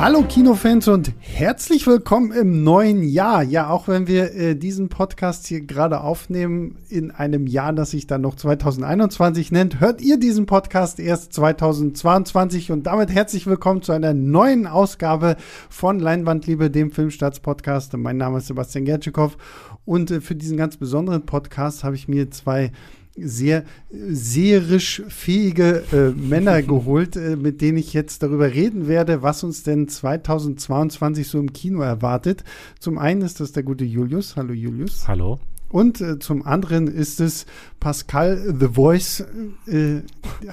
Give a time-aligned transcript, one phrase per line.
[0.00, 3.42] Hallo Kinofans und herzlich willkommen im neuen Jahr.
[3.42, 8.06] Ja, auch wenn wir äh, diesen Podcast hier gerade aufnehmen in einem Jahr, das sich
[8.06, 13.92] dann noch 2021 nennt, hört ihr diesen Podcast erst 2022 und damit herzlich willkommen zu
[13.92, 15.36] einer neuen Ausgabe
[15.68, 17.94] von Leinwandliebe, dem Filmstarts-Podcast.
[17.98, 19.36] Mein Name ist Sebastian Gertschikow
[19.84, 22.72] und äh, für diesen ganz besonderen Podcast habe ich mir zwei
[23.16, 29.44] sehr seherisch fähige äh, Männer geholt, äh, mit denen ich jetzt darüber reden werde, was
[29.44, 32.44] uns denn 2022 so im Kino erwartet.
[32.78, 34.36] Zum einen ist das der gute Julius.
[34.36, 35.06] Hallo Julius.
[35.08, 35.40] Hallo.
[35.70, 37.46] Und äh, zum anderen ist es
[37.78, 39.24] Pascal The Voice.
[39.66, 40.00] Äh,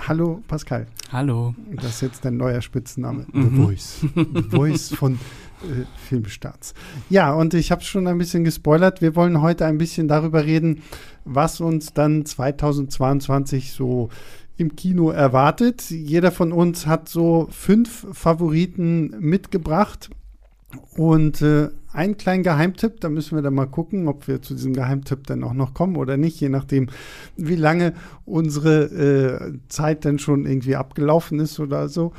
[0.08, 0.86] hallo Pascal.
[1.12, 1.56] Hallo.
[1.76, 3.26] Das ist jetzt dein neuer Spitzname.
[3.32, 3.50] Mhm.
[3.50, 3.96] The Voice.
[4.16, 5.18] The Voice von
[6.08, 6.74] Filmstarts.
[7.10, 9.02] Ja, und ich habe schon ein bisschen gespoilert.
[9.02, 10.84] Wir wollen heute ein bisschen darüber reden,
[11.26, 14.10] was uns dann 2022 so
[14.58, 15.90] im Kino erwartet.
[15.90, 20.10] Jeder von uns hat so fünf Favoriten mitgebracht.
[20.96, 24.74] Und äh, ein kleinen Geheimtipp, da müssen wir dann mal gucken, ob wir zu diesem
[24.74, 26.90] Geheimtipp dann auch noch kommen oder nicht, je nachdem,
[27.38, 27.94] wie lange
[28.26, 32.12] unsere äh, Zeit dann schon irgendwie abgelaufen ist oder so.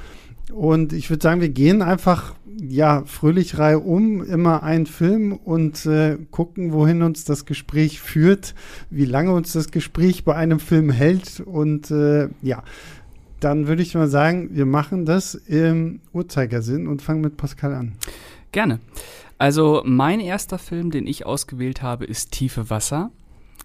[0.52, 5.86] Und ich würde sagen, wir gehen einfach ja fröhlich Reihe um, immer einen Film und
[5.86, 8.54] äh, gucken, wohin uns das Gespräch führt,
[8.90, 11.40] wie lange uns das Gespräch bei einem Film hält.
[11.40, 12.62] Und äh, ja,
[13.40, 17.92] dann würde ich mal sagen, wir machen das im Uhrzeigersinn und fangen mit Pascal an.
[18.50, 18.80] Gerne.
[19.36, 23.12] Also mein erster Film, den ich ausgewählt habe, ist Tiefe Wasser.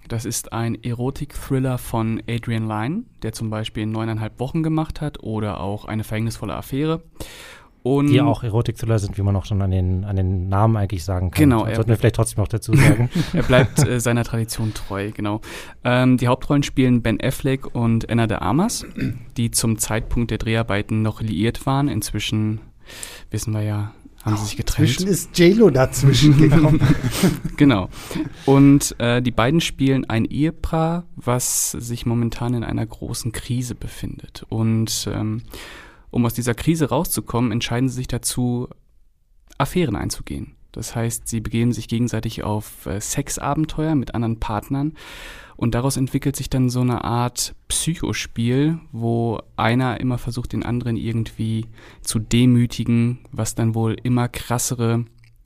[0.08, 5.60] Das ist ein Erotik-Thriller von Adrian Lyne, der zum Beispiel neuneinhalb Wochen gemacht hat oder
[5.62, 7.02] auch eine verhängnisvolle Affäre.
[7.84, 11.04] Und die auch Erotik-Thriller sind, wie man auch schon an den, an den Namen eigentlich
[11.04, 11.44] sagen kann.
[11.44, 11.66] Genau.
[11.66, 13.10] Das sollten wir vielleicht trotzdem auch dazu sagen.
[13.34, 15.42] er bleibt äh, seiner Tradition treu, genau.
[15.84, 18.86] Ähm, die Hauptrollen spielen Ben Affleck und Anna de Armas,
[19.36, 21.90] die zum Zeitpunkt der Dreharbeiten noch liiert waren.
[21.90, 22.62] Inzwischen
[23.32, 23.92] wissen wir ja,
[24.24, 24.90] haben sie sich getrennt.
[24.90, 26.80] Inzwischen ist JLo dazwischen gekommen.
[27.58, 27.90] genau.
[28.46, 34.46] Und äh, die beiden spielen ein Ehepaar, was sich momentan in einer großen Krise befindet.
[34.50, 35.44] Und ähm,
[36.10, 38.70] um aus dieser Krise rauszukommen, entscheiden sie sich dazu,
[39.58, 40.56] Affären einzugehen.
[40.72, 44.94] Das heißt, sie begeben sich gegenseitig auf äh, Sexabenteuer mit anderen Partnern
[45.64, 50.98] und daraus entwickelt sich dann so eine Art Psychospiel, wo einer immer versucht, den anderen
[50.98, 51.68] irgendwie
[52.02, 55.06] zu demütigen, was dann wohl immer krassere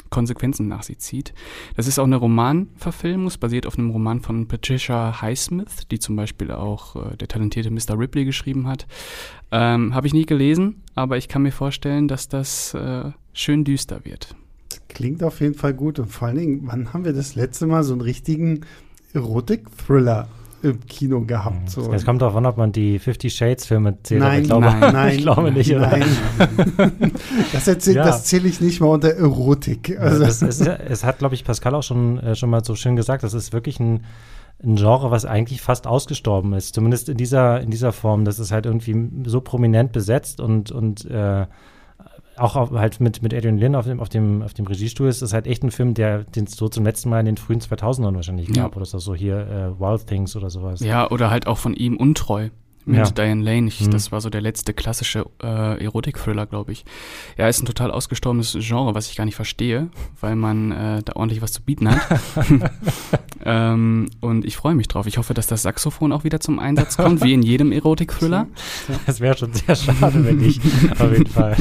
[0.09, 1.35] Konsequenzen nach sich zieht.
[1.75, 6.15] Das ist auch eine Romanverfilmung, es basiert auf einem Roman von Patricia Highsmith, die zum
[6.15, 7.99] Beispiel auch äh, der talentierte Mr.
[7.99, 8.87] Ripley geschrieben hat.
[9.51, 14.03] Ähm, Habe ich nie gelesen, aber ich kann mir vorstellen, dass das äh, schön düster
[14.03, 14.35] wird.
[14.89, 17.83] Klingt auf jeden Fall gut und vor allen Dingen, wann haben wir das letzte Mal
[17.83, 18.61] so einen richtigen
[19.17, 20.27] Erotik-Thriller
[20.63, 21.69] im Kino gehabt.
[21.69, 21.93] So.
[21.93, 24.21] Es kommt darauf an, ob man die Fifty Shades Filme zählt.
[24.21, 25.71] Nein, ich glaube, nein, nein, ich glaube nicht.
[25.71, 25.87] Oder?
[25.89, 26.03] Nein.
[27.53, 28.03] das, erzähl, Ja.
[28.05, 29.97] das zähle ich nicht mal unter Erotik.
[29.99, 32.75] Also, das ist, ja- es hat, glaube ich, Pascal auch schon, äh, schon mal so
[32.75, 34.03] schön gesagt, das ist wirklich ein,
[34.63, 36.73] ein Genre, was eigentlich fast ausgestorben ist.
[36.73, 38.25] Zumindest in dieser, in dieser Form.
[38.25, 41.45] Das ist halt irgendwie so prominent besetzt und, und äh,
[42.39, 45.21] auch auf, halt mit, mit Adrian Lynn auf dem, auf, dem, auf dem Regiestuhl ist
[45.21, 47.59] das halt echt ein Film, der den es so zum letzten Mal in den frühen
[47.59, 48.63] 2000ern wahrscheinlich Ja.
[48.63, 48.75] gab.
[48.75, 50.81] Oder so, so hier äh, Wild Things oder sowas.
[50.81, 52.49] Ja, oder halt auch von ihm untreu.
[52.87, 53.09] Mit Ja.
[53.11, 53.67] Diane Lane.
[53.67, 53.91] Ich, Mhm.
[53.91, 56.85] Das war so der letzte klassische äh, Erotik-Thriller, glaube ich.
[57.37, 59.89] Ja, ist ein total ausgestorbenes Genre, was ich gar nicht verstehe,
[60.21, 61.99] weil man äh, da ordentlich was zu bieten hat.
[63.45, 65.05] ähm, und ich freue mich drauf.
[65.05, 68.47] Ich hoffe, dass das Saxophon auch wieder zum Einsatz kommt, wie in jedem Erotik-Thriller.
[69.05, 70.61] Das wäre schon sehr schade, wenn nicht.
[70.99, 71.55] auf jeden Fall.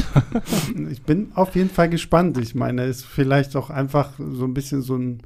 [0.91, 2.37] ich bin auf jeden Fall gespannt.
[2.37, 5.21] Ich meine, ist vielleicht auch einfach so ein bisschen so ein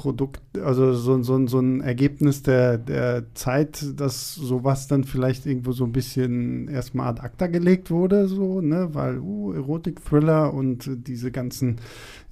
[0.00, 5.72] Produkt, also so, so, so ein Ergebnis der, der Zeit, dass sowas dann vielleicht irgendwo
[5.72, 10.96] so ein bisschen erstmal ad acta gelegt wurde, so, ne, weil, uh, Erotik-Thriller und äh,
[10.96, 11.80] diese ganzen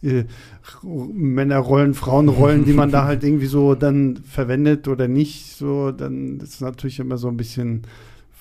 [0.03, 0.25] äh,
[0.83, 6.55] Männerrollen, Frauenrollen, die man da halt irgendwie so dann verwendet oder nicht, so, dann ist
[6.55, 7.83] es natürlich immer so ein bisschen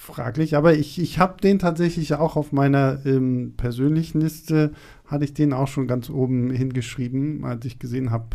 [0.07, 0.55] fraglich.
[0.55, 4.71] Aber ich, ich habe den tatsächlich auch auf meiner ähm, persönlichen Liste,
[5.05, 8.25] hatte ich den auch schon ganz oben hingeschrieben, als ich gesehen habe,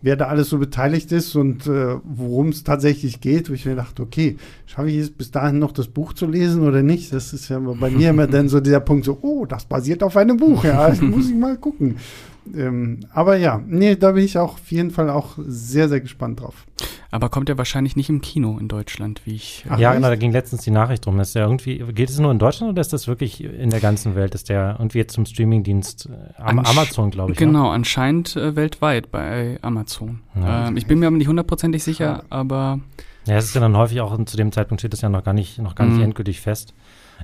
[0.00, 3.76] wer da alles so beteiligt ist und äh, worum es tatsächlich geht, wo ich mir
[3.76, 4.36] dachte, okay,
[4.66, 7.12] schaffe ich es bis dahin noch das Buch zu lesen oder nicht?
[7.12, 10.16] Das ist ja bei mir immer dann so dieser Punkt, so, oh, das basiert auf
[10.16, 11.96] einem Buch, ja, das muss ich mal gucken.
[12.56, 16.40] Ähm, aber ja, nee, da bin ich auch auf jeden Fall auch sehr, sehr gespannt
[16.40, 16.66] drauf.
[17.10, 19.66] Aber kommt er wahrscheinlich nicht im Kino in Deutschland, wie ich.
[19.68, 21.20] Ach, ja, genau, da ging letztens die Nachricht drum.
[21.20, 24.14] Ist der irgendwie, geht es nur in Deutschland oder ist das wirklich in der ganzen
[24.14, 24.34] Welt?
[24.34, 27.38] Ist der irgendwie jetzt zum Streamingdienst äh, Am Ansch- Amazon, glaube ich.
[27.40, 27.46] Ne?
[27.46, 30.20] Genau, anscheinend äh, weltweit bei Amazon.
[30.34, 30.68] Ja.
[30.68, 32.80] ähm, ich bin mir aber nicht hundertprozentig sicher, aber
[33.26, 35.34] Ja, es ist ja dann häufig auch zu dem Zeitpunkt steht das ja noch gar
[35.34, 36.04] nicht, noch gar nicht Mhm.
[36.04, 36.72] endgültig fest.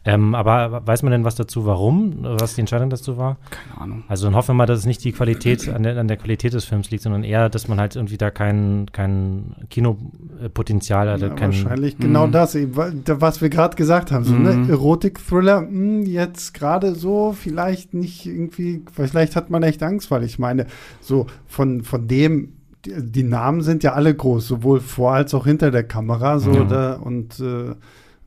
[0.05, 3.37] Ähm, aber weiß man denn was dazu, warum, was die Entscheidung dazu war?
[3.51, 4.05] Keine Ahnung.
[4.09, 6.53] Also dann hoffen wir mal, dass es nicht die Qualität an der, an der Qualität
[6.53, 11.21] des Films liegt, sondern eher, dass man halt irgendwie da kein, kein Kinopotenzial hat.
[11.21, 12.33] Ja, kein, wahrscheinlich genau Mhm.
[12.33, 14.25] das, was wir gerade gesagt haben.
[14.25, 14.55] So, ne?
[14.55, 14.71] Mhm.
[14.71, 20.39] Erotik-Thriller, mh, jetzt gerade so, vielleicht nicht irgendwie, vielleicht hat man echt Angst, weil ich
[20.39, 20.67] meine,
[21.01, 22.53] so von, von dem,
[22.85, 26.39] die, die Namen sind ja alle groß, sowohl vor als auch hinter der Kamera.
[26.39, 26.65] So, Ja.
[26.65, 27.75] da, und äh,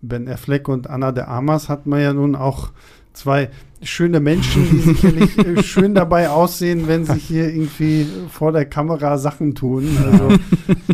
[0.02, 2.70] Ben Affleck und Anna de Armas hat man ja nun auch
[3.14, 3.50] zwei
[3.82, 9.18] schöne Menschen, die sicherlich äh, schön dabei aussehen, wenn sie hier irgendwie vor der Kamera
[9.18, 9.88] Sachen tun.
[10.04, 10.30] Also,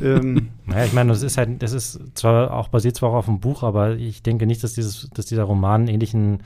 [0.01, 3.25] ähm, Naja, ich meine, das ist halt, das ist zwar auch basiert zwar auch auf
[3.25, 6.39] dem Buch, aber ich denke nicht, dass dieses, dass dieser Roman ähnlichen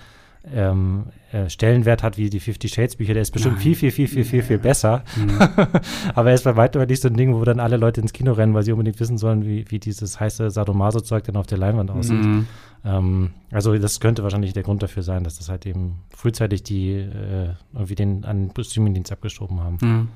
[0.54, 3.14] ähm, äh, Stellenwert hat wie die Fifty Shades Bücher.
[3.14, 3.64] Der ist bestimmt Nein.
[3.64, 5.04] viel, viel, viel, viel, viel, viel besser.
[5.16, 5.40] Mhm.
[6.16, 8.34] aber er ist bei weitem nicht so ein Ding, wo dann alle Leute ins Kino
[8.34, 11.92] rennen, weil sie unbedingt wissen sollen, wie, wie dieses heiße Sadomaso-Zeug dann auf der Leinwand
[11.92, 12.24] aussieht.
[12.24, 12.48] Mhm.
[12.84, 16.94] Ähm, also das könnte wahrscheinlich der Grund dafür sein, dass das halt eben frühzeitig die
[16.94, 19.78] äh, irgendwie den an den Streamingdienst abgeschoben haben.
[19.82, 20.08] Mhm.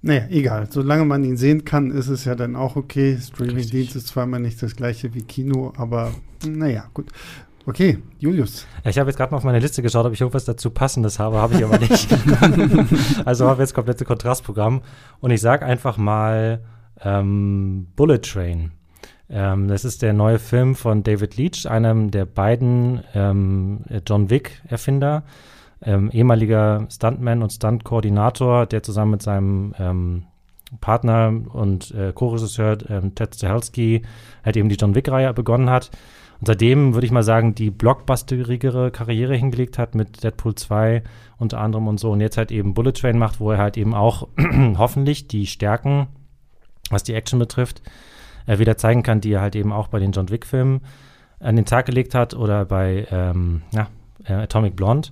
[0.00, 0.68] Naja, egal.
[0.70, 3.18] Solange man ihn sehen kann, ist es ja dann auch okay.
[3.20, 6.14] Streamingdienst ist zwar immer nicht das gleiche wie Kino, aber
[6.46, 7.10] naja, gut.
[7.68, 8.66] Okay, Julius.
[8.82, 11.36] Ich habe jetzt gerade mal auf meine Liste geschaut, ob ich irgendwas dazu Passendes habe,
[11.36, 12.08] habe ich aber nicht.
[13.26, 14.80] also habe jetzt komplette Kontrastprogramm
[15.20, 16.62] und ich sage einfach mal
[17.04, 18.72] ähm, Bullet Train.
[19.28, 25.24] Ähm, das ist der neue Film von David Leach, einem der beiden ähm, John Wick-Erfinder,
[25.82, 30.22] ähm, ehemaliger Stuntman und Stunt-Koordinator, der zusammen mit seinem ähm,
[30.80, 34.00] Partner und äh, Co-Regisseur ähm, Ted Stahelski
[34.42, 35.90] halt eben die John Wick-Reihe begonnen hat.
[36.40, 41.02] Und seitdem würde ich mal sagen, die blockbusterigere Karriere hingelegt hat mit Deadpool 2
[41.36, 42.12] unter anderem und so.
[42.12, 44.28] Und jetzt halt eben Bullet Train macht, wo er halt eben auch
[44.78, 46.06] hoffentlich die Stärken,
[46.90, 47.82] was die Action betrifft,
[48.46, 50.80] äh, wieder zeigen kann, die er halt eben auch bei den John Wick-Filmen
[51.40, 53.88] an den Tag gelegt hat oder bei ähm, ja,
[54.24, 55.08] äh, Atomic Blonde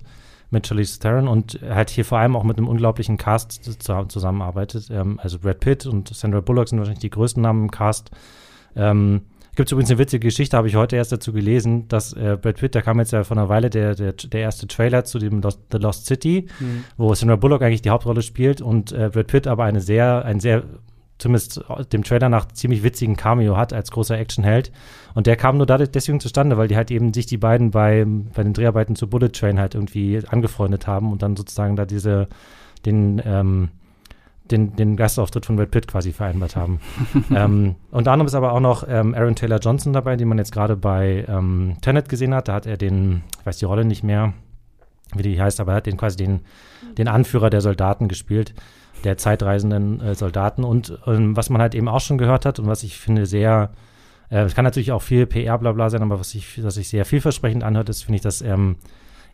[0.49, 4.89] mit Charlize Theron und halt hier vor allem auch mit einem unglaublichen Cast zu, zusammenarbeitet.
[4.89, 8.11] Ähm, also Brad Pitt und Sandra Bullock sind wahrscheinlich die größten Namen im Cast.
[8.75, 9.23] Ähm,
[9.57, 12.57] Gibt es übrigens eine witzige Geschichte, habe ich heute erst dazu gelesen, dass äh, Brad
[12.57, 15.41] Pitt, da kam jetzt ja vor einer Weile der, der, der erste Trailer zu dem
[15.41, 16.45] Lost, The Lost City,
[16.95, 20.39] wo Sandra Bullock eigentlich die Hauptrolle spielt und äh, Brad Pitt aber eine sehr, ein
[20.39, 20.63] sehr,
[21.17, 24.71] zumindest dem Trailer nach ziemlich witzigen Cameo hat als großer Actionheld.
[25.15, 28.05] Und der kam nur dadurch deswegen zustande, weil die halt eben sich die beiden bei,
[28.35, 32.27] bei den Dreharbeiten zu Bullet Train halt irgendwie angefreundet haben und dann sozusagen da diese,
[32.85, 33.69] den, ähm,
[34.51, 36.79] den, den Gastauftritt von Brad Pitt quasi vereinbart haben.
[37.35, 40.51] ähm, unter anderem ist aber auch noch ähm, Aaron Taylor Johnson dabei, den man jetzt
[40.51, 42.47] gerade bei ähm, Tenet gesehen hat.
[42.47, 44.33] Da hat er den, ich weiß die Rolle nicht mehr,
[45.15, 46.41] wie die heißt, aber er hat den quasi den,
[46.97, 48.53] den Anführer der Soldaten gespielt,
[49.03, 50.63] der zeitreisenden äh, Soldaten.
[50.63, 53.71] Und ähm, was man halt eben auch schon gehört hat und was ich finde sehr,
[54.29, 57.05] äh, es kann natürlich auch viel PR blabla sein, aber was ich, was sich sehr
[57.05, 58.77] vielversprechend anhört, ist, finde ich, dass ähm,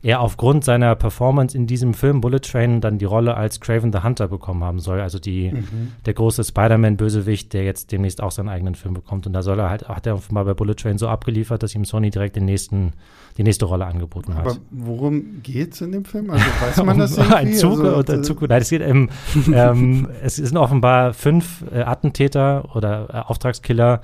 [0.03, 3.99] er aufgrund seiner Performance in diesem Film Bullet Train dann die Rolle als Craven the
[4.03, 4.99] Hunter bekommen haben soll.
[4.99, 5.93] Also die, Mhm.
[6.05, 9.25] der große Spider-Man-Bösewicht, der jetzt demnächst auch seinen eigenen Film bekommt.
[9.27, 11.85] Und da soll er halt, hat er offenbar bei Bullet Train so abgeliefert, dass ihm
[11.85, 12.91] Sony direkt den nächsten,
[13.37, 14.45] die nächste Rolle angeboten hat.
[14.45, 16.29] Aber worum geht's in dem Film?
[16.29, 17.35] Also weiß man das irgendwie?
[17.35, 18.41] ein Zug also, und ein Zug.
[18.41, 19.09] Nein, es geht ähm,
[19.53, 24.01] ähm, es sind offenbar fünf äh, Attentäter oder äh, Auftragskiller,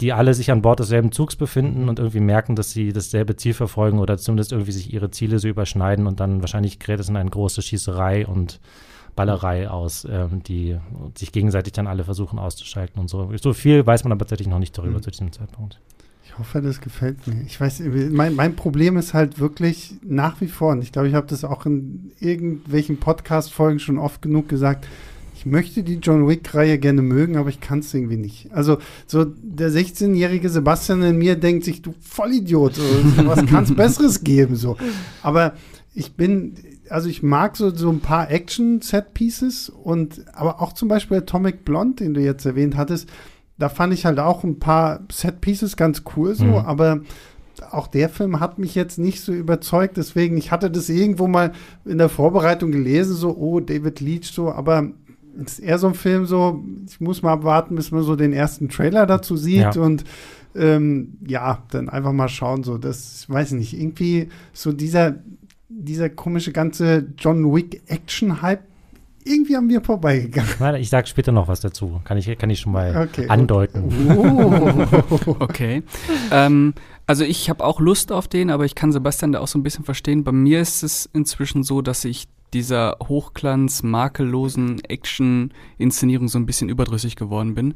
[0.00, 3.54] die alle sich an Bord desselben Zugs befinden und irgendwie merken, dass sie dasselbe Ziel
[3.54, 7.16] verfolgen oder zumindest irgendwie sich ihre Ziele so überschneiden und dann wahrscheinlich gerät es in
[7.16, 8.60] eine große Schießerei und
[9.14, 10.76] Ballerei aus, ähm, die
[11.16, 13.30] sich gegenseitig dann alle versuchen auszuschalten und so.
[13.40, 15.02] So viel weiß man aber tatsächlich noch nicht darüber Mhm.
[15.02, 15.80] zu diesem Zeitpunkt.
[16.26, 17.40] Ich hoffe, das gefällt mir.
[17.46, 21.14] Ich weiß, mein, mein Problem ist halt wirklich nach wie vor, und ich glaube, ich
[21.14, 24.86] habe das auch in irgendwelchen Podcast-Folgen schon oft genug gesagt,
[25.46, 28.52] ich möchte die John Wick-Reihe gerne mögen, aber ich kann es irgendwie nicht.
[28.52, 32.82] Also, so der 16-jährige Sebastian in mir denkt sich, du Vollidiot, so,
[33.28, 34.56] was kann es Besseres geben?
[34.56, 34.76] So.
[35.22, 35.52] Aber
[35.94, 36.54] ich bin,
[36.90, 42.02] also ich mag so, so ein paar Action-Set-Pieces und aber auch zum Beispiel Atomic Blonde,
[42.02, 43.08] den du jetzt erwähnt hattest,
[43.56, 46.54] da fand ich halt auch ein paar Set-Pieces ganz cool so, Mhm.
[46.56, 47.00] aber
[47.70, 51.52] auch der Film hat mich jetzt nicht so überzeugt, deswegen, ich hatte das irgendwo mal
[51.84, 54.90] in der Vorbereitung gelesen, so, oh, David Leach, so, aber
[55.44, 58.68] ist eher so ein Film, so, ich muss mal abwarten, bis man so den ersten
[58.68, 59.80] Trailer dazu sieht Ja.
[59.82, 60.04] und
[60.54, 65.16] ähm, ja, dann einfach mal schauen, so, das, ich weiß nicht, irgendwie so dieser,
[65.68, 68.62] dieser komische ganze John Wick Action-Hype,
[69.24, 70.76] irgendwie an mir vorbeigegangen.
[70.76, 72.00] Ich sage später noch was dazu.
[72.04, 73.28] Kann ich, kann ich schon mal Okay.
[73.28, 73.82] andeuten.
[74.16, 75.34] Oh.
[75.40, 75.82] Okay.
[76.30, 76.74] ähm,
[77.08, 79.62] also ich habe auch Lust auf den, aber ich kann Sebastian da auch so ein
[79.64, 80.22] bisschen verstehen.
[80.24, 86.70] Bei mir ist es inzwischen so, dass ich dieser Hochglanz, makellosen Action-Inszenierung so ein bisschen
[86.70, 87.74] überdrüssig geworden bin.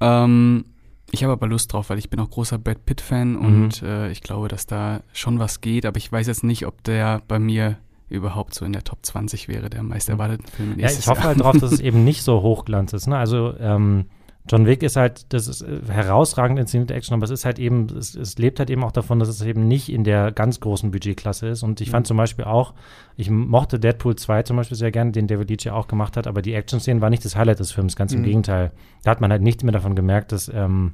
[0.00, 0.64] Ähm,
[1.12, 3.44] Ich habe aber Lust drauf, weil ich bin auch großer Brad Pitt-Fan mhm.
[3.44, 6.82] und äh, ich glaube, dass da schon was geht, aber ich weiß jetzt nicht, ob
[6.82, 7.76] der bei mir
[8.08, 10.78] überhaupt so in der Top 20 wäre, der meist erwarteten Film.
[10.78, 11.28] Ja, ich hoffe Jahr.
[11.28, 13.06] halt drauf, dass es eben nicht so hochglanz ist.
[13.06, 13.16] Ne?
[13.18, 14.06] Also ähm,
[14.48, 17.86] John Wick ist halt, das ist äh, herausragend inszenierte Action, aber es ist halt eben,
[17.96, 20.90] es, es, lebt halt eben auch davon, dass es eben nicht in der ganz großen
[20.90, 21.62] Budgetklasse ist.
[21.62, 21.92] Und ich mhm.
[21.92, 22.74] fand zum Beispiel auch,
[23.16, 26.26] ich mochte Deadpool 2 zum Beispiel sehr gerne, den David Leach ja auch gemacht hat,
[26.26, 28.18] aber die Action-Szenen war nicht das Highlight des Films, ganz mhm.
[28.18, 28.72] im Gegenteil.
[29.02, 30.92] Da hat man halt nichts mehr davon gemerkt, dass, ähm,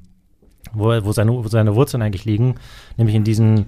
[0.73, 2.55] wo, wo, seine, wo seine Wurzeln eigentlich liegen,
[2.97, 3.67] nämlich in diesen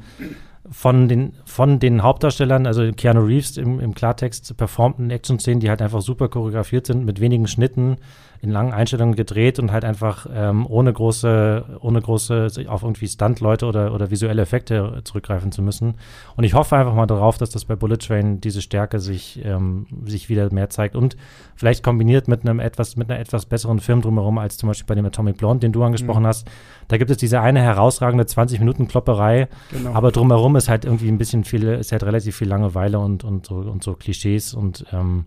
[0.71, 5.83] von den, von den Hauptdarstellern, also Keanu Reeves im, im Klartext performten Action-Szenen, die halt
[5.83, 7.97] einfach super choreografiert sind, mit wenigen Schnitten,
[8.45, 13.65] in langen Einstellungen gedreht und halt einfach ähm, ohne große, ohne große auf irgendwie Stunt-Leute
[13.65, 15.95] oder, oder visuelle Effekte zurückgreifen zu müssen.
[16.37, 19.87] Und ich hoffe einfach mal darauf, dass das bei Bullet Train diese Stärke sich, ähm,
[20.05, 21.17] sich wieder mehr zeigt und
[21.57, 24.95] vielleicht kombiniert mit einem etwas, mit einer etwas besseren Film drumherum als zum Beispiel bei
[24.95, 26.29] dem Atomic Blonde, den du angesprochen mhm.
[26.29, 26.47] hast.
[26.89, 29.95] Da gibt es diese eine herausragende 20 Minuten Klopperei, genau.
[29.95, 33.47] aber drumherum ist halt irgendwie ein bisschen viel, ist halt relativ viel Langeweile und, und,
[33.47, 35.25] so, und so Klischees und ähm,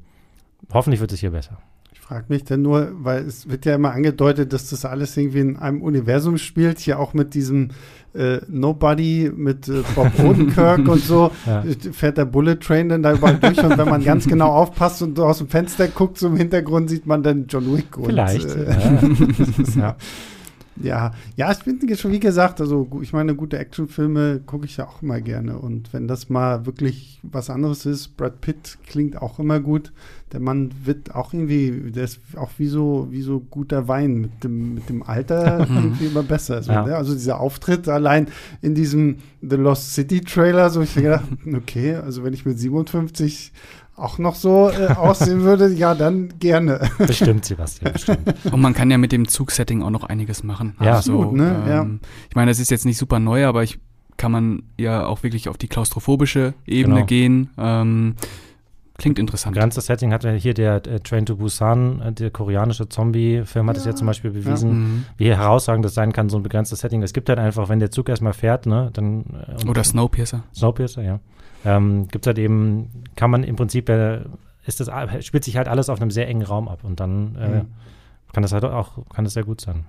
[0.72, 1.58] hoffentlich wird es hier besser
[2.08, 5.58] frage mich denn nur, weil es wird ja immer angedeutet, dass das alles irgendwie in
[5.58, 7.72] einem Universum spielt, hier auch mit diesem
[8.14, 11.64] äh, Nobody, mit äh, Bob Odenkirk und so, ja.
[11.92, 15.20] fährt der Bullet Train dann da überall durch und wenn man ganz genau aufpasst und
[15.20, 17.88] aus dem Fenster guckt, so im Hintergrund sieht man dann John Wick.
[18.02, 18.56] Vielleicht.
[18.56, 18.72] Und, äh,
[19.76, 19.76] ja.
[19.76, 19.96] ja.
[20.82, 24.88] Ja, ja, ich finde schon, wie gesagt, also ich meine, gute Actionfilme gucke ich ja
[24.88, 25.58] auch immer gerne.
[25.58, 29.92] Und wenn das mal wirklich was anderes ist, Brad Pitt klingt auch immer gut.
[30.34, 34.44] Der Mann wird auch irgendwie, der ist auch wie so, wie so guter Wein mit
[34.44, 36.56] dem, mit dem Alter irgendwie immer besser.
[36.56, 36.86] Also, ja.
[36.86, 36.96] ne?
[36.96, 38.28] also dieser Auftritt allein
[38.62, 43.54] in diesem The Lost City Trailer, so ich gedacht, okay, also wenn ich mit 57
[43.98, 46.90] auch noch so äh, aussehen würde, ja, dann gerne.
[47.00, 48.34] Bestimmt, Sebastian, bestimmt.
[48.52, 50.76] Und man kann ja mit dem Zugsetting auch noch einiges machen.
[50.80, 51.64] Ja, also, Absolut, ne?
[51.66, 51.88] Ähm, ja.
[52.30, 53.80] Ich meine, das ist jetzt nicht super neu, aber ich
[54.16, 57.06] kann man ja auch wirklich auf die klaustrophobische Ebene genau.
[57.06, 57.50] gehen.
[57.58, 58.16] Ähm,
[58.98, 59.56] klingt interessant.
[59.56, 63.78] Ganzes Setting hat ja hier der äh, Train to Busan, äh, der koreanische Zombie-Film, hat
[63.78, 63.92] es ja.
[63.92, 64.76] ja zum Beispiel bewiesen, ja.
[64.76, 65.06] Mhm.
[65.18, 67.04] wie herausragend das sein kann, so ein begrenztes Setting.
[67.04, 69.26] Es gibt halt einfach, wenn der Zug erstmal fährt, ne, dann.
[69.64, 70.44] Äh, Oder Snowpiercer.
[70.54, 71.20] Snowpiercer, ja
[71.66, 74.22] ähm, gibt es halt eben, kann man im Prinzip, äh,
[74.66, 74.90] ist das,
[75.26, 77.66] spielt sich halt alles auf einem sehr engen Raum ab und dann äh, mhm.
[78.34, 79.86] kann das halt auch, kann das sehr gut sein.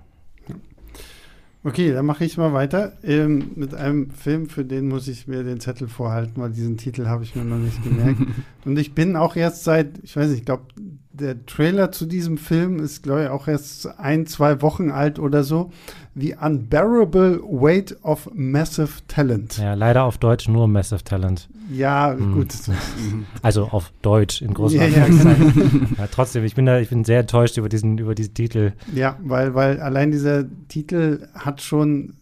[1.61, 5.43] Okay, dann mache ich mal weiter ähm, mit einem Film, für den muss ich mir
[5.43, 8.21] den Zettel vorhalten, weil diesen Titel habe ich mir noch nicht gemerkt.
[8.65, 10.63] und ich bin auch erst seit, ich weiß nicht, ich glaube,
[11.11, 15.43] der Trailer zu diesem Film ist, glaube ich, auch erst ein, zwei Wochen alt oder
[15.43, 15.71] so.
[16.19, 19.57] The Unbearable Weight of Massive Talent.
[19.57, 21.49] Ja, leider auf Deutsch nur Massive Talent.
[21.71, 22.33] Ja, hm.
[22.33, 22.53] gut.
[23.41, 27.21] Also auf Deutsch in großen ja, ja, ja, Trotzdem, ich bin da, ich bin sehr
[27.21, 28.73] enttäuscht über diesen, über diesen Titel.
[28.93, 32.13] Ja, weil, weil allein dieser Titel hat schon,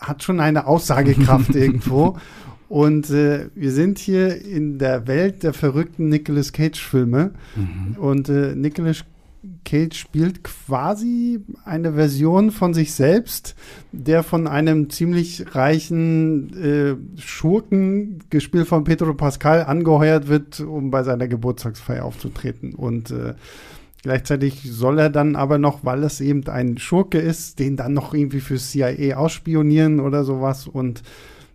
[0.00, 2.16] hat schon eine Aussagekraft irgendwo.
[2.68, 7.32] Und äh, wir sind hier in der Welt der verrückten Nicolas Cage-Filme.
[7.56, 7.96] Mhm.
[7.98, 9.04] Und äh, Nicolas
[9.64, 13.54] Cage spielt quasi eine Version von sich selbst,
[13.92, 21.02] der von einem ziemlich reichen äh, Schurken, gespielt von Pedro Pascal, angeheuert wird, um bei
[21.02, 22.74] seiner Geburtstagsfeier aufzutreten.
[22.74, 23.34] Und äh,
[24.02, 28.14] gleichzeitig soll er dann aber noch, weil es eben ein Schurke ist, den dann noch
[28.14, 30.66] irgendwie für CIA ausspionieren oder sowas.
[30.66, 31.02] Und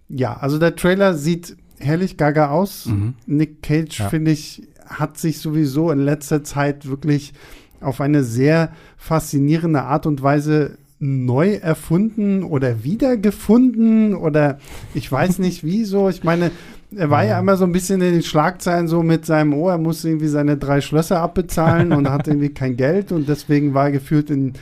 [0.09, 2.87] ja, also der Trailer sieht herrlich gaga aus.
[2.87, 3.13] Mhm.
[3.25, 4.09] Nick Cage, ja.
[4.09, 7.33] finde ich, hat sich sowieso in letzter Zeit wirklich
[7.81, 14.59] auf eine sehr faszinierende Art und Weise neu erfunden oder wiedergefunden oder
[14.93, 16.09] ich weiß nicht wieso.
[16.09, 16.51] Ich meine,
[16.95, 17.39] er war ja.
[17.39, 20.57] immer so ein bisschen in den Schlagzeilen so mit seinem Ohr, er musste irgendwie seine
[20.57, 24.53] drei Schlösser abbezahlen und hat irgendwie kein Geld und deswegen war er gefühlt in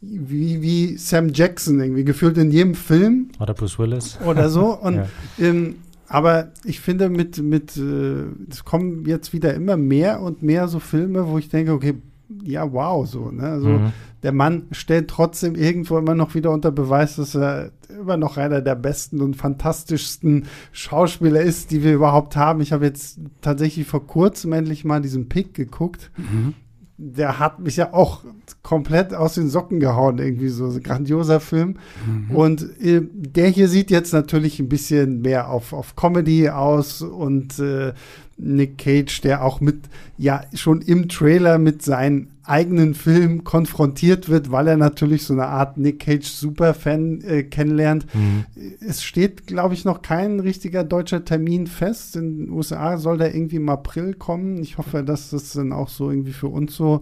[0.00, 3.30] wie, wie Sam Jackson, irgendwie gefühlt in jedem Film.
[3.40, 4.18] Oder Bruce Willis.
[4.24, 4.78] Oder so.
[4.78, 5.06] Und ja.
[5.40, 5.76] ähm,
[6.08, 10.78] aber ich finde, mit, mit, äh, es kommen jetzt wieder immer mehr und mehr so
[10.78, 11.94] Filme, wo ich denke, okay,
[12.42, 13.44] ja, wow, so, ne?
[13.44, 13.92] Also mhm.
[14.22, 18.60] der Mann stellt trotzdem irgendwo immer noch wieder unter Beweis, dass er immer noch einer
[18.60, 22.60] der besten und fantastischsten Schauspieler ist, die wir überhaupt haben.
[22.60, 26.10] Ich habe jetzt tatsächlich vor kurzem endlich mal diesen Pick geguckt.
[26.16, 26.54] Mhm
[26.98, 28.24] der hat mich ja auch
[28.62, 31.76] komplett aus den Socken gehauen, irgendwie so ein grandioser Film.
[32.06, 32.34] Mhm.
[32.34, 37.58] Und äh, der hier sieht jetzt natürlich ein bisschen mehr auf, auf Comedy aus und
[37.58, 37.92] äh,
[38.38, 39.84] Nick Cage, der auch mit,
[40.18, 45.46] ja, schon im Trailer mit seinen eigenen Film konfrontiert wird, weil er natürlich so eine
[45.46, 48.06] Art Nick Cage Superfan äh, kennenlernt.
[48.14, 48.44] Mhm.
[48.80, 52.14] Es steht, glaube ich, noch kein richtiger deutscher Termin fest.
[52.16, 54.58] In den USA soll der irgendwie im April kommen.
[54.58, 57.00] Ich hoffe, dass das dann auch so irgendwie für uns so,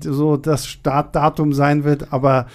[0.00, 2.12] so das Startdatum sein wird.
[2.12, 2.46] Aber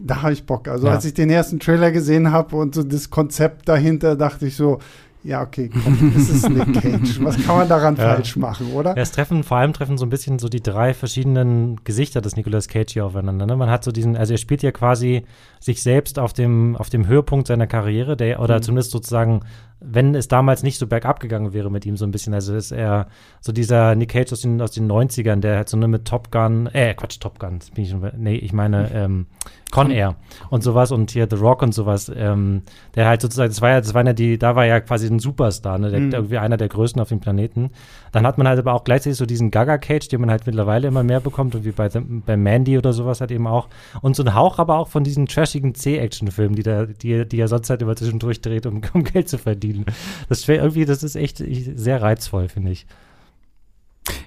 [0.00, 0.68] da habe ich Bock.
[0.68, 0.94] Also ja.
[0.94, 4.78] als ich den ersten Trailer gesehen habe und so das Konzept dahinter, dachte ich so,
[5.24, 7.18] ja, okay, komm, das ist Nick Cage.
[7.22, 8.14] Was kann man daran ja.
[8.14, 8.94] falsch machen, oder?
[8.94, 12.36] Ja, es treffen, vor allem treffen so ein bisschen so die drei verschiedenen Gesichter des
[12.36, 13.46] Nicolas Cage hier aufeinander.
[13.46, 13.56] Ne?
[13.56, 15.24] Man hat so diesen, also er spielt ja quasi
[15.60, 18.62] sich selbst auf dem, auf dem Höhepunkt seiner Karriere, der, oder mhm.
[18.62, 19.40] zumindest sozusagen
[19.80, 22.32] wenn es damals nicht so bergab gegangen wäre mit ihm so ein bisschen.
[22.32, 23.08] Also ist er
[23.40, 26.30] so dieser Nick Cage aus den, aus den 90ern, der halt so eine mit Top
[26.30, 29.26] Gun, äh, Quatsch, Top Gun, bin ich, nee, ich meine, ähm,
[29.70, 30.16] Con Air
[30.50, 32.62] und sowas und hier The Rock und sowas, ähm,
[32.94, 35.18] der halt sozusagen, das war ja, das war ja die, da war ja quasi ein
[35.18, 36.12] Superstar, ne, der, mhm.
[36.12, 37.70] irgendwie einer der größten auf dem Planeten.
[38.14, 40.86] Dann hat man halt aber auch gleichzeitig so diesen Gaga Cage, den man halt mittlerweile
[40.86, 43.68] immer mehr bekommt, und wie bei, bei Mandy oder sowas halt eben auch.
[44.02, 47.48] Und so ein Hauch aber auch von diesen trashigen C-Action-Filmen, die, da, die, die er
[47.48, 49.84] sonst halt immer zwischendurch dreht, um, um Geld zu verdienen.
[50.28, 52.86] Das wäre irgendwie, das ist echt sehr reizvoll, finde ich.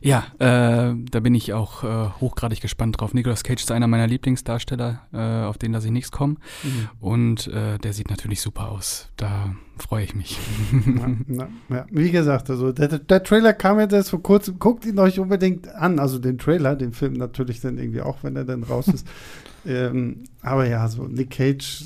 [0.01, 3.13] Ja, äh, da bin ich auch äh, hochgradig gespannt drauf.
[3.13, 6.37] Nicolas Cage ist einer meiner Lieblingsdarsteller, äh, auf den lasse ich nichts kommen.
[6.63, 6.89] Mhm.
[6.99, 9.09] Und äh, der sieht natürlich super aus.
[9.17, 10.39] Da freue ich mich.
[10.71, 11.85] Ja, na, ja.
[11.91, 14.57] Wie gesagt, also der, der, Trailer kam jetzt erst vor kurzem.
[14.57, 15.99] Guckt ihn euch unbedingt an.
[15.99, 19.07] Also den Trailer, den Film natürlich dann irgendwie auch, wenn er dann raus ist.
[19.65, 21.83] ähm, aber ja, so Nick Cage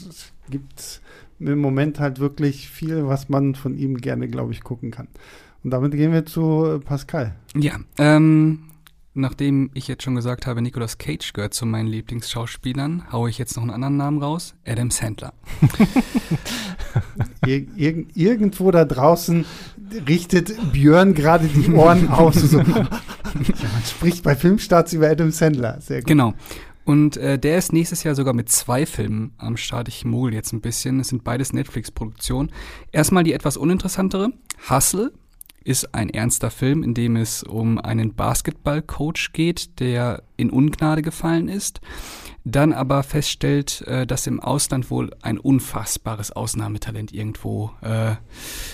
[0.50, 1.02] gibt
[1.40, 5.08] im Moment halt wirklich viel, was man von ihm gerne, glaube ich, gucken kann.
[5.64, 7.36] Und damit gehen wir zu äh, Pascal.
[7.56, 8.64] Ja, ähm,
[9.14, 13.56] nachdem ich jetzt schon gesagt habe, Nicolas Cage gehört zu meinen Lieblingsschauspielern, haue ich jetzt
[13.56, 15.34] noch einen anderen Namen raus, Adam Sandler.
[17.46, 19.46] Ir ir irgendwo da draußen
[20.08, 22.36] richtet Björn gerade die Ohren aus.
[22.36, 22.58] So.
[22.64, 22.88] man
[23.86, 25.80] spricht bei Filmstarts über Adam Sandler.
[25.82, 26.08] Sehr gut.
[26.08, 26.34] Genau.
[26.84, 29.88] Und äh, der ist nächstes Jahr sogar mit zwei Filmen am Start.
[29.88, 31.00] Ich mogel jetzt ein bisschen.
[31.00, 32.52] Es sind beides Netflix-Produktionen.
[32.92, 34.32] Erstmal die etwas uninteressantere.
[34.70, 35.12] Hustle
[35.64, 41.48] ist ein ernster Film, in dem es um einen Basketballcoach geht, der in Ungnade gefallen
[41.48, 41.82] ist,
[42.44, 48.16] dann aber feststellt, äh, dass im Ausland wohl ein unfassbares Ausnahmetalent irgendwo äh,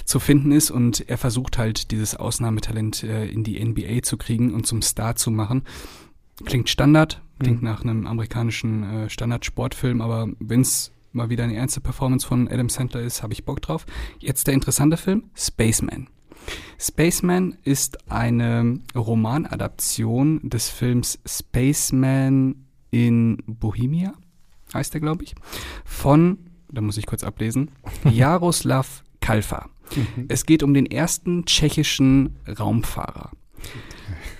[0.05, 4.53] zu finden ist und er versucht halt dieses Ausnahmetalent äh, in die NBA zu kriegen
[4.53, 5.63] und zum Star zu machen.
[6.45, 7.67] Klingt Standard, klingt mhm.
[7.67, 13.01] nach einem amerikanischen äh, Standard-Sportfilm, aber wenn's mal wieder eine ernste Performance von Adam Sandler
[13.01, 13.85] ist, habe ich Bock drauf.
[14.19, 16.07] Jetzt der interessante Film, Spaceman.
[16.79, 24.13] Spaceman ist eine Romanadaption des Films Spaceman in Bohemia,
[24.73, 25.35] heißt er, glaube ich,
[25.85, 26.37] von,
[26.71, 27.71] da muss ich kurz ablesen,
[28.09, 29.69] Jaroslav Kalfa.
[29.95, 30.25] Mhm.
[30.27, 33.31] Es geht um den ersten tschechischen Raumfahrer.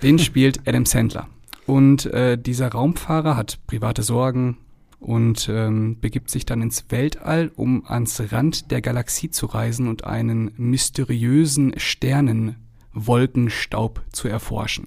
[0.02, 1.28] Den spielt Adam Sandler.
[1.66, 4.56] Und äh, dieser Raumfahrer hat private Sorgen,
[5.00, 10.04] und ähm, begibt sich dann ins Weltall, um ans Rand der Galaxie zu reisen und
[10.04, 14.86] einen mysteriösen Sternenwolkenstaub zu erforschen.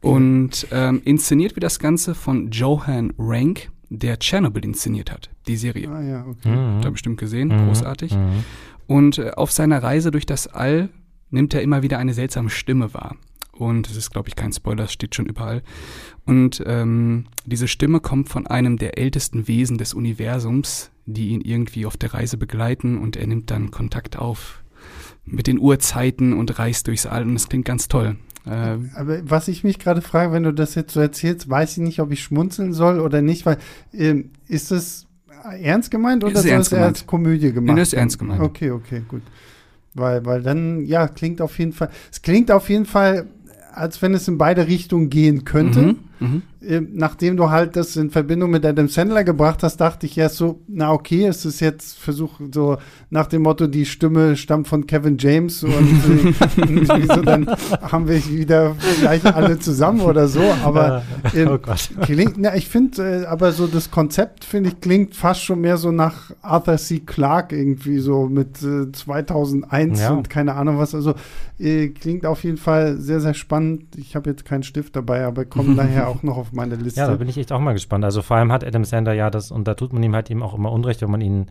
[0.00, 5.88] Und ähm, inszeniert wird das Ganze von Johan Rank, der Chernobyl inszeniert hat, die Serie.
[5.88, 6.48] Ah ja, okay.
[6.48, 6.74] Mhm.
[6.74, 7.66] Habt ihr bestimmt gesehen, mhm.
[7.66, 8.14] großartig.
[8.14, 8.44] Mhm.
[8.86, 10.90] Und äh, auf seiner Reise durch das All
[11.30, 13.16] nimmt er immer wieder eine seltsame Stimme wahr.
[13.56, 15.62] Und es ist, glaube ich, kein Spoiler, es steht schon überall.
[16.26, 21.86] Und ähm, diese Stimme kommt von einem der ältesten Wesen des Universums, die ihn irgendwie
[21.86, 24.62] auf der Reise begleiten und er nimmt dann Kontakt auf
[25.26, 28.16] mit den Urzeiten und reist durchs All und es klingt ganz toll.
[28.46, 31.82] Äh, Aber was ich mich gerade frage, wenn du das jetzt so erzählst, weiß ich
[31.82, 33.58] nicht, ob ich schmunzeln soll oder nicht, weil
[33.92, 35.06] äh, ist das
[35.60, 37.74] ernst gemeint oder ist es als Komödie gemacht?
[37.74, 38.40] Nee, das ist ernst gemeint.
[38.42, 39.22] Okay, okay, gut.
[39.94, 43.28] Weil, weil dann, ja, klingt auf jeden Fall, es klingt auf jeden Fall
[43.76, 45.80] als wenn es in beide Richtungen gehen könnte.
[45.80, 45.98] Mhm.
[46.20, 46.42] Mhm.
[46.66, 50.36] Äh, nachdem du halt das in Verbindung mit Adam Sandler gebracht hast, dachte ich erst
[50.36, 52.78] so, na okay, es ist jetzt Versuch so
[53.10, 57.46] nach dem Motto, die Stimme stammt von Kevin James und äh, so, dann
[57.82, 60.42] haben wir wieder vielleicht alle zusammen oder so.
[60.64, 61.02] Aber
[61.34, 61.58] äh, oh
[62.02, 65.76] klingt, na, ich finde, äh, aber so das Konzept finde ich klingt fast schon mehr
[65.76, 67.00] so nach Arthur C.
[67.00, 70.10] Clarke irgendwie so mit äh, 2001 ja.
[70.10, 70.94] und keine Ahnung was.
[70.94, 71.14] Also
[71.58, 73.96] äh, klingt auf jeden Fall sehr sehr spannend.
[73.96, 77.00] Ich habe jetzt keinen Stift dabei, aber kommt daher auch auch noch auf meine Liste.
[77.00, 78.04] Ja, da bin ich echt auch mal gespannt.
[78.04, 80.42] Also vor allem hat Adam Sandler ja das, und da tut man ihm halt eben
[80.42, 81.46] auch immer Unrecht, wenn man ihn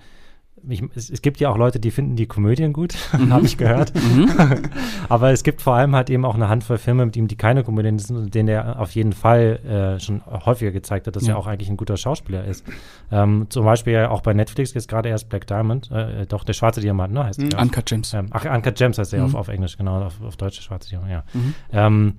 [0.69, 3.33] ich, es, es, gibt ja auch Leute, die finden die Komödien gut, mhm.
[3.33, 3.93] habe ich gehört.
[3.95, 4.29] Mhm.
[5.09, 7.63] Aber es gibt vor allem halt eben auch eine Handvoll Filme mit ihm, die keine
[7.63, 9.59] Komödien sind und denen er auf jeden Fall
[9.97, 11.33] äh, schon häufiger gezeigt hat, dass ja.
[11.33, 12.65] er auch eigentlich ein guter Schauspieler ist.
[13.11, 16.43] Ähm, zum Beispiel ja auch bei Netflix jetzt gerade erst Black Diamond, äh, äh doch
[16.43, 17.25] der schwarze Diamant, ne?
[17.25, 17.49] Heißt mhm.
[17.59, 18.13] Uncut Gems.
[18.13, 19.25] Ähm, ach, Uncut Gems heißt er mhm.
[19.25, 21.23] auf, auf Englisch, genau, auf, auf Deutsch schwarze Diamant, ja.
[21.33, 21.55] Mhm.
[21.73, 22.13] Ähm,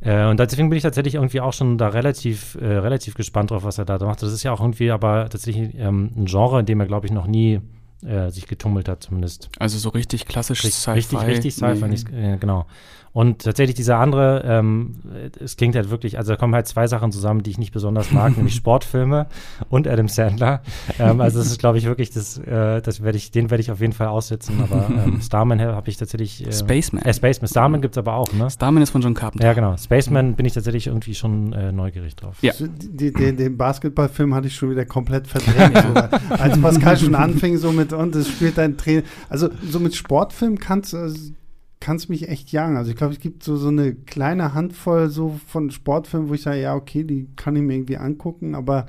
[0.00, 3.64] äh, und deswegen bin ich tatsächlich irgendwie auch schon da relativ, äh, relativ gespannt drauf,
[3.64, 4.22] was er da macht.
[4.22, 7.12] Das ist ja auch irgendwie aber tatsächlich ähm, ein Genre, in dem er, glaube ich,
[7.12, 7.60] noch nie
[8.04, 9.50] äh, sich getummelt hat, zumindest.
[9.58, 10.92] Also so richtig klassisch Sci-Fi.
[10.92, 12.32] Richtig, richtig Sci-Fi, nee.
[12.32, 12.66] äh, genau.
[13.12, 14.94] Und tatsächlich dieser andere, ähm,
[15.42, 18.12] es klingt halt wirklich, also da kommen halt zwei Sachen zusammen, die ich nicht besonders
[18.12, 19.26] mag, nämlich Sportfilme
[19.68, 20.62] und Adam Sandler.
[20.98, 23.72] Ähm, also das ist, glaube ich, wirklich, das, äh, das werde ich, den werde ich
[23.72, 24.60] auf jeden Fall aussetzen.
[24.62, 26.46] Aber ähm, Starman habe ich tatsächlich.
[26.46, 27.02] Äh, Spaceman.
[27.04, 27.48] Äh, Spaceman.
[27.48, 28.48] Starman gibt es aber auch, ne?
[28.48, 29.46] Starman ist von John Carpenter.
[29.46, 29.76] Ja, genau.
[29.76, 32.36] Spaceman bin ich tatsächlich irgendwie schon äh, neugierig drauf.
[32.42, 32.52] Ja.
[32.60, 35.76] Die, die, den Basketballfilm hatte ich schon wieder komplett verdrängt.
[36.28, 39.02] so, als Pascal schon anfing, so mit, und es spielt ein Trainer.
[39.28, 40.98] Also so mit Sportfilm kannst du.
[40.98, 41.32] Also,
[41.80, 42.76] kannst mich echt jagen.
[42.76, 46.42] Also ich glaube, es gibt so, so eine kleine Handvoll so von Sportfilmen, wo ich
[46.42, 48.86] sage, ja, okay, die kann ich mir irgendwie angucken, aber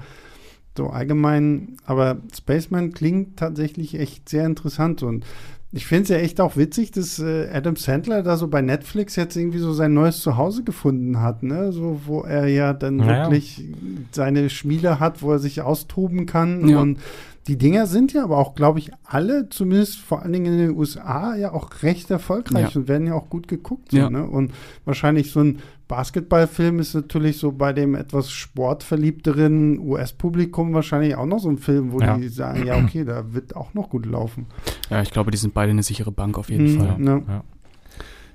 [0.77, 5.25] so allgemein, aber Spaceman klingt tatsächlich echt sehr interessant und
[5.73, 9.15] ich finde es ja echt auch witzig, dass äh, Adam Sandler da so bei Netflix
[9.15, 11.71] jetzt irgendwie so sein neues Zuhause gefunden hat, ne?
[11.71, 13.23] So, wo er ja dann naja.
[13.23, 13.63] wirklich
[14.11, 16.79] seine Schmiede hat, wo er sich austoben kann ja.
[16.81, 16.99] und
[17.47, 20.77] die Dinger sind ja aber auch, glaube ich, alle, zumindest vor allen Dingen in den
[20.77, 22.79] USA, ja auch recht erfolgreich ja.
[22.79, 23.91] und werden ja auch gut geguckt.
[23.91, 24.09] So, ja.
[24.09, 24.25] ne?
[24.25, 24.51] Und
[24.85, 31.39] wahrscheinlich so ein Basketballfilm ist natürlich so bei dem etwas sportverliebteren US-Publikum wahrscheinlich auch noch
[31.39, 32.15] so ein Film, wo ja.
[32.15, 34.45] die sagen, ja, okay, da wird auch noch gut laufen.
[34.89, 36.99] Ja, ich glaube, die sind beide eine sichere Bank auf jeden mhm, Fall.
[36.99, 37.43] Ne?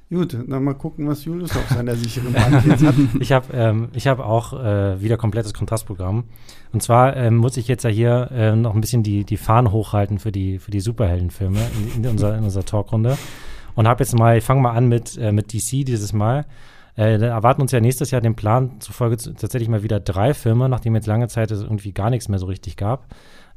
[0.08, 2.94] Gut, dann mal gucken, was Julius auf seiner sicheren Bank jetzt hat.
[3.18, 6.24] Ich habe ähm, hab auch äh, wieder komplettes Kontrastprogramm.
[6.72, 9.72] Und zwar ähm, muss ich jetzt ja hier äh, noch ein bisschen die, die Fahnen
[9.72, 13.18] hochhalten für die, für die Superheldenfilme in, in, unserer, in unserer Talkrunde.
[13.74, 16.46] Und habe jetzt mal, ich fange mal an mit, äh, mit DC dieses Mal.
[16.94, 20.68] Äh, da erwarten uns ja nächstes Jahr den Plan zufolge tatsächlich mal wieder drei Filme,
[20.68, 23.06] nachdem jetzt lange Zeit es irgendwie gar nichts mehr so richtig gab.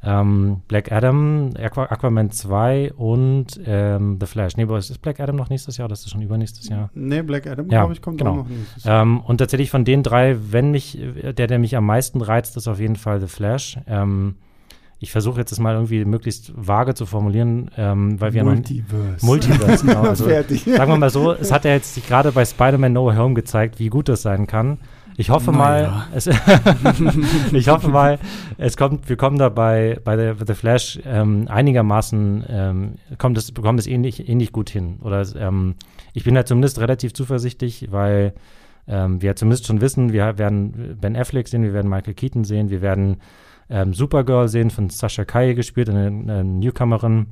[0.02, 4.56] Ähm, Black Adam, Aqu Aquaman 2 und ähm, The Flash.
[4.56, 6.90] Nee, ist Black Adam noch nächstes Jahr oder ist das schon übernächstes Jahr?
[6.94, 8.32] Nee, Black Adam, ja, glaube ich, kommt genau.
[8.32, 9.02] auch noch nächstes Jahr.
[9.02, 12.68] Ähm, und tatsächlich von den drei, wenn mich, der, der mich am meisten reizt, ist
[12.70, 13.78] auf jeden Fall The Flash.
[13.88, 14.36] Ähm,
[15.02, 19.26] ich versuche jetzt das mal irgendwie möglichst vage zu formulieren, ähm, weil wir Multiverse.
[19.26, 20.02] Multiverse, genau.
[20.10, 23.34] Also, sagen wir mal so, es hat ja jetzt gerade bei Spider-Man No Way Home
[23.34, 24.78] gezeigt, wie gut das sein kann.
[25.20, 25.90] Ich hoffe naja.
[25.90, 26.28] mal, es,
[27.52, 28.20] ich hoffe mal,
[28.58, 33.52] es kommt, wir kommen da bei, bei The, The Flash ähm, einigermaßen, ähm, kommt es,
[33.52, 35.00] bekommt es ähnlich, ähnlich gut hin.
[35.02, 35.76] Oder ähm,
[36.14, 38.34] ich bin da zumindest relativ zuversichtlich, weil
[38.88, 42.70] ähm, wir zumindest schon wissen, wir werden Ben Affleck sehen, wir werden Michael Keaton sehen,
[42.70, 43.18] wir werden
[43.70, 47.26] ähm, Supergirl sehen, von Sasha Kai gespielt, eine, eine Newcomerin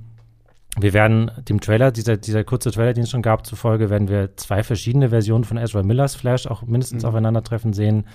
[0.79, 4.35] wir werden dem Trailer, dieser, dieser kurze Trailer, den es schon gab, zufolge, werden wir
[4.37, 7.09] zwei verschiedene Versionen von Ezra Millers Flash auch mindestens mhm.
[7.09, 8.05] aufeinandertreffen sehen.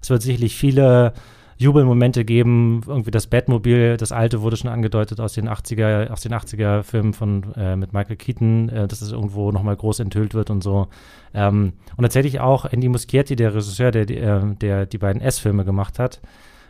[0.00, 1.12] Es wird sicherlich viele
[1.58, 2.82] Jubelmomente geben.
[2.86, 7.14] Irgendwie das Batmobil, das alte wurde schon angedeutet aus den 80er, aus den 80er Filmen
[7.14, 10.88] von, äh, mit Michael Keaton, äh, dass es irgendwo nochmal groß enthüllt wird und so.
[11.34, 15.64] Ähm, und tatsächlich auch Andy Muschietti, der Regisseur, der, der, äh, der die beiden S-Filme
[15.64, 16.20] gemacht hat,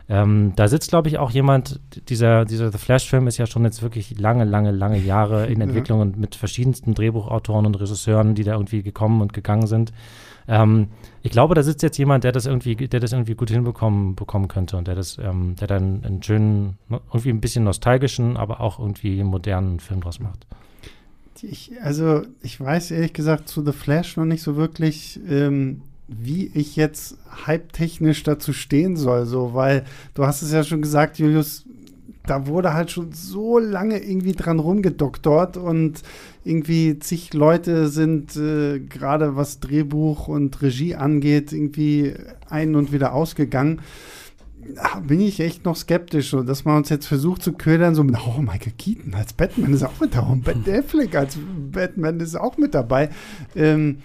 [0.09, 3.83] ähm, da sitzt, glaube ich, auch jemand, dieser, dieser The Flash-Film ist ja schon jetzt
[3.83, 6.03] wirklich lange, lange, lange Jahre in Entwicklung ja.
[6.03, 9.93] und mit verschiedensten Drehbuchautoren und Regisseuren, die da irgendwie gekommen und gegangen sind.
[10.49, 10.89] Ähm,
[11.23, 14.47] ich glaube, da sitzt jetzt jemand, der das irgendwie, der das irgendwie gut hinbekommen bekommen
[14.47, 18.79] könnte und der das, ähm, der dann einen schönen, irgendwie ein bisschen nostalgischen, aber auch
[18.79, 20.47] irgendwie modernen Film draus macht.
[21.43, 26.51] Ich, also, ich weiß ehrlich gesagt zu The Flash noch nicht so wirklich, ähm, wie
[26.55, 27.17] ich jetzt
[27.47, 31.65] hype-technisch dazu stehen soll, so, weil du hast es ja schon gesagt, Julius,
[32.27, 36.03] da wurde halt schon so lange irgendwie dran rumgedoktort und
[36.45, 42.15] irgendwie zig Leute sind äh, gerade was Drehbuch und Regie angeht, irgendwie
[42.49, 43.81] ein- und wieder ausgegangen.
[44.75, 48.03] Da bin ich echt noch skeptisch, so, dass man uns jetzt versucht zu ködern, so,
[48.03, 51.39] oh, Michael Keaton als Batman ist auch mit dabei, und Ben Affleck als
[51.71, 53.11] Batman ist auch mit dabei.
[53.55, 53.99] Ähm,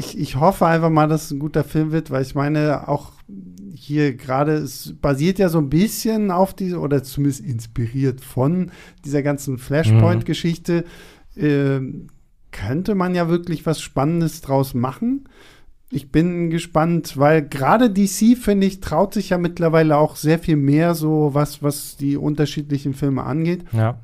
[0.00, 3.12] ich, ich hoffe einfach mal, dass es ein guter Film wird, weil ich meine, auch
[3.74, 8.72] hier gerade, es basiert ja so ein bisschen auf diese, oder zumindest inspiriert von
[9.04, 10.84] dieser ganzen Flashpoint-Geschichte.
[11.36, 11.44] Mhm.
[11.44, 11.80] Äh,
[12.50, 15.28] könnte man ja wirklich was Spannendes draus machen.
[15.90, 20.56] Ich bin gespannt, weil gerade DC, finde ich, traut sich ja mittlerweile auch sehr viel
[20.56, 23.64] mehr so, was, was die unterschiedlichen Filme angeht.
[23.72, 23.98] Ja.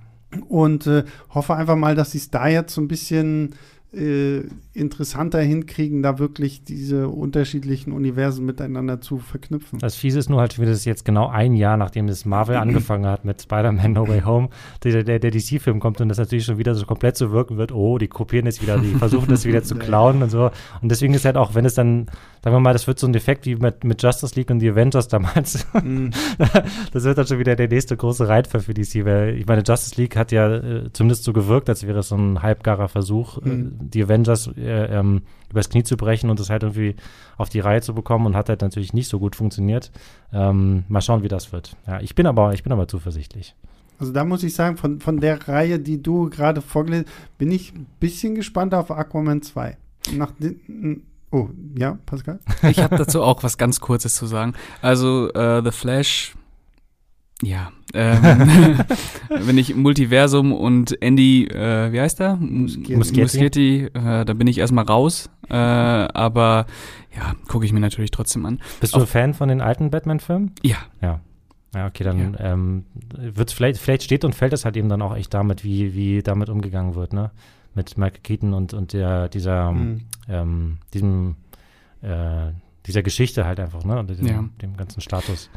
[0.49, 3.55] Und äh, hoffe einfach mal, dass sie es da jetzt so ein bisschen
[3.93, 4.43] äh,
[4.77, 9.79] interessanter hinkriegen, da wirklich diese unterschiedlichen Universen miteinander zu verknüpfen.
[9.79, 13.07] Das Fiese ist nur halt, wie das jetzt genau ein Jahr, nachdem das Marvel angefangen
[13.07, 14.49] hat mit Spider-Man No Way Home,
[14.85, 17.73] der, der, der DC-Film kommt und das natürlich schon wieder so komplett so wirken wird,
[17.73, 20.51] oh, die kopieren jetzt wieder, die versuchen das wieder zu klauen und so.
[20.83, 22.07] Und deswegen ist halt auch, wenn es dann,
[22.45, 24.71] sagen wir mal, das wird so ein Defekt wie mit, mit Justice League und die
[24.71, 25.67] Avengers damals.
[25.83, 26.11] Mm.
[26.93, 30.01] das wird dann schon wieder der nächste große Reitfall für DC, weil ich meine, Justice
[30.01, 33.49] League hat ja äh, zumindest so gewirkt, als wäre es so ein halbgarer Versuch, mm.
[33.49, 36.97] äh, die Avengers äh, ähm, übers Knie zu brechen und das halt irgendwie
[37.37, 39.91] auf die Reihe zu bekommen und hat halt natürlich nicht so gut funktioniert.
[40.33, 41.77] Ähm, mal schauen, wie das wird.
[41.87, 43.55] Ja, ich bin aber, ich bin aber zuversichtlich.
[43.99, 47.51] Also da muss ich sagen, von, von der Reihe, die du gerade vorgelesen hast, bin
[47.51, 49.77] ich ein bisschen gespannt auf Aquaman 2.
[50.13, 50.33] Nach
[51.31, 52.39] oh, ja, Pascal?
[52.63, 54.55] Ich habe dazu auch was ganz Kurzes zu sagen.
[54.83, 56.35] Also äh, The Flash,
[57.43, 58.79] ja, ähm,
[59.29, 62.37] wenn ich Multiversum und Andy, äh, wie heißt er?
[62.37, 62.97] Muschietti.
[63.21, 65.29] Muschietti, äh, da bin ich erstmal raus.
[65.49, 66.67] Äh, aber
[67.17, 68.61] ja, gucke ich mir natürlich trotzdem an.
[68.81, 70.53] Bist du ein Fan von den alten Batman-Filmen?
[70.63, 70.77] Ja.
[71.01, 71.21] Ja.
[71.75, 72.85] Ja, okay, dann ähm,
[73.17, 76.23] wird's vielleicht, vielleicht steht und fällt es halt eben dann auch echt damit, wie, wie
[76.23, 77.31] damit umgegangen wird, ne?
[77.75, 80.01] Mit Michael Keaton und, und der, dieser, Mhm.
[80.27, 81.37] ähm, diesem,
[82.01, 82.53] äh,
[82.87, 83.99] dieser Geschichte halt einfach, ne?
[83.99, 84.45] Und dem, Ja.
[84.63, 85.51] dem ganzen Status.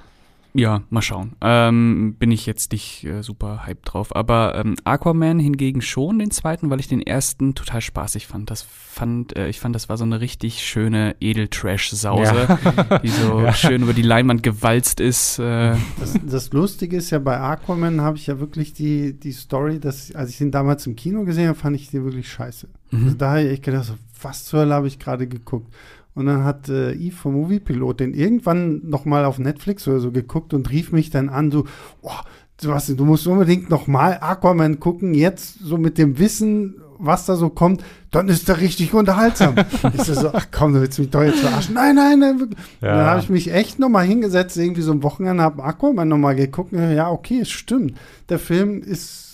[0.54, 1.34] Ja, mal schauen.
[1.42, 4.16] Ähm, bin ich jetzt nicht äh, super hyped drauf.
[4.16, 8.50] Aber ähm, Aquaman hingegen schon den zweiten, weil ich den ersten total spaßig fand.
[8.50, 12.58] Das fand, äh, ich fand, das war so eine richtig schöne Edel-Trash-Sause,
[13.04, 13.54] die so Ja.
[13.54, 15.40] schön über die Leinwand gewalzt ist.
[15.40, 19.80] Äh, Das, das Lustige ist ja, bei Aquaman habe ich ja wirklich die, die Story,
[19.80, 22.68] dass, als ich den damals im Kino gesehen habe, fand ich den wirklich scheiße.
[22.92, 23.18] Also mhm.
[23.18, 25.72] da habe ich echt gedacht, so, was zur Hölle habe ich gerade geguckt?
[26.16, 30.12] Und dann hat äh, Yves vom Moviepilot den irgendwann noch mal auf Netflix oder so
[30.12, 31.66] geguckt und rief mich dann an, so,
[32.02, 32.12] oh,
[32.60, 37.38] Sebastian, du musst unbedingt noch mal Aquaman gucken, jetzt so mit dem Wissen, was da
[37.38, 39.56] so kommt, dann ist der richtig unterhaltsam.
[39.94, 41.76] ich so, ach komm, du willst mich doch jetzt verarschen.
[41.76, 42.50] Nein, nein, nein.
[42.82, 42.96] Ja.
[42.96, 46.18] Dann habe ich mich echt noch mal hingesetzt, irgendwie so am Wochenende, habe Aquaman noch
[46.18, 46.74] mal geguckt.
[46.74, 47.94] Ja, okay, es stimmt.
[48.28, 49.29] Der Film ist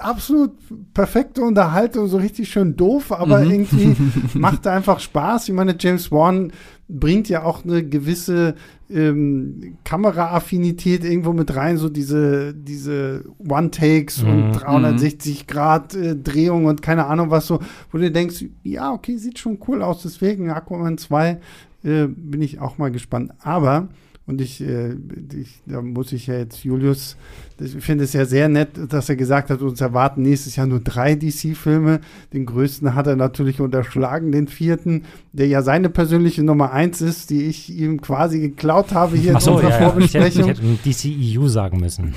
[0.00, 0.52] absolut
[0.94, 3.50] perfekte Unterhaltung, so richtig schön doof, aber Mhm.
[3.50, 3.96] irgendwie
[4.34, 5.48] macht einfach Spaß.
[5.48, 6.52] Ich meine, James Wan
[6.88, 8.54] bringt ja auch eine gewisse
[8.90, 14.30] ähm, Kameraaffinität irgendwo mit rein, so diese, diese One-Takes Mhm.
[14.30, 17.60] und 360 Grad äh, Drehung und keine Ahnung was so,
[17.92, 21.38] wo du denkst, ja, okay, sieht schon cool aus, deswegen Aquaman 2
[21.84, 23.32] äh, bin ich auch mal gespannt.
[23.42, 23.88] Aber,
[24.28, 24.90] und ich, äh,
[25.34, 27.16] ich da muss ich ja jetzt Julius,
[27.58, 30.80] ich finde es ja sehr nett, dass er gesagt hat, uns erwarten nächstes Jahr nur
[30.80, 32.00] drei DC-Filme.
[32.34, 37.30] Den größten hat er natürlich unterschlagen, den vierten, der ja seine persönliche Nummer eins ist,
[37.30, 39.98] die ich ihm quasi geklaut habe hier Ach so, in unserer ja, ja.
[39.98, 40.72] Ich hätte, ich Vorbesprechung.
[40.84, 42.12] hätte DCEU sagen müssen.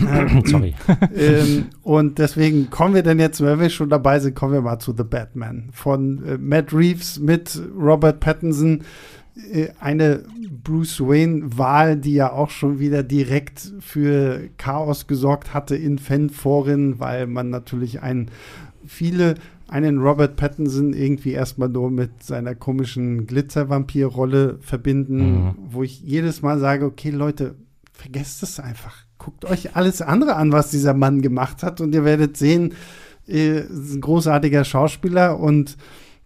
[0.45, 0.75] Sorry.
[1.15, 4.79] ähm, und deswegen kommen wir denn jetzt, wenn wir schon dabei sind, kommen wir mal
[4.79, 8.83] zu The Batman von äh, Matt Reeves mit Robert Pattinson.
[9.51, 10.23] Äh, eine
[10.63, 17.27] Bruce Wayne-Wahl, die ja auch schon wieder direkt für Chaos gesorgt hatte in Fanforen, weil
[17.27, 18.29] man natürlich einen,
[18.85, 19.35] viele
[19.67, 25.55] einen Robert Pattinson irgendwie erstmal nur mit seiner komischen Glitzervampir-Rolle verbinden, Mhm.
[25.69, 27.55] wo ich jedes Mal sage, okay, Leute,
[27.93, 28.95] vergesst es einfach.
[29.17, 32.73] Guckt euch alles andere an, was dieser Mann gemacht hat und ihr werdet sehen,
[33.27, 35.77] äh, ist ein großartiger Schauspieler und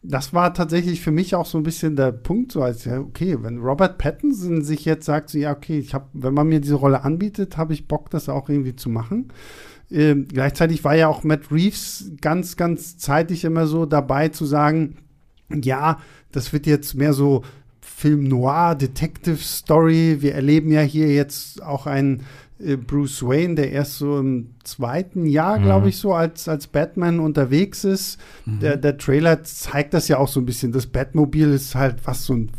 [0.08, 3.38] das war tatsächlich für mich auch so ein bisschen der Punkt, so als ja, okay,
[3.42, 6.76] wenn Robert Pattinson sich jetzt sagt, so ja, okay, ich habe, wenn man mir diese
[6.76, 9.32] Rolle anbietet, habe ich Bock, das auch irgendwie zu machen.
[9.92, 14.98] Ähm, gleichzeitig war ja auch Matt Reeves ganz, ganz zeitig immer so dabei zu sagen,
[15.50, 16.00] ja,
[16.32, 17.44] das wird jetzt mehr so
[17.82, 20.18] Film Noir, Detective Story.
[20.20, 22.24] Wir erleben ja hier jetzt auch einen
[22.88, 25.64] Bruce Wayne, der erst so im zweiten Jahr, Mhm.
[25.64, 28.18] glaube ich, so als, als Batman unterwegs ist.
[28.46, 28.60] Mhm.
[28.62, 30.72] Der, der Trailer zeigt das ja auch so ein bisschen.
[30.72, 32.52] Das Batmobil ist halt was so ein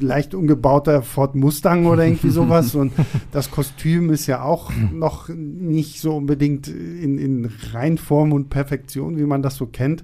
[0.00, 2.74] leicht umgebauter Ford Mustang oder irgendwie sowas.
[2.74, 2.92] Und
[3.30, 9.24] das Kostüm ist ja auch noch nicht so unbedingt in, in Reinform und Perfektion, wie
[9.26, 10.02] man das so kennt.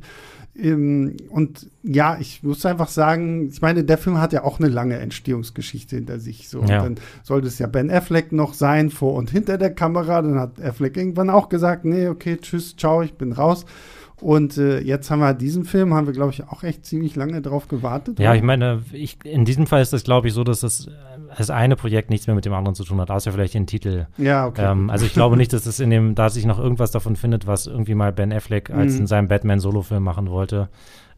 [0.58, 4.68] Ähm, und ja, ich muss einfach sagen, ich meine, der Film hat ja auch eine
[4.68, 6.48] lange Entstehungsgeschichte hinter sich.
[6.48, 6.62] So.
[6.62, 6.82] Ja.
[6.82, 10.22] Und dann sollte es ja Ben Affleck noch sein, vor und hinter der Kamera.
[10.22, 13.64] Dann hat Affleck irgendwann auch gesagt, nee, okay, tschüss, ciao, ich bin raus.
[14.20, 17.40] Und äh, jetzt haben wir diesen Film, haben wir, glaube ich, auch echt ziemlich lange
[17.40, 18.18] drauf gewartet.
[18.18, 18.36] Ja, oder?
[18.36, 20.90] ich meine, ich, in diesem Fall ist das, glaube ich, so, dass das, äh,
[21.36, 24.06] das eine Projekt nichts mehr mit dem anderen zu tun hat, außer vielleicht den Titel.
[24.16, 24.70] Ja, okay.
[24.70, 27.46] Ähm, also ich glaube nicht, dass es in dem, da sich noch irgendwas davon findet,
[27.46, 29.00] was irgendwie mal Ben Affleck als Mhm.
[29.00, 30.68] in seinem Batman-Solo-Film machen wollte.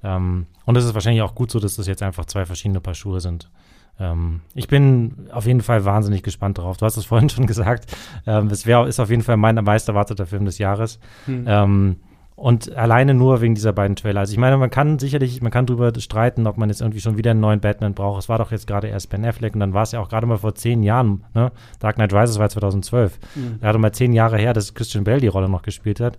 [0.03, 2.95] Ähm, und es ist wahrscheinlich auch gut so, dass das jetzt einfach zwei verschiedene Paar
[2.95, 3.51] Schuhe sind.
[3.99, 6.79] Ähm, ich bin auf jeden Fall wahnsinnig gespannt drauf.
[6.79, 7.87] Du hast es vorhin schon gesagt.
[8.27, 10.99] Ähm, es wär, ist auf jeden Fall mein am meisten erwarteter Film des Jahres.
[11.27, 11.97] Hm.
[12.41, 14.21] Und alleine nur wegen dieser beiden Trailer.
[14.21, 17.19] Also ich meine, man kann sicherlich, man kann drüber streiten, ob man jetzt irgendwie schon
[17.19, 18.23] wieder einen neuen Batman braucht.
[18.23, 20.27] Es war doch jetzt gerade erst Ben Affleck und dann war es ja auch gerade
[20.27, 21.53] mal vor zehn Jahren, ne?
[21.81, 23.19] Dark Knight Rises war 2012.
[23.35, 23.61] Mhm.
[23.61, 26.19] Gerade mal zehn Jahre her, dass Christian Bale die Rolle noch gespielt hat.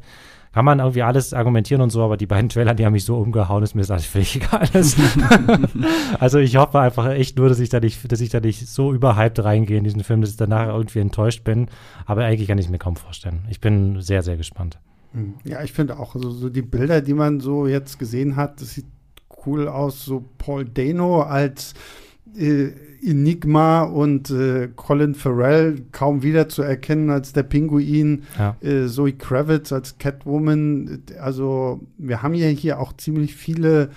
[0.53, 3.17] Kann man irgendwie alles argumentieren und so, aber die beiden Trailer, die haben mich so
[3.17, 4.99] umgehauen, dass mir das eigentlich völlig egal ist.
[6.19, 8.93] also ich hoffe einfach echt nur, dass ich da nicht, dass ich da nicht so
[8.93, 11.65] überhyped reingehe in diesen Film, dass ich danach irgendwie enttäuscht bin.
[12.05, 13.39] Aber eigentlich kann ich es mir kaum vorstellen.
[13.49, 14.77] Ich bin sehr, sehr gespannt.
[15.13, 15.33] Hm.
[15.43, 18.75] Ja, ich finde auch, also so die Bilder, die man so jetzt gesehen hat, das
[18.75, 18.85] sieht
[19.45, 20.05] cool aus.
[20.05, 21.73] So Paul Dano als
[22.37, 22.69] äh,
[23.03, 28.55] Enigma und äh, Colin Farrell kaum wieder zu erkennen als der Pinguin, Ja.
[28.61, 31.01] äh, Zoe Kravitz als Catwoman.
[31.19, 33.89] Also wir haben ja hier auch ziemlich viele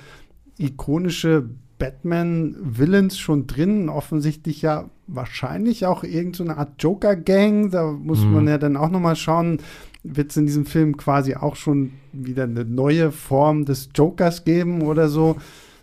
[0.58, 1.44] ikonische
[1.78, 3.88] Batman-Villains schon drin.
[3.88, 7.70] Offensichtlich ja wahrscheinlich auch irgendeine Art Joker-Gang.
[7.70, 8.32] Da muss Mhm.
[8.32, 9.58] man ja dann auch noch mal schauen,
[10.04, 14.82] wird es in diesem Film quasi auch schon wieder eine neue Form des Jokers geben
[14.82, 15.36] oder so.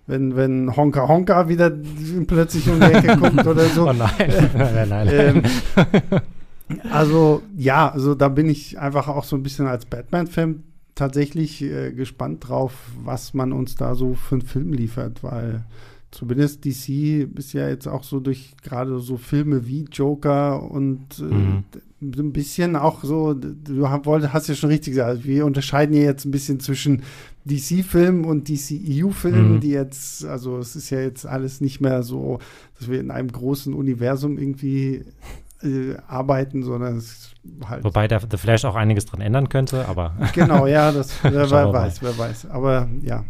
[0.07, 1.71] Wenn, wenn Honka Honka wieder
[2.27, 3.89] plötzlich um die Ecke kommt oder so.
[3.89, 5.07] Oh nein, nein, nein.
[5.12, 5.43] Ähm,
[6.91, 10.63] also ja, also da bin ich einfach auch so ein bisschen als Batman-Fan
[10.95, 15.63] tatsächlich äh, gespannt drauf, was man uns da so für einen Film liefert, weil
[16.12, 21.23] zumindest DC ist ja jetzt auch so durch gerade so Filme wie Joker und äh,
[21.23, 21.63] Mhm.
[22.02, 26.26] D- ein bisschen auch so, du hast, ja schon richtig gesagt, wir unterscheiden hier jetzt
[26.26, 27.04] ein bisschen zwischen
[27.46, 29.60] DC-Filmen und DCEU-Filmen, Mhm.
[29.62, 32.40] die jetzt, also es ist ja jetzt alles nicht mehr so,
[32.78, 35.06] dass wir in einem großen Universum irgendwie
[35.64, 37.34] äh, arbeiten, sondern es ist
[37.68, 37.84] halt.
[37.84, 41.72] Wobei der The Flash auch einiges dran ändern könnte, aber Genau, ja, das wer, wer
[41.74, 42.50] weiß, wer weiß.
[42.50, 43.24] Aber ja.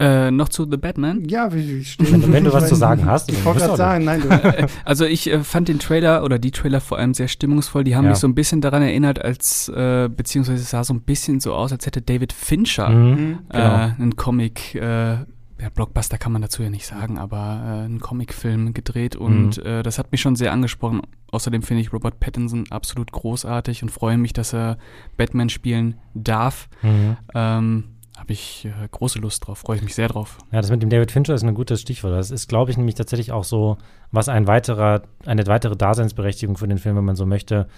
[0.00, 1.24] Äh, noch zu The Batman.
[1.28, 3.60] Ja, wie, wie stehen Wenn du- wenn du ich was zu sagen hast, Ich wollte
[3.60, 4.28] gerade sagen, nein, du,
[4.84, 7.82] Also ich äh, fand den Trailer oder die Trailer vor allem sehr stimmungsvoll.
[7.82, 8.10] Die haben Ja.
[8.10, 11.52] mich so ein bisschen daran erinnert, als äh, beziehungsweise es sah so ein bisschen so
[11.54, 13.10] aus, als hätte David Fincher Mhm.
[13.10, 13.38] Mhm.
[13.50, 13.74] äh, genau.
[13.98, 15.14] einen Comic, äh,
[15.60, 19.82] ja, Blockbuster kann man dazu ja nicht sagen, aber äh, einen Comicfilm gedreht und äh,
[19.82, 21.00] das hat mich schon sehr angesprochen.
[21.32, 24.78] Außerdem finde ich Robert Pattinson absolut großartig und freue mich, dass er
[25.16, 26.68] Batman spielen darf.
[26.82, 27.16] Mhm.
[27.34, 27.84] Ähm,
[28.18, 30.38] Habe ich äh, große Lust drauf, freue ich mich sehr drauf.
[30.50, 32.14] Ja, das mit dem David Fincher ist ein gutes Stichwort.
[32.14, 33.78] Das ist, glaube ich, nämlich tatsächlich auch so,
[34.10, 37.68] was ein weiterer, eine weitere Daseinsberechtigung für den Film, wenn man so möchte.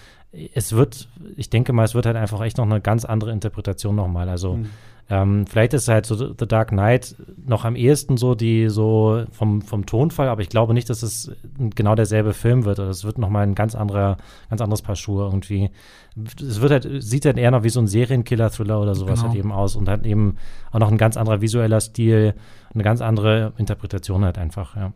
[0.55, 3.95] Es wird, ich denke mal, es wird halt einfach echt noch eine ganz andere Interpretation
[3.95, 4.29] nochmal.
[4.29, 4.69] Also Mhm.
[5.09, 7.15] ähm, vielleicht ist halt so The Dark Knight
[7.45, 11.31] noch am ehesten so die so vom, vom Tonfall, aber ich glaube nicht, dass es
[11.75, 12.79] genau derselbe Film wird.
[12.79, 14.15] Oder es wird nochmal ein ganz anderer,
[14.49, 15.69] ganz anderes Paar Schuhe irgendwie.
[16.39, 19.31] Es wird halt, sieht halt eher noch wie so ein Serienkiller-Thriller oder sowas Genau.
[19.31, 20.37] halt eben aus und hat eben
[20.71, 22.35] auch noch ein ganz anderer visueller Stil,
[22.73, 24.93] eine ganz andere Interpretation halt einfach, ja.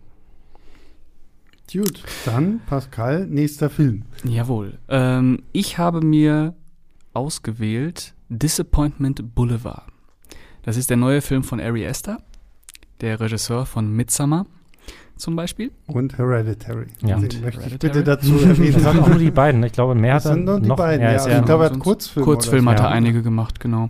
[1.72, 4.04] Gut, dann Pascal, nächster Film.
[4.24, 4.78] Jawohl.
[4.88, 6.54] Ähm, ich habe mir
[7.14, 9.88] ausgewählt Disappointment Boulevard.
[10.64, 12.22] Das ist der neue Film von Ari Aster,
[13.02, 14.46] der Regisseur von Midsommar
[15.18, 15.72] zum Beispiel.
[15.88, 16.88] Und Hereditary.
[17.02, 17.16] Ja.
[17.16, 17.78] Den Und möchte ich Hereditary.
[17.78, 18.74] bitte dazu erwähnen.
[18.74, 19.64] Das sind auch nur die beiden.
[19.64, 20.76] Ich glaube, mehr Das hat er sind nur die noch.
[20.76, 21.18] beiden, ja, ja.
[21.18, 22.26] Also ja ich glaube, er hat Kurzfilme.
[22.26, 23.90] Kurzfilm hat er einige gemacht, genau.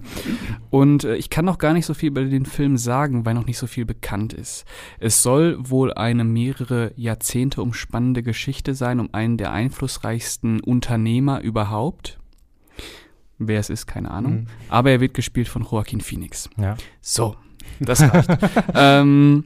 [0.69, 3.45] Und äh, ich kann noch gar nicht so viel über den Film sagen, weil noch
[3.45, 4.65] nicht so viel bekannt ist.
[4.99, 12.19] Es soll wohl eine mehrere Jahrzehnte umspannende Geschichte sein um einen der einflussreichsten Unternehmer überhaupt.
[13.37, 14.33] Wer es ist, keine Ahnung.
[14.33, 14.47] Mhm.
[14.69, 16.49] Aber er wird gespielt von Joaquin Phoenix.
[16.57, 16.77] ja.
[17.01, 17.35] So,
[17.79, 18.29] das reicht.
[18.75, 19.45] ähm,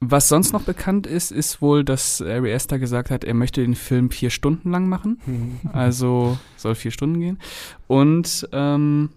[0.00, 3.74] was sonst noch bekannt ist, ist wohl, dass Ari Aster gesagt hat, er möchte den
[3.74, 5.20] Film vier Stunden lang machen.
[5.24, 5.60] Mhm.
[5.72, 7.38] Also soll vier Stunden gehen.
[7.86, 9.10] Und ähm,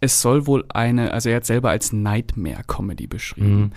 [0.00, 3.60] es soll wohl eine, also er hat selber als Nightmare-Comedy beschrieben.
[3.60, 3.70] Mhm.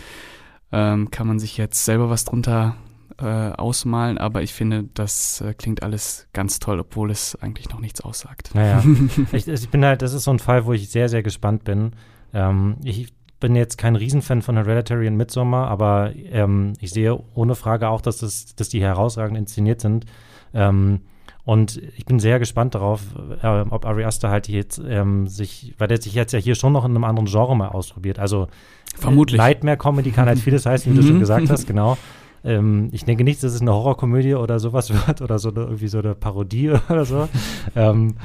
[0.72, 2.76] Ähm, kann man sich jetzt selber was drunter
[3.18, 7.80] äh, ausmalen, aber ich finde, das äh, klingt alles ganz toll, obwohl es eigentlich noch
[7.80, 8.52] nichts aussagt.
[8.54, 8.84] Naja,
[9.32, 11.94] ich, ich bin halt, das ist so ein Fall, wo ich sehr, sehr gespannt bin.
[12.34, 17.56] Ähm, ich bin jetzt kein Riesenfan von Hereditary und Midsommar, aber ähm, ich sehe ohne
[17.56, 20.06] Frage auch, dass, das, dass die herausragend inszeniert sind.
[20.54, 21.02] Ähm,
[21.44, 23.02] und ich bin sehr gespannt darauf,
[23.44, 26.74] äh, ob Ari Aster halt jetzt ähm, sich, weil der sich jetzt ja hier schon
[26.74, 28.18] noch in einem anderen Genre mal ausprobiert.
[28.18, 28.48] Also
[28.96, 29.38] Vermutlich.
[29.38, 31.08] Nightmare-Comedy kann halt vieles heißen, wie du Mhm.
[31.08, 31.98] schon gesagt hast, genau.
[32.46, 35.88] Ähm, ich denke nicht, dass es eine Horrorkomödie oder sowas wird oder so eine, irgendwie
[35.88, 37.28] so eine Parodie oder so.
[37.76, 38.16] ähm,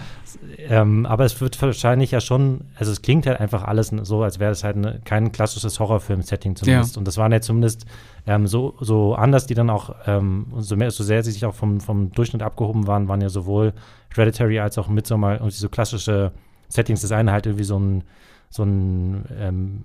[0.58, 4.38] ähm, aber es wird wahrscheinlich ja schon, also es klingt halt einfach alles so, als
[4.38, 6.96] wäre es halt eine, kein klassisches Horrorfilm-Setting zumindest.
[6.98, 7.86] Und das waren ja zumindest
[8.26, 11.54] ähm, so, so anders, die dann auch, ähm, so, mehr, so sehr sie sich auch
[11.54, 13.72] vom, vom Durchschnitt abgehoben waren, waren ja sowohl
[14.14, 16.32] Hereditary als auch Midsommar irgendwie so klassische
[16.68, 17.00] Settings.
[17.00, 18.04] Das eine halt irgendwie so ein
[18.52, 19.84] so ein ähm,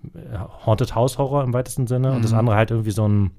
[0.65, 2.39] Haunted House Horror im weitesten Sinne und das Mhm.
[2.39, 3.29] andere halt irgendwie so ein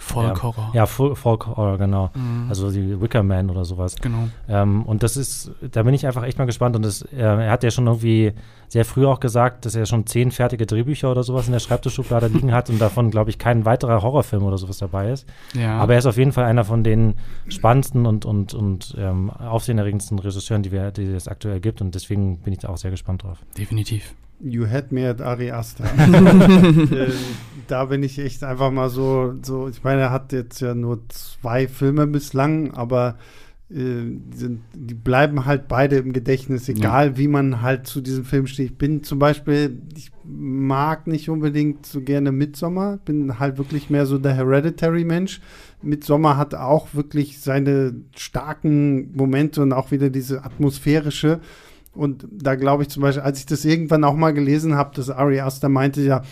[0.00, 0.70] Folk Horror.
[0.74, 2.46] ja Folk Horror genau Mhm.
[2.48, 4.28] also die Wicker Man oder sowas genau.
[4.48, 7.50] ähm, und das ist da bin ich einfach echt mal gespannt und das, äh, er
[7.50, 8.32] hat ja schon irgendwie
[8.70, 12.26] sehr früh auch gesagt dass er schon zehn fertige Drehbücher oder sowas in der Schreibtischschublade
[12.32, 15.76] liegen hat und davon glaube ich kein weiterer Horrorfilm oder sowas dabei ist Ja.
[15.78, 17.14] aber er ist auf jeden Fall einer von den
[17.48, 22.38] spannendsten und und und ähm, aufsehenerregendsten Regisseuren die wir die es aktuell gibt und deswegen
[22.38, 24.14] bin ich da auch sehr gespannt drauf definitiv.
[24.42, 25.84] You had me at Ari Aster.
[25.98, 27.10] äh,
[27.68, 31.00] da bin ich echt einfach mal so, so, ich meine, er hat jetzt ja nur
[31.10, 33.12] zwei Filme bislang, aber äh,
[33.72, 37.16] sind, die bleiben halt beide im Gedächtnis, egal ja.
[37.18, 38.66] wie man halt zu diesem Film steht.
[38.66, 44.06] Ich bin zum Beispiel, ich mag nicht unbedingt so gerne Midsommar, bin halt wirklich mehr
[44.06, 45.40] so der Hereditary-Mensch.
[45.82, 51.38] Midsommar hat auch wirklich seine starken Momente und auch wieder diese atmosphärische.
[51.92, 55.10] Und da glaube ich zum Beispiel, als ich das irgendwann auch mal gelesen habe, dass
[55.10, 56.22] Ari Aster meinte ja,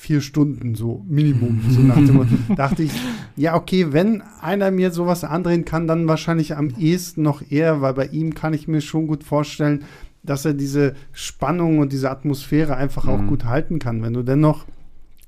[0.00, 1.60] vier Stunden so Minimum.
[1.68, 2.26] So nach dem
[2.56, 2.92] dachte ich,
[3.36, 7.92] ja, okay, wenn einer mir sowas andrehen kann, dann wahrscheinlich am ehesten noch eher, weil
[7.92, 9.84] bei ihm kann ich mir schon gut vorstellen,
[10.22, 13.10] dass er diese Spannung und diese Atmosphäre einfach mhm.
[13.10, 14.02] auch gut halten kann.
[14.02, 14.64] Wenn du dennoch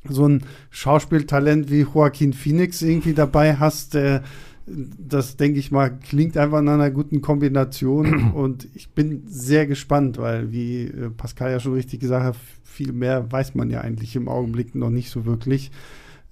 [0.08, 4.22] so ein Schauspieltalent wie Joaquin Phoenix irgendwie dabei hast, der
[4.66, 10.18] das denke ich mal, klingt einfach nach einer guten Kombination und ich bin sehr gespannt,
[10.18, 14.16] weil, wie äh, Pascal ja schon richtig gesagt hat, viel mehr weiß man ja eigentlich
[14.16, 15.70] im Augenblick noch nicht so wirklich.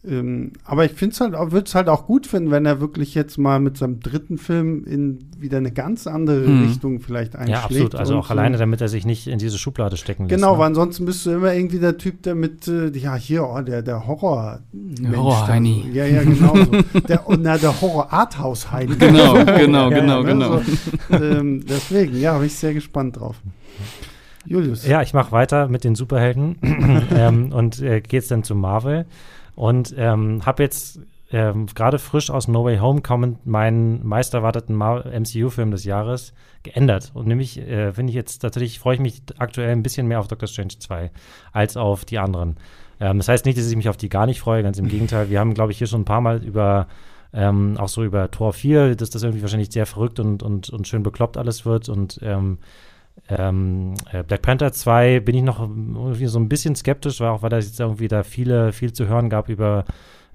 [0.02, 3.14] Ähm, aber ich finde es halt, würde es halt auch gut finden, wenn er wirklich
[3.14, 6.62] jetzt mal mit seinem dritten Film in wieder eine ganz andere hm.
[6.68, 7.58] Richtung vielleicht einschlägt.
[7.58, 7.94] Ja, absolut.
[7.96, 8.32] Also auch so.
[8.32, 10.34] alleine, damit er sich nicht in diese Schublade stecken lässt.
[10.34, 10.58] Genau, ne?
[10.58, 13.82] weil ansonsten bist du immer irgendwie der Typ, der mit, äh, ja, hier, oh, der,
[13.82, 14.60] der Horror.
[15.14, 15.84] Horror Heini.
[15.92, 16.56] Ja, ja, genau.
[16.56, 17.00] so.
[17.00, 18.96] der, und, na, der Horror Arthouse Heini.
[19.00, 20.60] Genau, genau, ja, genau, ja, ne, genau.
[21.08, 23.36] So, ähm, deswegen, ja, bin ich sehr gespannt drauf.
[24.46, 24.86] Julius.
[24.86, 26.56] Ja, ich mache weiter mit den Superhelden
[27.14, 29.06] ähm, und äh, gehe jetzt dann zu Marvel.
[29.54, 31.00] Und ähm, habe jetzt
[31.32, 36.32] ähm, gerade frisch aus No Way Home kommend meinen meisterwarteten MCU-Film des Jahres
[36.62, 37.12] geändert.
[37.14, 40.28] Und nämlich äh, finde ich jetzt tatsächlich, freue ich mich aktuell ein bisschen mehr auf
[40.28, 41.10] Doctor Strange 2
[41.52, 42.56] als auf die anderen.
[43.00, 45.30] Ähm, das heißt nicht, dass ich mich auf die gar nicht freue, ganz im Gegenteil.
[45.30, 46.88] Wir haben, glaube ich, hier schon ein paar Mal über
[47.32, 50.88] ähm, auch so über Tor 4, dass das irgendwie wahrscheinlich sehr verrückt und, und, und
[50.88, 51.88] schön bekloppt alles wird.
[51.88, 52.58] Und ähm,
[53.28, 57.42] ähm, äh, Black Panther 2 bin ich noch irgendwie so ein bisschen skeptisch, weil auch
[57.42, 59.84] weil da jetzt irgendwie da viele, viel zu hören gab über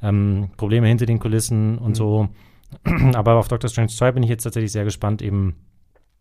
[0.01, 1.95] ähm, Probleme hinter den Kulissen und mhm.
[1.95, 2.29] so.
[3.13, 5.55] Aber auf Doctor Strange 2 bin ich jetzt tatsächlich sehr gespannt, eben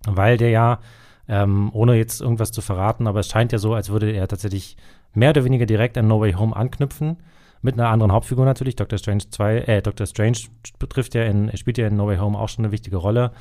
[0.07, 0.81] weil der ja,
[1.29, 4.77] ähm, ohne jetzt irgendwas zu verraten, aber es scheint ja so, als würde er tatsächlich
[5.15, 7.17] mehr oder weniger direkt an No Way Home anknüpfen.
[7.63, 8.77] Mit einer anderen Hauptfigur natürlich.
[8.77, 10.37] Doctor Strange 2, äh, Doctor Strange
[10.79, 13.33] betrifft ja in, spielt ja in No Way Home auch schon eine wichtige Rolle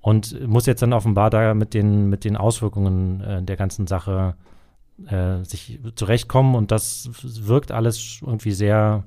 [0.00, 4.34] und muss jetzt dann offenbar da mit den, mit den Auswirkungen äh, der ganzen Sache
[5.06, 9.04] äh, sich zurechtkommen und das wirkt alles irgendwie sehr,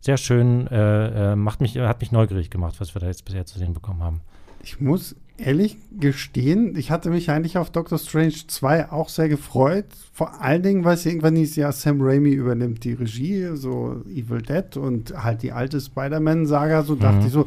[0.00, 3.46] sehr schön, äh, äh, macht mich, hat mich neugierig gemacht, was wir da jetzt bisher
[3.46, 4.20] zu sehen bekommen haben.
[4.62, 9.86] Ich muss ehrlich gestehen, ich hatte mich eigentlich auf Doctor Strange 2 auch sehr gefreut.
[10.12, 14.42] Vor allen Dingen, weil es irgendwann hieß, ja, Sam Raimi übernimmt die Regie, so Evil
[14.42, 16.82] Dead und halt die alte Spider-Man-Saga.
[16.84, 17.00] So mhm.
[17.00, 17.46] dachte ich so,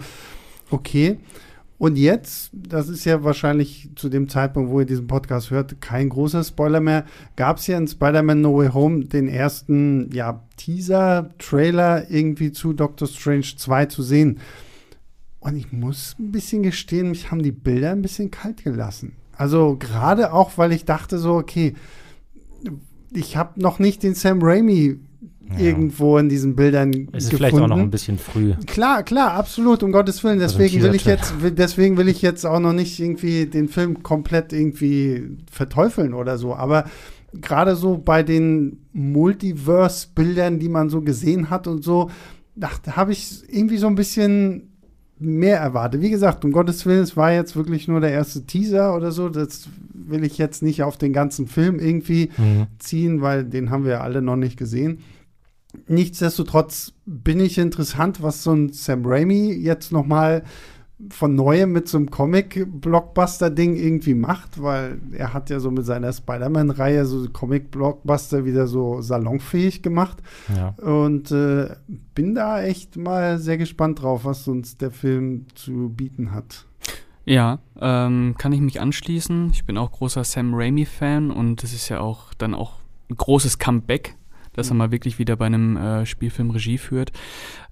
[0.70, 1.18] okay.
[1.80, 6.10] Und jetzt, das ist ja wahrscheinlich zu dem Zeitpunkt, wo ihr diesen Podcast hört, kein
[6.10, 7.06] großer Spoiler mehr,
[7.36, 13.08] gab es ja in Spider-Man No Way Home den ersten ja, Teaser-Trailer irgendwie zu Doctor
[13.08, 14.40] Strange 2 zu sehen.
[15.40, 19.14] Und ich muss ein bisschen gestehen, mich haben die Bilder ein bisschen kalt gelassen.
[19.34, 21.76] Also gerade auch, weil ich dachte so, okay,
[23.12, 25.00] ich habe noch nicht den Sam Raimi
[25.54, 25.60] ja.
[25.60, 27.38] irgendwo in diesen Bildern es ist gefunden.
[27.38, 28.54] vielleicht auch noch ein bisschen früh.
[28.66, 30.42] Klar, klar, absolut, um Gottes Willen.
[30.42, 33.68] Also deswegen also will ich jetzt, deswegen will ich jetzt auch noch nicht irgendwie den
[33.68, 36.56] Film komplett irgendwie verteufeln oder so.
[36.56, 36.86] Aber
[37.34, 42.10] gerade so bei den Multiverse-Bildern, die man so gesehen hat und so,
[42.56, 44.72] da habe ich irgendwie so ein bisschen
[45.20, 46.02] mehr erwartet.
[46.02, 49.30] Wie gesagt, um Gottes Willen, es war jetzt wirklich nur der erste Teaser oder so.
[49.30, 52.68] Das will ich jetzt nicht auf den ganzen Film irgendwie mhm.
[52.80, 55.00] ziehen, weil den haben wir ja alle noch nicht gesehen.
[55.88, 60.44] Nichtsdestotrotz bin ich interessant, was so ein Sam Raimi jetzt noch mal
[61.10, 66.12] von neuem mit so einem Comic-Blockbuster-Ding irgendwie macht, weil er hat ja so mit seiner
[66.12, 70.18] Spider-Man-Reihe so Comic-Blockbuster wieder so salonfähig gemacht.
[70.56, 70.70] Ja.
[70.84, 71.76] Und äh,
[72.16, 76.66] bin da echt mal sehr gespannt drauf, was uns der Film zu bieten hat.
[77.26, 79.52] Ja, ähm, kann ich mich anschließen.
[79.52, 82.76] Ich bin auch großer Sam Raimi-Fan und es ist ja auch dann auch
[83.12, 84.16] ein großes Comeback
[84.58, 87.12] dass er mal wirklich wieder bei einem äh, Spielfilm Regie führt.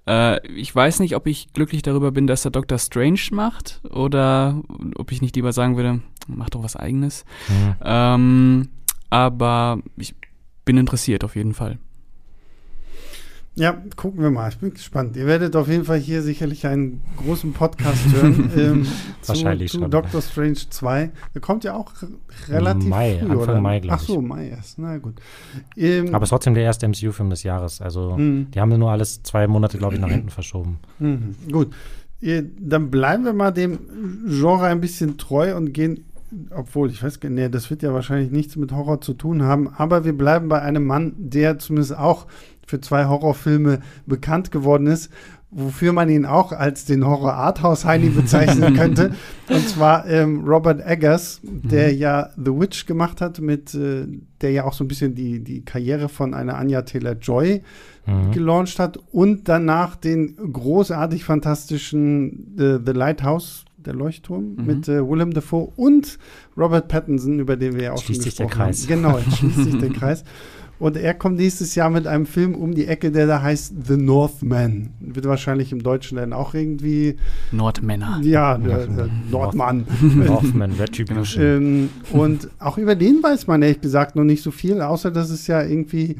[0.06, 4.62] Äh, ich weiß nicht, ob ich glücklich darüber bin, dass er Doctor Strange macht oder
[4.94, 7.24] ob ich nicht lieber sagen würde, mach doch was eigenes.
[7.48, 7.74] Mhm.
[7.82, 8.68] Ähm,
[9.10, 10.14] aber ich
[10.64, 11.78] bin interessiert auf jeden Fall.
[13.58, 14.50] Ja, gucken wir mal.
[14.50, 15.16] Ich bin gespannt.
[15.16, 18.50] Ihr werdet auf jeden Fall hier sicherlich einen großen Podcast hören.
[18.56, 18.86] ähm,
[19.24, 19.90] Wahrscheinlich zu, schon.
[19.90, 21.10] Doctor Strange 2.
[21.34, 21.90] Der kommt ja auch
[22.48, 23.60] relativ Mai, früh, Anfang oder?
[23.62, 24.02] Mai, glaube ich.
[24.02, 24.78] Ach so, Mai erst.
[24.78, 25.14] Na gut.
[25.74, 27.80] Ähm, Aber es ist trotzdem der erste MCU-Film des Jahres.
[27.80, 28.48] Also, mh.
[28.52, 30.78] die haben nur alles zwei Monate, glaube ich, nach hinten verschoben.
[30.98, 31.34] Mhm.
[31.50, 31.72] Gut.
[32.20, 33.78] Dann bleiben wir mal dem
[34.26, 36.04] Genre ein bisschen treu und gehen
[36.50, 40.04] obwohl, ich weiß nee, das wird ja wahrscheinlich nichts mit Horror zu tun haben, aber
[40.04, 42.26] wir bleiben bei einem Mann, der zumindest auch
[42.66, 45.10] für zwei Horrorfilme bekannt geworden ist.
[45.50, 49.12] wofür man ihn auch als den Horror-Arthouse-Heini bezeichnen könnte.
[49.48, 51.98] Und zwar ähm, Robert Eggers, der mhm.
[51.98, 54.06] ja The Witch gemacht hat, mit äh,
[54.40, 57.62] der ja auch so ein bisschen die, die Karriere von einer Anya Taylor-Joy
[58.06, 58.32] mhm.
[58.32, 64.66] gelauncht hat und danach den großartig fantastischen äh, The Lighthouse der Leuchtturm mhm.
[64.66, 66.18] mit äh, Willem Dafoe und
[66.56, 68.72] Robert Pattinson, über den wir ja auch schließt schon gesprochen haben.
[68.72, 69.22] sich der Kreis.
[69.22, 70.24] Genau, schließt sich der Kreis.
[70.78, 73.96] Und er kommt nächstes Jahr mit einem Film um die Ecke, der da heißt The
[73.96, 74.90] Northman.
[75.00, 77.16] Wird wahrscheinlich im Deutschen dann auch irgendwie.
[77.50, 78.20] Nordmänner.
[78.22, 79.86] Ja, der, der Nordmann.
[80.02, 81.44] Northman, Retribution.
[81.44, 85.30] ähm, und auch über den weiß man ehrlich gesagt noch nicht so viel, außer dass
[85.30, 86.16] es ja irgendwie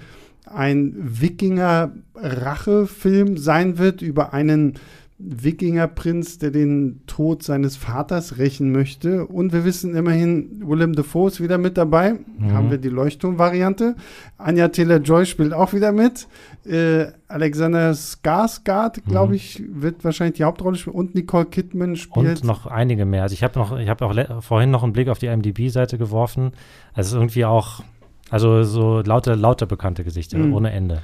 [0.46, 4.74] ein Wikinger-Rachefilm sein wird über einen
[5.18, 9.26] Wikingerprinz, der den Tod seines Vaters rächen möchte.
[9.26, 12.12] Und wir wissen immerhin, Willem Dafoe ist wieder mit dabei.
[12.12, 12.52] Mhm.
[12.52, 13.96] Haben wir die Leuchtturm-Variante.
[14.36, 16.28] Anja Taylor-Joy spielt auch wieder mit.
[16.66, 19.34] Äh, Alexander Skarsgård, glaube mhm.
[19.36, 20.96] ich, wird wahrscheinlich die Hauptrolle spielen.
[20.96, 22.42] Und Nicole Kidman spielt.
[22.42, 23.22] Und noch einige mehr.
[23.22, 26.52] Also ich habe noch, ich habe auch vorhin noch einen Blick auf die IMDb-Seite geworfen.
[26.92, 27.82] Also irgendwie auch,
[28.28, 30.52] also so lauter, lauter bekannte Gesichter, mhm.
[30.52, 31.00] ohne Ende.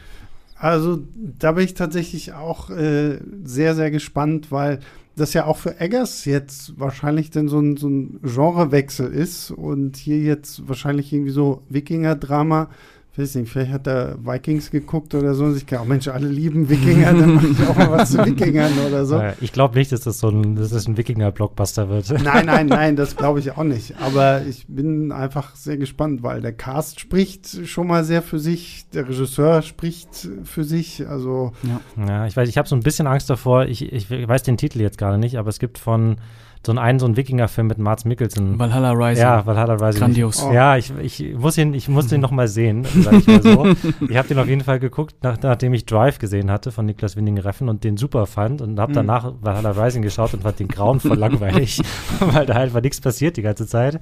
[0.62, 4.78] Also da bin ich tatsächlich auch äh, sehr, sehr gespannt, weil
[5.16, 9.96] das ja auch für Eggers jetzt wahrscheinlich dann so ein, so ein Genrewechsel ist und
[9.96, 12.70] hier jetzt wahrscheinlich irgendwie so Wikinger-Drama
[13.18, 16.28] weiß nicht, vielleicht hat er Vikings geguckt oder so und sich gedacht, oh Mensch, alle
[16.28, 19.22] lieben Wikinger, dann mache ich auch mal was zu Wikingern oder so.
[19.42, 22.10] Ich glaube nicht, dass das so ein, dass das ein Wikinger-Blockbuster wird.
[22.22, 24.00] Nein, nein, nein, das glaube ich auch nicht.
[24.00, 28.86] Aber ich bin einfach sehr gespannt, weil der Cast spricht schon mal sehr für sich,
[28.94, 31.52] der Regisseur spricht für sich, also.
[31.64, 34.56] Ja, ja ich weiß, ich habe so ein bisschen Angst davor, ich, ich weiß den
[34.56, 36.16] Titel jetzt gerade nicht, aber es gibt von
[36.64, 38.58] so einen, so einen Wikinger-Film mit Mats Mikkelsen.
[38.58, 39.22] Valhalla Rising.
[39.22, 40.00] Ja, Valhalla Rising.
[40.00, 40.42] Grandios.
[40.42, 40.52] Oh.
[40.52, 43.66] Ja, ich, ich muss ihn, ich muss den noch mal sehen, sag ich mal so.
[44.08, 47.16] ich habe den auf jeden Fall geguckt, nach, nachdem ich Drive gesehen hatte von Niklas
[47.16, 48.96] Winding Reffen und den super fand und habe mhm.
[48.96, 51.82] danach Valhalla Rising geschaut und fand den grauenvoll langweilig,
[52.20, 54.00] weil da einfach nichts passiert die ganze Zeit.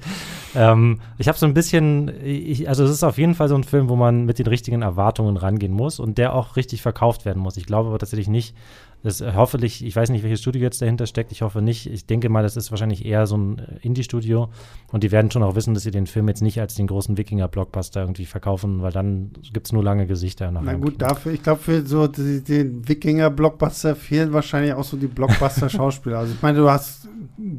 [0.55, 3.65] Ähm, ich habe so ein bisschen, ich, also es ist auf jeden Fall so ein
[3.65, 7.43] Film, wo man mit den richtigen Erwartungen rangehen muss und der auch richtig verkauft werden
[7.43, 7.57] muss.
[7.57, 8.55] Ich glaube aber tatsächlich nicht,
[9.03, 11.87] das äh, hoffentlich, ich weiß nicht, welches Studio jetzt dahinter steckt, ich hoffe nicht.
[11.87, 14.49] Ich denke mal, das ist wahrscheinlich eher so ein äh, Indie-Studio
[14.93, 17.17] und die werden schon auch wissen, dass sie den Film jetzt nicht als den großen
[17.17, 20.51] Wikinger-Blockbuster irgendwie verkaufen, weil dann gibt es nur lange Gesichter.
[20.51, 21.09] Na gut, Kino.
[21.09, 26.19] dafür, ich glaube, für so die, den Wikinger-Blockbuster fehlen wahrscheinlich auch so die Blockbuster-Schauspieler.
[26.19, 27.09] also ich meine, du hast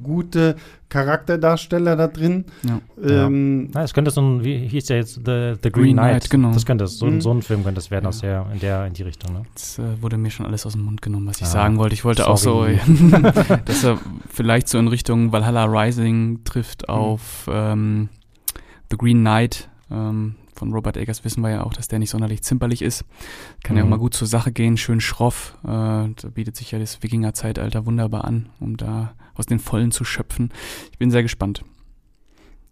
[0.03, 0.55] gute
[0.91, 2.45] Charakterdarsteller da drin.
[2.63, 2.81] Ja.
[3.01, 3.83] Ähm, ja.
[3.83, 6.11] es könnte so ein, wie hieß der jetzt, The, The Green, Green Knight.
[6.11, 6.29] Knight.
[6.29, 6.51] genau.
[6.51, 7.21] Das könnte, so, mhm.
[7.21, 8.09] so ein Film könnte es werden ja.
[8.09, 9.33] aus der, in der, in die Richtung.
[9.33, 9.43] Ne?
[9.49, 11.93] Jetzt äh, wurde mir schon alles aus dem Mund genommen, was ich sagen wollte.
[11.93, 12.77] Ich wollte Sorry.
[12.77, 13.97] auch so, dass er
[14.29, 16.93] vielleicht so in Richtung Valhalla Rising trifft mhm.
[16.93, 18.09] auf ähm,
[18.91, 19.69] The Green Knight.
[19.89, 23.03] Ähm, von Robert Eggers wissen wir ja auch, dass der nicht sonderlich zimperlich ist.
[23.63, 23.77] Kann mhm.
[23.77, 23.89] ja auch mhm.
[23.89, 25.57] mal gut zur Sache gehen, schön schroff.
[25.63, 30.03] Äh, da bietet sich ja das Wikinger-Zeitalter wunderbar an, um da aus den Vollen zu
[30.03, 30.51] schöpfen.
[30.91, 31.65] Ich bin sehr gespannt.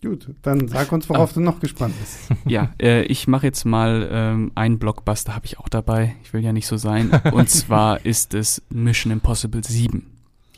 [0.04, 1.34] Gut, dann sag uns, worauf ah.
[1.34, 2.40] du noch gespannt bist.
[2.46, 6.16] Ja, äh, ich mache jetzt mal ähm, einen Blockbuster, habe ich auch dabei.
[6.24, 7.10] Ich will ja nicht so sein.
[7.32, 10.06] Und zwar ist es Mission Impossible 7.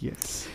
[0.01, 0.49] Yes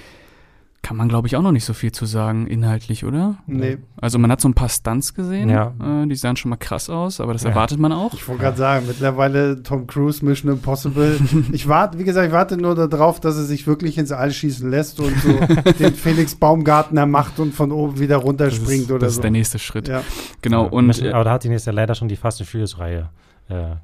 [0.86, 3.38] kann man, glaube ich, auch noch nicht so viel zu sagen, inhaltlich, oder?
[3.48, 3.78] Nee.
[4.00, 5.74] Also man hat so ein paar Stunts gesehen, ja.
[5.82, 7.48] äh, die sahen schon mal krass aus, aber das ja.
[7.48, 8.14] erwartet man auch.
[8.14, 11.18] Ich wollte gerade sagen, mittlerweile Tom Cruise, Mission Impossible.
[11.52, 14.70] ich warte, wie gesagt, ich warte nur darauf, dass er sich wirklich ins All schießen
[14.70, 15.32] lässt und so
[15.80, 19.18] den Felix Baumgartner macht und von oben wieder runterspringt das ist, oder das so.
[19.18, 19.88] ist der nächste Schritt.
[19.88, 20.04] Ja.
[20.40, 20.68] Genau.
[20.68, 23.10] Und, aber da hat ihn jetzt ja leider schon die Fast and Furious Reihe
[23.48, 23.74] äh,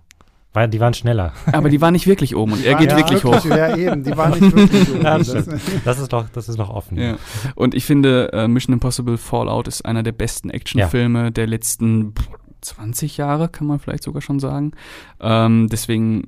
[0.52, 1.32] weil die waren schneller.
[1.52, 3.56] Aber die waren nicht wirklich oben und er geht ja, wirklich, wirklich, hoch.
[3.56, 5.02] Ja, eben, die waren nicht wirklich oben.
[5.02, 5.48] Ja, das,
[5.84, 6.98] das, ist doch, das ist noch offen.
[6.98, 7.16] Ja.
[7.54, 11.30] Und ich finde, uh, Mission Impossible Fallout ist einer der besten Actionfilme ja.
[11.30, 12.14] der letzten
[12.60, 14.72] 20 Jahre, kann man vielleicht sogar schon sagen.
[15.20, 16.26] Ähm, deswegen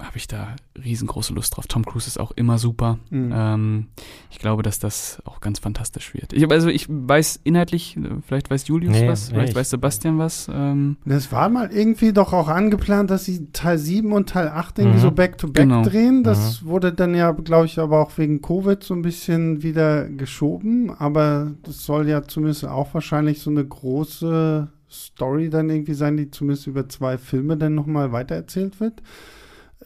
[0.00, 1.66] habe ich da riesengroße Lust drauf.
[1.66, 2.98] Tom Cruise ist auch immer super.
[3.10, 3.32] Mhm.
[3.34, 3.86] Ähm,
[4.30, 6.32] ich glaube, dass das auch ganz fantastisch wird.
[6.32, 10.48] Ich, also ich weiß inhaltlich, vielleicht weiß Julius nee, was, vielleicht weiß Sebastian was.
[10.52, 10.98] Ähm.
[11.04, 14.98] Das war mal irgendwie doch auch angeplant, dass sie Teil 7 und Teil 8 irgendwie
[14.98, 15.02] mhm.
[15.02, 15.82] so back-to-back -back genau.
[15.82, 16.22] drehen.
[16.22, 16.68] Das mhm.
[16.68, 20.92] wurde dann ja, glaube ich, aber auch wegen Covid so ein bisschen wieder geschoben.
[20.96, 26.30] Aber das soll ja zumindest auch wahrscheinlich so eine große Story dann irgendwie sein, die
[26.30, 29.02] zumindest über zwei Filme dann nochmal weitererzählt wird.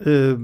[0.05, 0.37] Äh,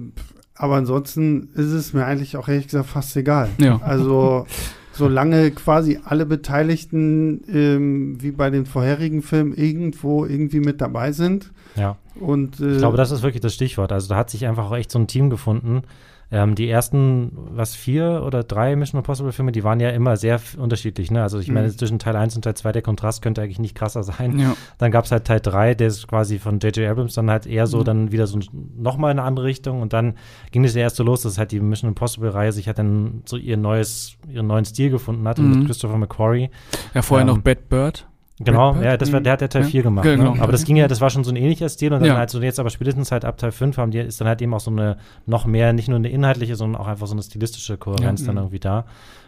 [0.54, 3.48] aber ansonsten ist es mir eigentlich auch ehrlich gesagt fast egal.
[3.58, 3.80] Ja.
[3.82, 4.46] Also
[4.92, 11.52] solange quasi alle Beteiligten ähm, wie bei den vorherigen Filmen irgendwo irgendwie mit dabei sind.
[11.76, 11.96] Ja.
[12.18, 13.92] Und, äh, ich glaube, das ist wirklich das Stichwort.
[13.92, 15.82] Also da hat sich einfach auch echt so ein Team gefunden,
[16.30, 20.40] ähm, die ersten, was, vier oder drei Mission Impossible Filme, die waren ja immer sehr
[20.58, 21.10] unterschiedlich.
[21.10, 21.22] Ne?
[21.22, 21.78] Also ich meine, Mhm.
[21.78, 24.38] zwischen Teil 1 und Teil 2, der Kontrast könnte eigentlich nicht krasser sein.
[24.38, 24.54] Ja.
[24.78, 26.86] Dann gab es halt Teil 3, der ist quasi von J.J.
[26.90, 27.84] Abrams dann halt eher so Mhm.
[27.84, 28.38] dann wieder so
[28.76, 29.80] nochmal in eine andere Richtung.
[29.80, 30.14] Und dann
[30.52, 33.36] ging es ja erst so los, dass halt die Mission Impossible-Reihe sich halt dann so
[33.36, 35.50] ihr neues, ihren neuen Stil gefunden hat Mhm.
[35.60, 36.50] mit Christopher McQuarrie.
[36.94, 38.06] ja, vorher Ähm, noch Bad Bird.
[38.40, 38.82] Genau, Pitt?
[38.84, 39.68] ja, das war, der hat ja Teil Ja.
[39.68, 40.04] 4 gemacht.
[40.04, 40.34] Genau.
[40.34, 40.42] Ne?
[40.42, 42.16] Aber das ging ja, das war schon so ein ähnlicher Stil und dann Ja.
[42.16, 44.54] halt so jetzt aber spätestens halt ab Teil 5 haben die, ist dann halt eben
[44.54, 47.76] auch so eine noch mehr, nicht nur eine inhaltliche, sondern auch einfach so eine stilistische
[47.78, 48.26] Kohärenz Ja.
[48.26, 48.40] dann Mhm.
[48.42, 48.84] irgendwie da.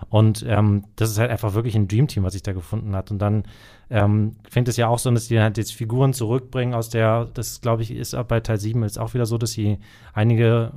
[0.08, 3.10] Und ähm, das ist halt einfach wirklich ein Dreamteam, was sich da gefunden hat.
[3.10, 3.44] Und dann
[3.90, 7.26] ähm, fängt es ja auch so an, dass die halt jetzt Figuren zurückbringen aus der,
[7.34, 9.78] das glaube ich, ist auch bei Teil 7 ist auch wieder so, dass sie
[10.14, 10.70] einige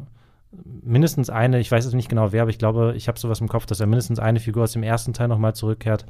[0.84, 3.48] mindestens eine, ich weiß jetzt nicht genau wer, aber ich glaube, ich habe sowas im
[3.48, 6.06] Kopf, dass er mindestens eine Figur aus dem ersten Teil nochmal zurückkehrt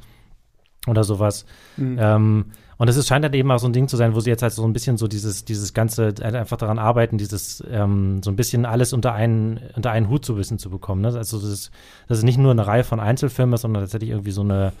[0.86, 1.44] oder sowas.
[1.76, 1.98] Mhm.
[2.00, 2.44] Ähm,
[2.76, 4.52] und es scheint halt eben auch so ein Ding zu sein, wo sie jetzt halt
[4.52, 8.36] so ein bisschen so dieses, dieses Ganze halt einfach daran arbeiten, dieses ähm, so ein
[8.36, 11.02] bisschen alles unter einen, unter einen Hut ein bisschen zu bekommen.
[11.02, 11.08] Ne?
[11.08, 11.70] Also das ist,
[12.08, 14.72] das ist nicht nur eine Reihe von Einzelfilmen, sondern tatsächlich irgendwie so eine,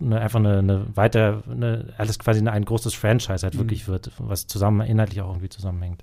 [0.00, 3.58] eine, einfach eine, eine weiter, eine, alles quasi ein großes Franchise halt Mhm.
[3.58, 6.02] wirklich wird, was zusammen inhaltlich auch irgendwie zusammenhängt.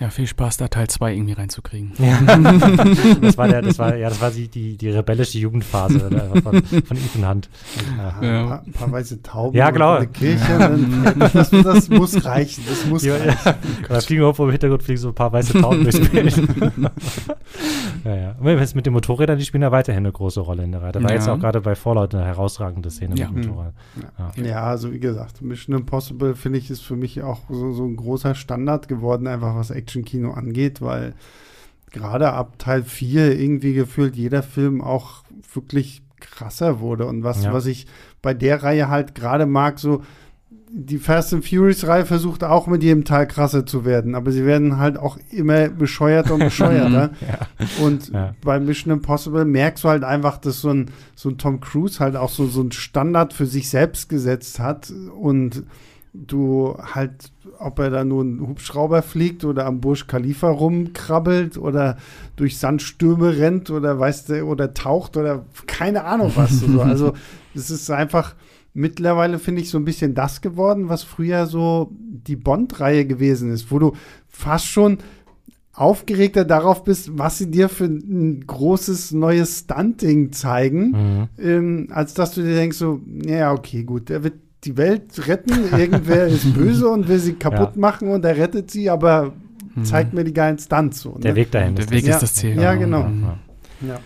[0.00, 1.92] Ja, viel Spaß, da Teil 2 irgendwie reinzukriegen.
[1.98, 2.18] Ja.
[3.20, 6.62] das war der, das war, ja, das war die, die, die rebellische Jugendphase oder, von,
[6.64, 7.50] von Ethan Hunt.
[7.98, 8.14] Ja.
[8.22, 8.40] Ja, Ja.
[8.40, 9.96] Ein, paar, ein paar weiße Tauben Ja, genau.
[9.96, 10.58] eine Kirche.
[10.58, 12.64] Dann, das, das muss reichen.
[12.66, 13.36] Das muss Ja, reichen.
[13.44, 13.54] ja.
[13.88, 16.34] Da fliegen irgendwo im Hintergrund fliegen so ein paar weiße Tauben durchs Bild.
[18.04, 18.34] ja, ja.
[18.40, 20.92] Und jetzt mit den Motorrädern, die spielen ja weiterhin eine große Rolle in der Reihe.
[20.92, 21.16] Da war Ja.
[21.16, 23.30] jetzt auch gerade bei Fallout eine herausragende Szene Ja.
[23.30, 23.74] mit dem Motorrad.
[24.36, 24.42] Ja.
[24.44, 27.96] Ja, also wie gesagt, Mission Impossible finde ich ist für mich auch so, so ein
[27.96, 31.14] großer Standard geworden, einfach was Action-Kino angeht, weil
[31.92, 37.06] gerade ab Teil 4 irgendwie gefühlt jeder Film auch wirklich krasser wurde.
[37.06, 37.52] Und was, Ja.
[37.52, 37.86] was ich
[38.22, 40.02] bei der Reihe halt gerade mag, so
[40.72, 44.78] die Fast and Furious-Reihe versucht auch mit jedem Teil krasser zu werden, aber sie werden
[44.78, 47.10] halt auch immer bescheuerter und bescheuerter.
[47.82, 48.36] Und Ja.
[48.44, 52.14] bei Mission Impossible merkst du halt einfach, dass so ein, so ein Tom Cruise halt
[52.14, 55.64] auch so, so ein Standard für sich selbst gesetzt hat und
[56.14, 61.96] du halt, ob er da nur einen Hubschrauber fliegt oder am Burj Khalifa rumkrabbelt oder
[62.36, 66.60] durch Sandstürme rennt oder weißt du, oder taucht oder keine Ahnung was.
[66.60, 66.80] so.
[66.80, 67.12] Also
[67.54, 68.34] es ist einfach
[68.72, 73.70] mittlerweile, finde ich, so ein bisschen das geworden, was früher so die Bond-Reihe gewesen ist,
[73.70, 73.92] wo du
[74.28, 74.98] fast schon
[75.72, 81.28] aufgeregter darauf bist, was sie dir für ein großes neues Stunt-Ding zeigen, Mhm.
[81.38, 84.34] ähm, als dass du dir denkst, so, ja, okay, gut, der wird
[84.64, 87.80] die Welt retten, irgendwer ist böse und will sie kaputt Ja.
[87.80, 89.32] machen und er rettet sie, aber
[89.74, 89.84] Mhm.
[89.84, 91.16] zeigt mir die geilen Stunts so.
[91.18, 91.36] Der ne?
[91.36, 91.76] Weg dahin.
[91.76, 92.14] Der ist Weg Ja.
[92.14, 92.60] ist das Ziel.
[92.60, 93.06] Ja, genau.
[93.82, 94.00] Ja.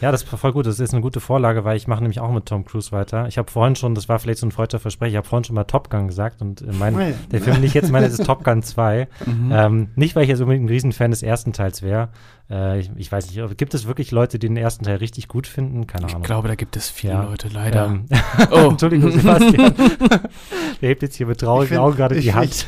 [0.00, 0.12] Ja.
[0.12, 0.64] Das ist voll gut.
[0.64, 3.26] Das ist eine gute Vorlage, weil ich mache nämlich auch mit Tom Cruise weiter.
[3.26, 5.56] Ich habe vorhin schon, das war vielleicht so ein freudscher Versprecher, ich habe vorhin schon
[5.56, 7.14] mal Top Gun gesagt und äh, mein, Ah, ja.
[7.32, 9.08] der Film, den ich jetzt meine, ist Top Gun 2.
[9.26, 9.50] Mhm.
[9.52, 12.10] Ähm, nicht, weil ich jetzt unbedingt ein Riesenfan des ersten Teils wäre.
[12.50, 15.46] Äh, ich, ich weiß nicht, gibt es wirklich Leute, die den ersten Teil richtig gut
[15.46, 15.86] finden?
[15.86, 16.22] Keine ich Ahnung.
[16.24, 17.22] glaube, da gibt es viele Ja.
[17.24, 17.86] Leute, leider.
[17.86, 18.04] Ähm,
[18.50, 18.68] oh.
[18.70, 19.74] Entschuldigung, Sebastian.
[20.80, 22.66] Der hebt jetzt hier mit Ich traurigen find- Augen gerade ich- die Hand.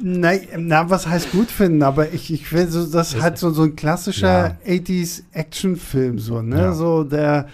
[0.00, 1.82] Nein, na, was heißt gut finden?
[1.82, 6.40] Aber ich, ich finde, so, das ist halt so, so ein klassischer 80s Actionfilm, so,
[6.42, 6.56] ne?
[6.56, 6.72] Ja.
[6.74, 7.48] So der,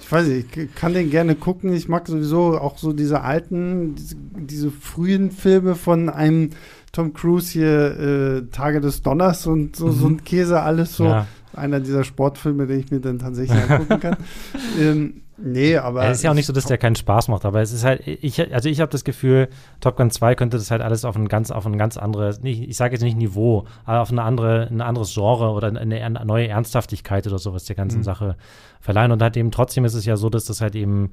[0.00, 1.72] ich weiß nicht, ich kann den gerne gucken.
[1.72, 6.50] Ich mag sowieso auch so diese alten, diese, diese frühen Filme von einem
[6.92, 11.04] Tom Cruise hier, äh, Tage des Donners und so, so ein Käse, alles so.
[11.04, 11.26] Ja.
[11.54, 14.16] Einer dieser Sportfilme, den ich mir dann tatsächlich angucken kann.
[14.80, 16.04] ähm, nee, aber.
[16.04, 17.84] Ja, es ist ja auch nicht so, dass der keinen Spaß macht, aber es ist
[17.84, 19.48] halt, ich, also ich habe das Gefühl,
[19.80, 22.62] Top Gun 2 könnte das halt alles auf ein ganz, auf ein ganz anderes, nicht,
[22.68, 26.24] ich sage jetzt nicht Niveau, aber auf eine andere, ein anderes Genre oder eine, eine
[26.24, 28.04] neue Ernsthaftigkeit oder sowas der ganzen Mhm.
[28.04, 28.36] Sache
[28.80, 29.10] verleihen.
[29.10, 31.10] Und halt eben trotzdem ist es ja so, dass das halt eben,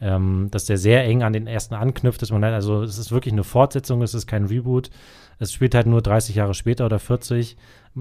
[0.00, 3.10] ähm, dass der sehr eng an den ersten anknüpft, dass man halt, also es ist
[3.10, 4.90] wirklich eine Fortsetzung, es ist kein Reboot.
[5.40, 7.56] Es spielt halt nur 30 Jahre später oder 40.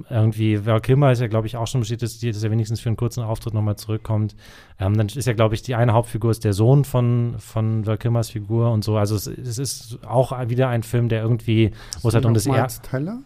[0.10, 2.98] Irgendwie, Val Kilmer ist ja, glaube ich, auch schon bestätigt, dass, er wenigstens für einen
[2.98, 4.36] kurzen Auftritt nochmal zurückkommt.
[4.80, 7.98] Ähm, dann ist ja, glaube ich, die eine Hauptfigur ist der Sohn von, von Val
[7.98, 8.98] Kilmers Figur und so.
[8.98, 11.72] Also es, es ist auch wieder ein Film, der irgendwie,
[12.02, 13.20] wo es halt um das Er Teller?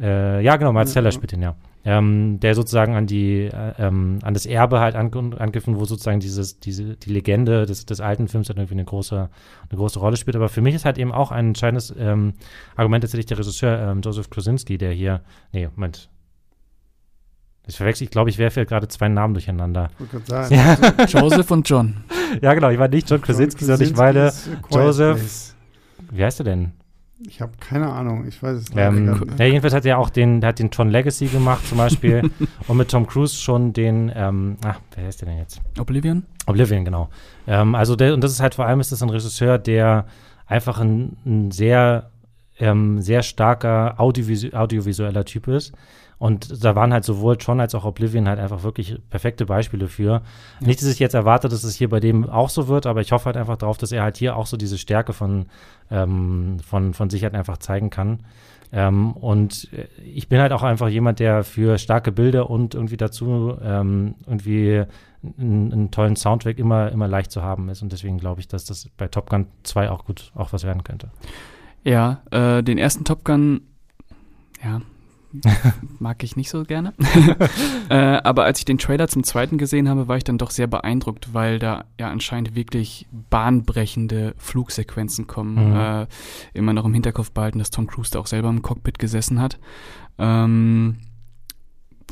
[0.00, 1.56] äh, ja, genau, Miles Teller spielt ihn, ja.
[1.88, 6.18] Ähm, der sozusagen an die, äh, ähm, an das Erbe halt an, angegriffen, wo sozusagen
[6.18, 9.16] dieses, diese, die Legende des, des alten Films halt irgendwie eine große,
[9.70, 10.34] eine große Rolle spielt.
[10.34, 12.34] Aber für mich ist halt eben auch ein entscheidendes ähm,
[12.74, 15.20] Argument tatsächlich der Regisseur ähm, Joseph Krasinski, der hier,
[15.52, 16.10] nee, Moment.
[17.68, 19.88] Ich verwechsel, ich glaube, ich werfe gerade zwei Namen durcheinander.
[19.94, 20.54] Ich wollte gerade sagen.
[20.54, 22.04] Ja, Joseph und John.
[22.42, 24.32] ja, genau, ich war nicht John Krasinski, sondern ich meine,
[24.70, 25.56] Joseph- Place.
[26.10, 26.72] wie heißt er denn?
[27.20, 29.38] Ich habe keine Ahnung, ich weiß es leider Ähm, nicht.
[29.38, 32.30] ja, jedenfalls hat er auch den, der hat den Tron Legacy gemacht zum Beispiel
[32.68, 35.62] und mit Tom Cruise schon den, ähm, ach, wer ist der denn jetzt?
[35.78, 36.24] Oblivion?
[36.46, 37.08] Oblivion, genau.
[37.46, 40.04] Ähm, also der, und das ist halt vor allem ist das ein Regisseur, der
[40.46, 42.10] einfach ein, ein sehr
[42.58, 45.72] ähm, sehr starker audiovisu audiovisueller Typ ist.
[46.18, 50.22] Und da waren halt sowohl Tron als auch Oblivion halt einfach wirklich perfekte Beispiele für.
[50.60, 50.66] Ja.
[50.66, 53.12] Nicht, dass ich jetzt erwarte, dass es hier bei dem auch so wird, aber ich
[53.12, 55.46] hoffe halt einfach darauf, dass er halt hier auch so diese Stärke von,
[55.90, 58.20] ähm, von, von sich halt einfach zeigen kann.
[58.72, 59.68] Ähm, und
[60.04, 64.84] ich bin halt auch einfach jemand, der für starke Bilder und irgendwie dazu ähm, irgendwie
[65.38, 67.82] einen, einen, tollen Soundtrack immer, immer leicht zu haben ist.
[67.82, 70.82] Und deswegen glaube ich, dass das bei Top Gun 2 auch gut auch was werden
[70.82, 71.10] könnte.
[71.84, 73.60] Ja, äh, den ersten Top Gun,
[74.64, 74.80] ja,
[75.98, 76.94] mag ich nicht so gerne.
[77.88, 80.66] äh, aber als ich den Trailer zum zweiten gesehen habe, war ich dann doch sehr
[80.66, 85.70] beeindruckt, weil da ja anscheinend wirklich bahnbrechende Flugsequenzen kommen.
[85.70, 85.76] Mhm.
[85.76, 86.06] Äh,
[86.54, 89.58] immer noch im Hinterkopf behalten, dass Tom Cruise da auch selber im Cockpit gesessen hat.
[90.18, 90.98] Ähm,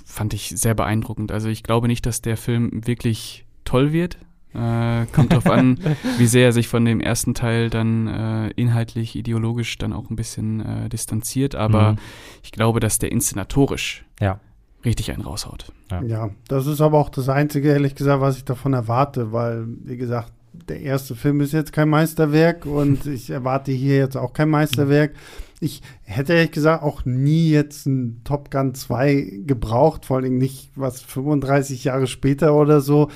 [0.05, 1.33] fand ich sehr beeindruckend.
[1.33, 4.19] Also ich glaube nicht, dass der Film wirklich toll wird.
[4.55, 5.79] Äh, kommt drauf an,
[6.19, 10.17] wie sehr er sich von dem ersten Teil dann äh, inhaltlich, ideologisch dann auch ein
[10.17, 11.57] bisschen äh, distanziert.
[11.57, 11.99] Aber mhm.
[12.43, 14.39] ich glaube, dass der inszenatorisch ja.
[14.85, 15.73] richtig einen raushaut.
[15.91, 16.03] Ja.
[16.03, 19.97] ja, das ist aber auch das Einzige, ehrlich gesagt, was ich davon erwarte, weil, wie
[19.97, 20.33] gesagt,
[20.69, 25.15] der erste Film ist jetzt kein Meisterwerk und ich erwarte hier jetzt auch kein Meisterwerk.
[25.61, 30.71] Ich hätte ehrlich gesagt auch nie jetzt ein Top Gun 2 gebraucht, vor allem nicht
[30.77, 33.09] was 35 Jahre später oder so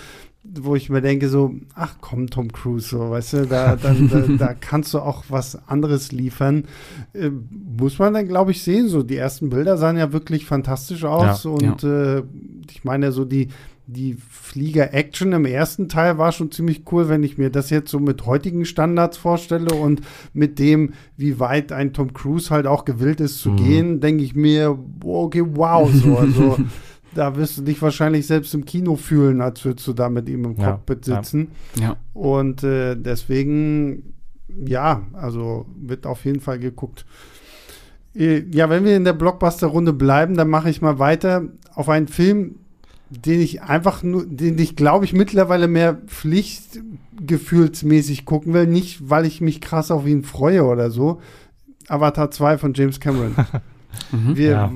[0.61, 4.20] wo ich mir denke, so, ach komm, Tom Cruise, so, weißt du, da, dann, da,
[4.46, 6.64] da, kannst du auch was anderes liefern.
[7.12, 8.88] Äh, muss man dann, glaube ich, sehen.
[8.88, 11.44] So, die ersten Bilder sahen ja wirklich fantastisch aus.
[11.44, 12.18] Ja, und ja.
[12.18, 12.22] Äh,
[12.70, 13.49] ich meine, so die,
[13.86, 17.99] die Flieger-Action im ersten Teil war schon ziemlich cool, wenn ich mir das jetzt so
[17.99, 20.03] mit heutigen Standards vorstelle und
[20.34, 23.57] mit dem, wie weit ein Tom Cruise halt auch gewillt ist zu mhm.
[23.57, 26.59] gehen, denke ich mir, okay, wow, so, also
[27.14, 30.44] da wirst du dich wahrscheinlich selbst im Kino fühlen, als würdest du da mit ihm
[30.44, 31.48] im ja, Cockpit sitzen.
[31.76, 31.82] Ja.
[31.82, 31.96] ja.
[32.12, 34.14] Und äh, deswegen,
[34.48, 37.04] ja, also wird auf jeden Fall geguckt.
[38.14, 41.44] Äh, ja, wenn wir in der Blockbuster-Runde bleiben, dann mache ich mal weiter
[41.74, 42.56] auf einen Film,
[43.11, 48.66] den ich einfach nur, den ich glaube ich mittlerweile mehr pflichtgefühlsmäßig gucken will.
[48.66, 51.20] Nicht, weil ich mich krass auf ihn freue oder so.
[51.88, 53.34] Avatar 2 von James Cameron.
[54.12, 54.70] mhm, wir, ja.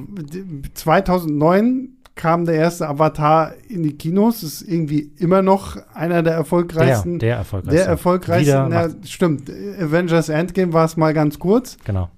[0.73, 4.43] 2009 kam der erste Avatar in die Kinos.
[4.43, 7.19] Ist irgendwie immer noch einer der erfolgreichsten.
[7.19, 7.77] Der, der erfolgreichste.
[7.77, 8.67] Der erfolgreichste.
[8.69, 9.51] Na, stimmt.
[9.51, 11.77] Avengers Endgame war es mal ganz kurz.
[11.85, 12.09] Genau.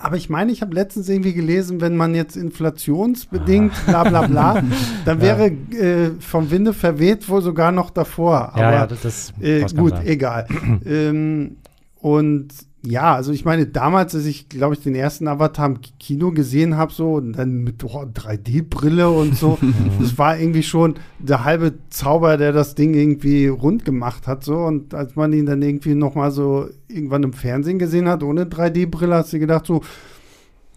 [0.00, 4.04] Aber ich meine, ich habe letztens irgendwie gelesen, wenn man jetzt inflationsbedingt ah.
[4.04, 4.62] bla bla bla,
[5.04, 5.78] dann wäre ja.
[5.78, 8.52] äh, vom Winde verweht wohl sogar noch davor.
[8.52, 10.46] Aber, ja, ja, das, das äh, gut, egal.
[10.86, 11.56] ähm,
[12.00, 12.48] und
[12.90, 16.78] ja, also ich meine, damals, als ich, glaube ich, den ersten Avatar im Kino gesehen
[16.78, 19.58] habe, so, und dann mit oh, 3D-Brille und so,
[20.00, 24.56] das war irgendwie schon der halbe Zauber, der das Ding irgendwie rund gemacht hat, so.
[24.56, 28.44] Und als man ihn dann irgendwie noch mal so irgendwann im Fernsehen gesehen hat, ohne
[28.44, 29.82] 3D-Brille, hast du gedacht, so,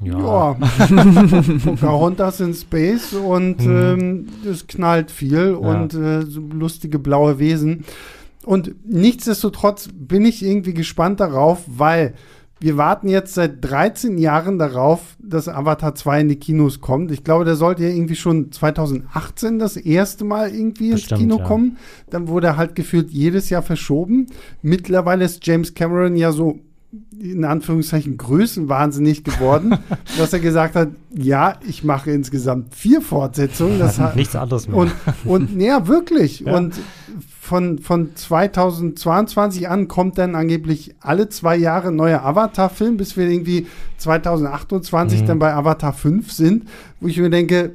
[0.04, 0.54] ja, ja.
[1.64, 3.78] Pocahontas in Space und mhm.
[3.78, 5.56] ähm, es knallt viel ja.
[5.56, 7.86] und äh, so lustige blaue Wesen.
[8.46, 12.14] Und nichtsdestotrotz bin ich irgendwie gespannt darauf, weil
[12.62, 17.12] wir warten jetzt seit 13 Jahren darauf, dass Avatar 2 in die Kinos kommt.
[17.12, 21.38] Ich glaube, der sollte ja irgendwie schon 2018 das erste Mal irgendwie Bestimmt, ins Kino
[21.40, 21.44] ja.
[21.44, 21.78] kommen.
[22.12, 24.28] Dann wurde er halt gefühlt jedes Jahr verschoben.
[24.62, 26.60] Mittlerweile ist James Cameron ja so
[27.18, 29.78] in Anführungszeichen größenwahnsinnig geworden,
[30.18, 33.80] dass er gesagt hat, ja, ich mache insgesamt vier Fortsetzungen.
[33.80, 34.78] Das hat, Nichts anderes mehr.
[34.78, 34.92] Und,
[35.24, 36.42] und ja, wirklich.
[36.42, 36.58] Ja.
[36.58, 36.76] Und
[37.40, 43.30] von, von 2022 an kommt dann angeblich alle zwei Jahre ein neuer Avatar-Film, bis wir
[43.30, 43.68] irgendwie
[43.98, 45.26] 2028 mhm.
[45.26, 46.66] dann bei Avatar 5 sind,
[47.00, 47.74] wo ich mir denke,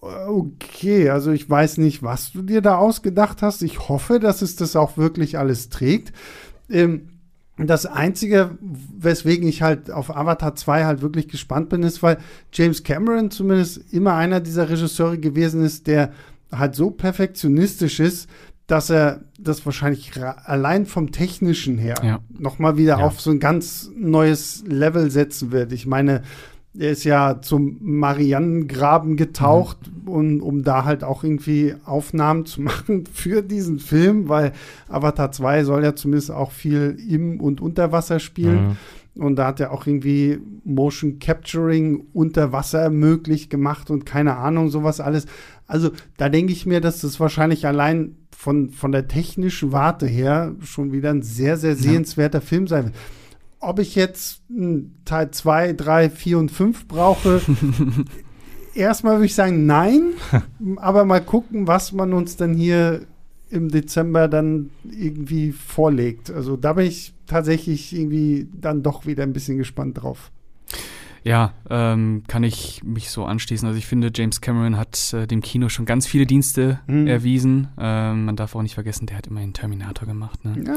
[0.00, 3.62] okay, also ich weiß nicht, was du dir da ausgedacht hast.
[3.62, 6.12] Ich hoffe, dass es das auch wirklich alles trägt.
[6.70, 7.08] Ähm,
[7.56, 12.18] das Einzige, weswegen ich halt auf Avatar 2 halt wirklich gespannt bin, ist, weil
[12.52, 16.12] James Cameron zumindest immer einer dieser Regisseure gewesen ist, der
[16.50, 18.28] halt so perfektionistisch ist,
[18.66, 20.12] dass er das wahrscheinlich
[20.44, 22.20] allein vom Technischen her ja.
[22.30, 23.04] nochmal wieder ja.
[23.04, 25.72] auf so ein ganz neues Level setzen wird.
[25.72, 26.22] Ich meine,
[26.78, 30.08] er ist ja zum Marianengraben getaucht, mhm.
[30.08, 34.52] um, um da halt auch irgendwie Aufnahmen zu machen für diesen Film, weil
[34.88, 38.68] Avatar 2 soll ja zumindest auch viel im und unter Wasser spielen.
[38.68, 38.76] Mhm.
[39.16, 44.70] Und da hat er auch irgendwie Motion Capturing unter Wasser möglich gemacht und keine Ahnung,
[44.70, 45.26] sowas alles.
[45.68, 50.56] Also da denke ich mir, dass das wahrscheinlich allein von, von der technischen Warte her
[50.64, 52.44] schon wieder ein sehr, sehr sehenswerter ja.
[52.44, 52.94] Film sein wird.
[53.66, 54.42] Ob ich jetzt
[55.04, 57.40] Teil 2, 3, 4 und 5 brauche,
[58.74, 60.12] erstmal würde ich sagen, nein.
[60.76, 63.02] aber mal gucken, was man uns dann hier
[63.50, 66.30] im Dezember dann irgendwie vorlegt.
[66.30, 70.30] Also da bin ich tatsächlich irgendwie dann doch wieder ein bisschen gespannt drauf.
[71.24, 73.66] Ja, ähm, kann ich mich so anschließen.
[73.66, 77.06] Also ich finde, James Cameron hat äh, dem Kino schon ganz viele Dienste Mhm.
[77.06, 77.68] erwiesen.
[77.78, 80.44] Ähm, man darf auch nicht vergessen, der hat immerhin Terminator gemacht.
[80.44, 80.62] Ne?
[80.66, 80.74] Ja,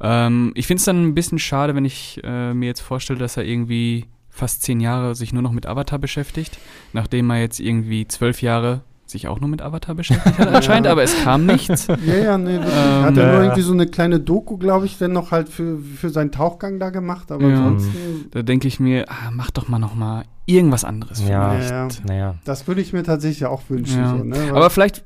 [0.00, 3.36] Ähm, ich finde es dann ein bisschen schade, wenn ich äh, mir jetzt vorstelle, dass
[3.36, 6.58] er irgendwie fast zehn Jahre sich nur noch mit Avatar beschäftigt,
[6.92, 11.02] nachdem er jetzt irgendwie zwölf Jahre sich auch nur mit Avatar beschäftigt hat anscheinend, aber
[11.02, 11.86] es kam nichts.
[12.06, 12.72] ja, ja, nee, wirklich.
[12.74, 13.42] Ähm, hat er ja, nur ja.
[13.44, 16.90] irgendwie so eine kleine Doku, glaube ich, dann noch halt für, für seinen Tauchgang da
[16.90, 17.56] gemacht, aber Ja.
[17.66, 21.50] ansonsten, Da denke ich mir, ah, mach doch mal noch mal irgendwas anderes Ja.
[21.50, 21.70] vielleicht.
[21.70, 22.34] Ja, Naja.
[22.44, 23.98] das würde ich mir tatsächlich auch wünschen.
[24.00, 24.10] Ja.
[24.16, 24.36] So, ne?
[24.52, 25.04] Aber vielleicht,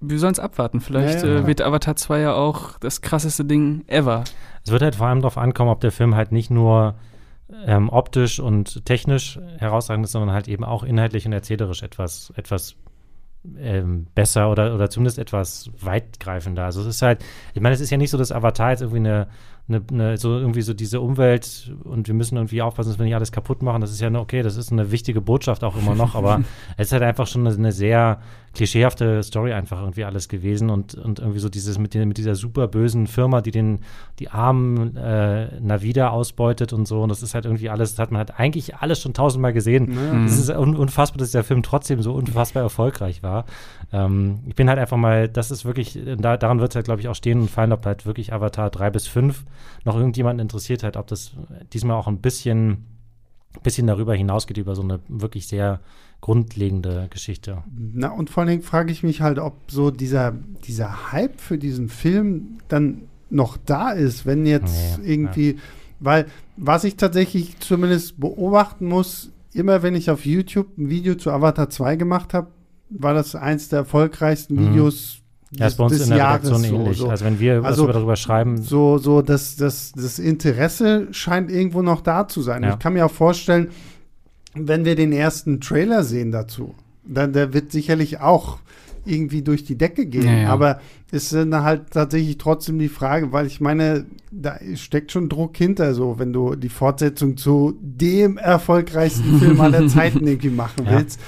[0.00, 0.80] wir sollen es abwarten.
[0.80, 4.24] Vielleicht Ja, ja, äh, wird Avatar 2 ja auch das krasseste Ding ever.
[4.64, 6.94] Es wird halt vor allem darauf ankommen, ob der Film halt nicht nur
[7.66, 12.76] ähm, optisch und technisch herausragend ist, sondern halt eben auch inhaltlich und erzählerisch etwas, etwas
[13.56, 16.64] ähm, besser oder, oder zumindest etwas weitgreifender.
[16.64, 17.24] Also es ist halt,
[17.54, 19.28] ich meine, es ist ja nicht so, dass Avatar jetzt irgendwie eine,
[19.68, 23.14] eine, eine so irgendwie so diese Umwelt und wir müssen irgendwie aufpassen, dass wir nicht
[23.14, 23.80] alles kaputt machen.
[23.80, 26.42] Das ist ja nur okay, das ist eine wichtige Botschaft auch immer noch, aber
[26.76, 28.20] es ist halt einfach schon eine, eine sehr
[28.54, 32.34] klischeehafte Story einfach irgendwie alles gewesen und, und irgendwie so dieses mit, den, mit dieser
[32.34, 33.80] super bösen Firma, die den
[34.18, 38.10] die armen äh, Navida ausbeutet und so und das ist halt irgendwie alles, das hat
[38.10, 39.94] man halt eigentlich alles schon tausendmal gesehen.
[39.94, 40.24] Naja.
[40.24, 43.44] Es ist un unfassbar, dass der Film trotzdem so unfassbar erfolgreich war.
[43.92, 47.00] Ähm, ich bin halt einfach mal, das ist wirklich, da, daran wird es halt, glaube
[47.00, 49.44] ich, auch stehen und fallen, ob halt wirklich Avatar 3 bis 5
[49.84, 51.32] noch irgendjemanden interessiert hat, ob das
[51.72, 52.84] diesmal auch ein bisschen,
[53.62, 55.80] bisschen darüber hinausgeht, über so eine wirklich sehr
[56.20, 57.62] grundlegende Geschichte.
[57.76, 60.32] Na, und vor allen Dingen frage ich mich halt, ob so dieser,
[60.66, 65.58] dieser Hype für diesen Film dann noch da ist, wenn jetzt Nee, irgendwie,
[66.00, 71.30] weil was ich tatsächlich zumindest beobachten muss, immer wenn ich auf YouTube ein Video zu
[71.30, 72.48] Avatar 2 gemacht habe,
[72.90, 74.70] war das eins der erfolgreichsten Mhm.
[74.70, 75.18] Videos
[75.50, 76.98] Ja, ist bei uns in der Redaktion ähnlich.
[76.98, 81.08] So, Also wenn wir Also, was wir darüber schreiben, so, so das, das, das Interesse
[81.12, 82.62] scheint irgendwo noch da zu sein.
[82.62, 82.74] Ja.
[82.74, 83.68] Ich kann mir auch vorstellen,
[84.54, 86.74] wenn wir den ersten Trailer sehen dazu,
[87.04, 88.58] dann der wird sicherlich auch
[89.06, 90.26] irgendwie durch die Decke gehen.
[90.26, 90.48] Ja, ja.
[90.50, 90.80] Aber
[91.10, 95.94] ist dann halt tatsächlich trotzdem die Frage, weil ich meine, da steckt schon Druck hinter,
[95.94, 100.98] so wenn du die Fortsetzung zu dem erfolgreichsten Film aller Zeiten irgendwie machen Ja.
[100.98, 101.18] willst.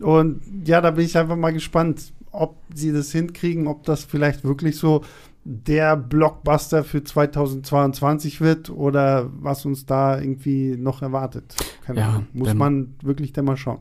[0.00, 4.42] Und ja, da bin ich einfach mal gespannt, ob sie das hinkriegen, ob das vielleicht
[4.44, 5.02] wirklich so
[5.44, 11.56] der Blockbuster für 2022 wird oder was uns da irgendwie noch erwartet.
[11.84, 12.26] Keine Ja, Ahnung.
[12.32, 13.78] Muss man wirklich dann mal schauen.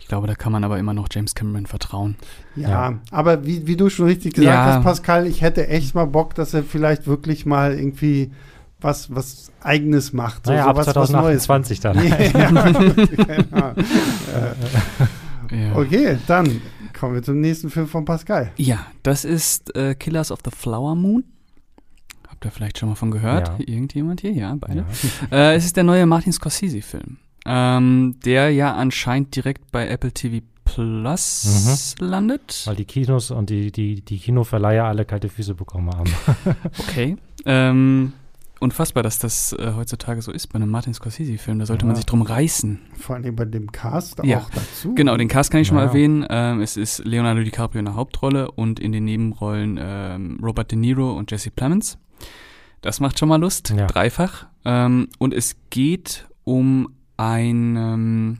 [0.00, 2.16] Ich glaube, da kann man aber immer noch James Cameron vertrauen.
[2.56, 2.98] Ja, Ja.
[3.12, 4.74] aber wie, wie du schon richtig gesagt Ja.
[4.74, 8.32] hast, Pascal, ich hätte echt mal Bock, dass er vielleicht wirklich mal irgendwie
[8.80, 10.46] was, was Eigenes macht.
[10.46, 11.44] So, naja, so ab was, was Neues.
[11.44, 11.98] 2028 dann.
[12.08, 13.72] ja, genau.
[15.50, 15.76] Ja.
[15.76, 16.60] Okay, dann
[16.98, 18.52] kommen wir zum nächsten Film von Pascal.
[18.56, 21.24] Ja, das ist äh, Killers of the Flower Moon.
[22.28, 23.48] Habt ihr vielleicht schon mal von gehört?
[23.48, 23.54] Ja.
[23.66, 24.32] Irgendjemand hier?
[24.32, 24.80] Ja, beide.
[24.80, 24.86] Ja.
[25.30, 30.44] Äh, es ist der neue Martin Scorsese-Film, ähm, der ja anscheinend direkt bei Apple TV
[30.64, 32.62] Plus landet.
[32.64, 36.12] Weil die Kinos und die, die, die Kinoverleiher alle kalte Füße bekommen haben.
[36.78, 37.16] Okay.
[37.44, 38.12] Ähm,
[38.60, 41.58] unfassbar, dass das äh, heutzutage so ist bei einem Martin Scorsese-Film.
[41.58, 41.96] Da sollte man Ja.
[41.96, 42.78] sich drum reißen.
[42.98, 44.38] Vor allem bei dem Cast Ja.
[44.38, 44.94] auch dazu.
[44.94, 46.24] Genau, den Cast kann ich schon mal erwähnen.
[46.30, 50.78] Ähm, es ist Leonardo DiCaprio in der Hauptrolle und in den Nebenrollen ähm, Robert De
[50.78, 51.98] Niro und Jesse Plemons.
[52.82, 54.46] Das macht schon mal Lust, dreifach.
[54.64, 58.38] Ähm, und es geht um ein ähm,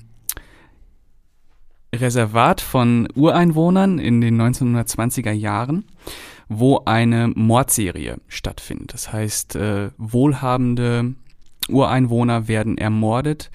[1.94, 5.84] Reservat von Ureinwohnern in den 1920er Jahren,
[6.50, 8.92] wo eine Mordserie stattfindet.
[8.92, 11.14] Das heißt, äh, wohlhabende
[11.68, 13.50] Ureinwohner werden ermordet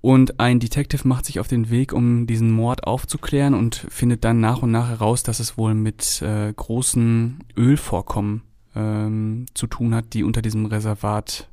[0.00, 4.38] und ein Detective macht sich auf den Weg, um diesen Mord aufzuklären und findet dann
[4.38, 8.42] nach und nach heraus, dass es wohl mit äh, großen Ölvorkommen
[8.76, 11.48] ähm, zu tun hat, die unter diesem Reservat,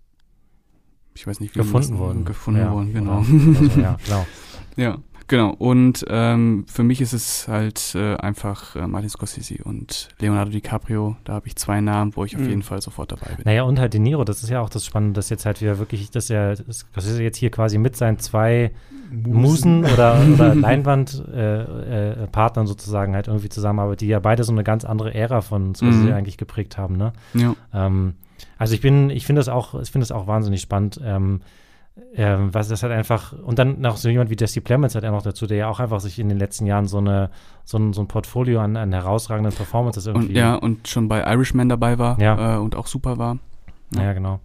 [1.16, 2.26] ich weiß nicht, wie gefunden wurden.
[2.26, 3.22] Gefunden ja, wurden, genau.
[3.22, 4.28] Oder, ja, genau.
[4.76, 4.98] Ja,
[5.28, 5.52] genau.
[5.52, 11.16] Und ähm, für mich ist es halt äh, einfach äh, Martin Scorsese und Leonardo DiCaprio.
[11.24, 12.50] Da habe ich zwei Namen, wo ich auf Mhm.
[12.50, 13.46] jeden Fall sofort dabei bin.
[13.46, 15.80] Naja, und halt De Niro, das ist ja auch das Spannende, dass jetzt halt wieder
[15.80, 16.86] wirklich, dass er, ist
[17.20, 18.72] jetzt hier quasi mit seinen zwei
[19.12, 24.64] Musen oder, oder Leinwandpartnern äh, Partnern sozusagen halt irgendwie zusammenarbeitet, die ja beide so eine
[24.64, 26.14] ganz andere Ära von Scorsese Mhm.
[26.14, 27.14] eigentlich geprägt haben, ne?
[27.34, 27.56] Ja.
[27.74, 28.16] Ähm,
[28.58, 31.00] also ich bin, ich finde das auch, ich finde das auch wahnsinnig spannend.
[31.04, 31.42] Ähm,
[32.16, 35.12] ähm, was das halt einfach, und dann noch so jemand wie Jesse Plemons hat er
[35.12, 37.30] noch dazu, der ja auch einfach sich in den letzten Jahren so eine,
[37.66, 40.30] so ein, so ein Portfolio an, an herausragenden Performances irgendwie.
[40.30, 42.56] Und ja, und schon bei Irishman dabei war Ja.
[42.56, 43.38] äh, und auch super war.
[43.96, 44.40] Ja, genau.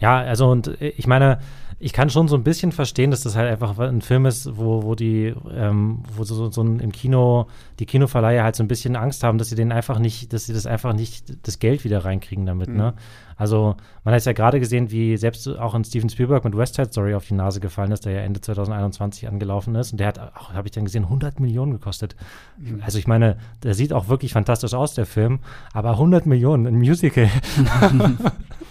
[0.00, 1.38] Ja, also und äh, ich meine,
[1.84, 4.84] ich kann schon so ein bisschen verstehen, dass das halt einfach ein Film ist, wo,
[4.84, 7.48] wo die, ähm, wo so, so ein, im Kino,
[7.80, 10.52] die Kinoverleiher halt so ein bisschen Angst haben, dass sie den einfach nicht, dass sie
[10.52, 12.76] das einfach nicht, das Geld wieder reinkriegen damit, mhm.
[12.76, 12.94] ne?
[13.36, 13.74] Also,
[14.04, 16.90] man hat es ja gerade gesehen, wie selbst auch in Steven Spielberg mit West Side
[16.92, 19.90] Story auf die Nase gefallen ist, der ja Ende 2021 angelaufen ist.
[19.90, 22.14] Und der hat, habe ich dann gesehen, 100 Millionen gekostet.
[22.58, 22.80] Mhm.
[22.84, 25.40] Also, ich meine, der sieht auch wirklich fantastisch aus, der Film.
[25.72, 27.28] Aber 100 Millionen, ein Musical.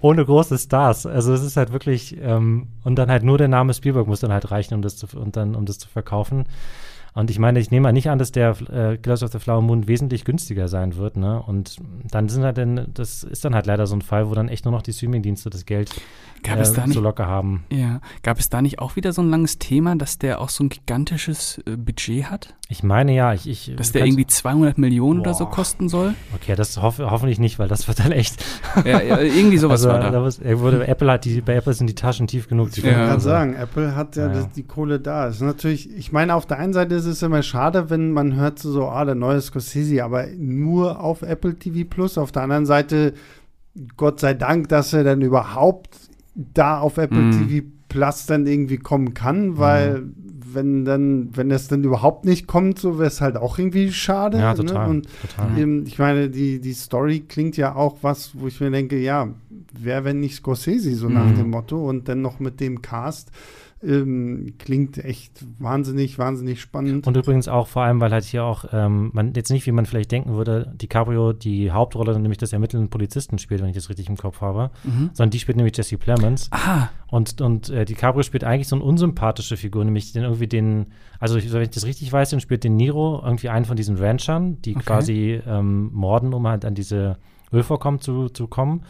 [0.00, 1.06] ohne große Stars.
[1.06, 4.32] Also es ist halt wirklich, ähm, und dann halt nur der Name Spielberg muss dann
[4.32, 6.44] halt reichen, um das zu, und dann, um das zu verkaufen.
[7.14, 9.60] Und ich meine, ich nehme mal nicht an, dass der äh, Killers of the Flower
[9.60, 11.42] Moon wesentlich günstiger sein wird, ne?
[11.42, 11.76] Und
[12.10, 14.64] dann sind halt denn, das ist dann halt leider so ein Fall, wo dann echt
[14.64, 15.90] nur noch die Streamingdienste das Geld
[16.42, 17.64] Gab äh, es da nicht, so locker haben.
[17.70, 18.00] Ja.
[18.22, 20.70] Gab es da nicht auch wieder so ein langes Thema, dass der auch so ein
[20.70, 22.54] gigantisches äh, Budget hat?
[22.68, 23.46] Ich meine ja, ich.
[23.46, 25.28] ich dass der irgendwie 200 Millionen boah.
[25.28, 26.14] oder so kosten soll?
[26.34, 28.42] Okay, das hoff, hoffentlich nicht, weil das wird dann echt.
[28.84, 30.10] Ja, ja irgendwie sowas also, war da.
[30.10, 32.70] da was, wurde, Apple hat die, bei Apple sind die Taschen tief genug.
[32.72, 33.06] Ich wollte ja.
[33.06, 34.48] gerade sagen, Apple hat ja, ja.
[34.56, 35.26] die Kohle da.
[35.26, 38.36] Das ist natürlich, ich meine, auf der einen Seite ist es immer schade, wenn man
[38.36, 42.18] hört so, ah, der neue Scorsese, aber nur auf Apple TV Plus.
[42.18, 43.14] Auf der anderen Seite
[43.96, 45.98] Gott sei Dank, dass er dann überhaupt
[46.34, 47.48] da auf Apple mm.
[47.48, 50.14] TV Plus dann irgendwie kommen kann, weil mm.
[50.52, 54.38] wenn dann, wenn es dann überhaupt nicht kommt, so wäre es halt auch irgendwie schade.
[54.38, 54.56] Ja, ne?
[54.58, 54.86] total.
[54.86, 54.90] Ne?
[54.90, 55.58] Und total.
[55.58, 59.28] Eben, ich meine, die, die Story klingt ja auch was, wo ich mir denke, ja,
[59.78, 61.14] wer, wenn nicht Scorsese, so mm.
[61.14, 61.36] nach mhm.
[61.36, 63.30] dem Motto, und dann noch mit dem Cast.
[63.84, 67.06] Ähm, klingt echt wahnsinnig, wahnsinnig spannend.
[67.06, 69.86] Und übrigens auch vor allem, weil halt hier auch, ähm, man jetzt nicht, wie man
[69.86, 74.08] vielleicht denken würde, DiCaprio die Hauptrolle, nämlich das ermittelnden Polizisten spielt, wenn ich das richtig
[74.08, 75.10] im Kopf habe, mhm.
[75.12, 76.48] sondern die spielt nämlich Jesse Plemons.
[76.52, 76.90] Aha.
[77.08, 80.86] Und, und äh, DiCaprio spielt eigentlich so eine unsympathische Figur, nämlich den irgendwie den,
[81.18, 84.62] also wenn ich das richtig weiß, dann spielt den Niro irgendwie einen von diesen Ranchern,
[84.62, 84.84] die okay.
[84.84, 87.18] quasi ähm, morden, um halt an diese
[87.52, 88.82] Ölvorkommen zu, zu kommen.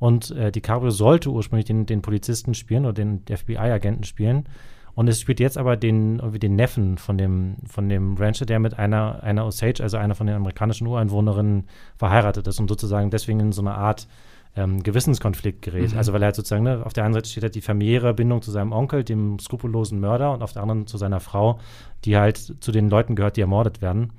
[0.00, 4.48] Und äh, DiCaprio sollte ursprünglich den, den Polizisten spielen oder den FBI-Agenten spielen.
[4.94, 8.58] Und es spielt jetzt aber den, irgendwie den Neffen von dem, von dem Rancher, der
[8.58, 13.40] mit einer, einer Osage, also einer von den amerikanischen Ureinwohnerinnen, verheiratet ist und sozusagen deswegen
[13.40, 14.08] in so eine Art
[14.56, 15.92] ähm, Gewissenskonflikt gerät.
[15.92, 15.98] Mhm.
[15.98, 18.42] Also weil er halt sozusagen, ne, auf der einen Seite steht halt die familiäre Bindung
[18.42, 21.60] zu seinem Onkel, dem skrupellosen Mörder, und auf der anderen zu seiner Frau,
[22.04, 24.12] die halt zu den Leuten gehört, die ermordet werden.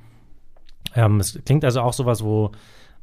[0.95, 2.51] Ähm, es klingt also auch sowas, wo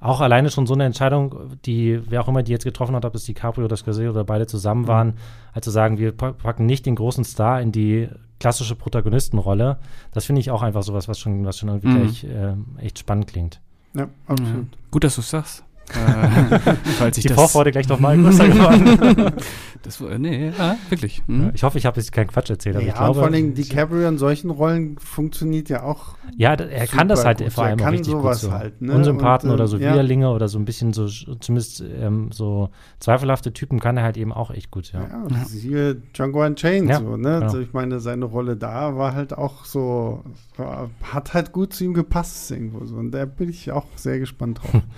[0.01, 3.15] auch alleine schon so eine Entscheidung, die, wer auch immer die jetzt getroffen hat, ob
[3.15, 4.89] es die Caprio oder Scorsese oder beide zusammen mhm.
[4.89, 5.15] waren,
[5.55, 9.79] halt zu sagen, wir packen nicht den großen Star in die klassische Protagonistenrolle,
[10.13, 12.03] das finde ich auch einfach sowas, was schon, was schon irgendwie mhm.
[12.03, 13.61] gleich äh, echt spannend klingt.
[13.95, 14.67] Ja, absolut.
[14.91, 15.65] Gut, dass du es sagst.
[15.91, 16.59] Äh,
[16.99, 19.33] falls ich die Vorfreude gleich noch mal größer geworden.
[19.83, 21.23] das, nee, ja, wirklich.
[21.27, 21.53] Mhm.
[21.55, 22.77] Ich hoffe, ich habe jetzt keinen Quatsch erzählt.
[22.77, 26.17] Aber ja, ich glaube, vor allem DiCaprio in solchen Rollen funktioniert ja auch.
[26.37, 27.53] Ja, er kann das halt gut.
[27.53, 28.53] vor allem auch richtig gut so.
[28.53, 28.93] Halt, ne?
[28.93, 29.93] Unsympathen Und, oder so ja.
[29.93, 32.71] Widerlinge oder so ein bisschen so, zumindest ähm, so
[33.01, 35.03] zweifelhafte Typen kann er halt eben auch echt gut, ja.
[35.03, 35.47] Ja, ja.
[35.49, 37.35] hier Django Unchained, ja, so, ne?
[37.35, 37.45] Genau.
[37.45, 40.25] Also ich meine, seine Rolle da war halt auch so,
[41.03, 42.97] hat halt gut zu ihm gepasst irgendwo so.
[42.97, 44.83] Und da bin ich auch sehr gespannt drauf.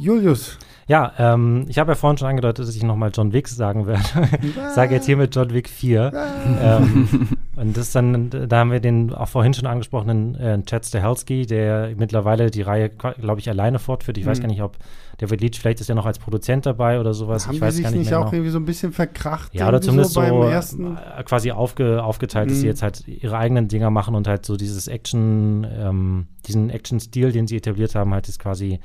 [0.00, 0.58] Julius.
[0.90, 4.02] Ja, ähm, ich habe ja vorhin schon angedeutet, dass ich nochmal John Wick sagen werde.
[4.42, 6.12] ich sage jetzt hier mit John Wick 4.
[6.60, 11.46] ähm, und das dann, da haben wir den auch vorhin schon angesprochenen äh, Chad Stahelski,
[11.46, 14.18] der mittlerweile die Reihe, glaube ich, alleine fortführt.
[14.18, 14.30] Ich mhm.
[14.30, 14.78] weiß gar nicht, ob
[15.18, 17.46] David Leach, vielleicht ist er noch als Produzent dabei oder sowas.
[17.46, 18.32] Haben ich weiß sich gar nicht, auch genau.
[18.32, 19.54] irgendwie so ein bisschen verkracht?
[19.54, 22.50] Ja, oder zumindest so, so äh, quasi aufge, aufgeteilt, mhm.
[22.50, 22.70] dass sie mhm.
[22.70, 27.46] jetzt halt ihre eigenen Dinger machen und halt so dieses Action, ähm, diesen Action-Stil, den
[27.46, 28.80] sie etabliert haben, halt ist quasi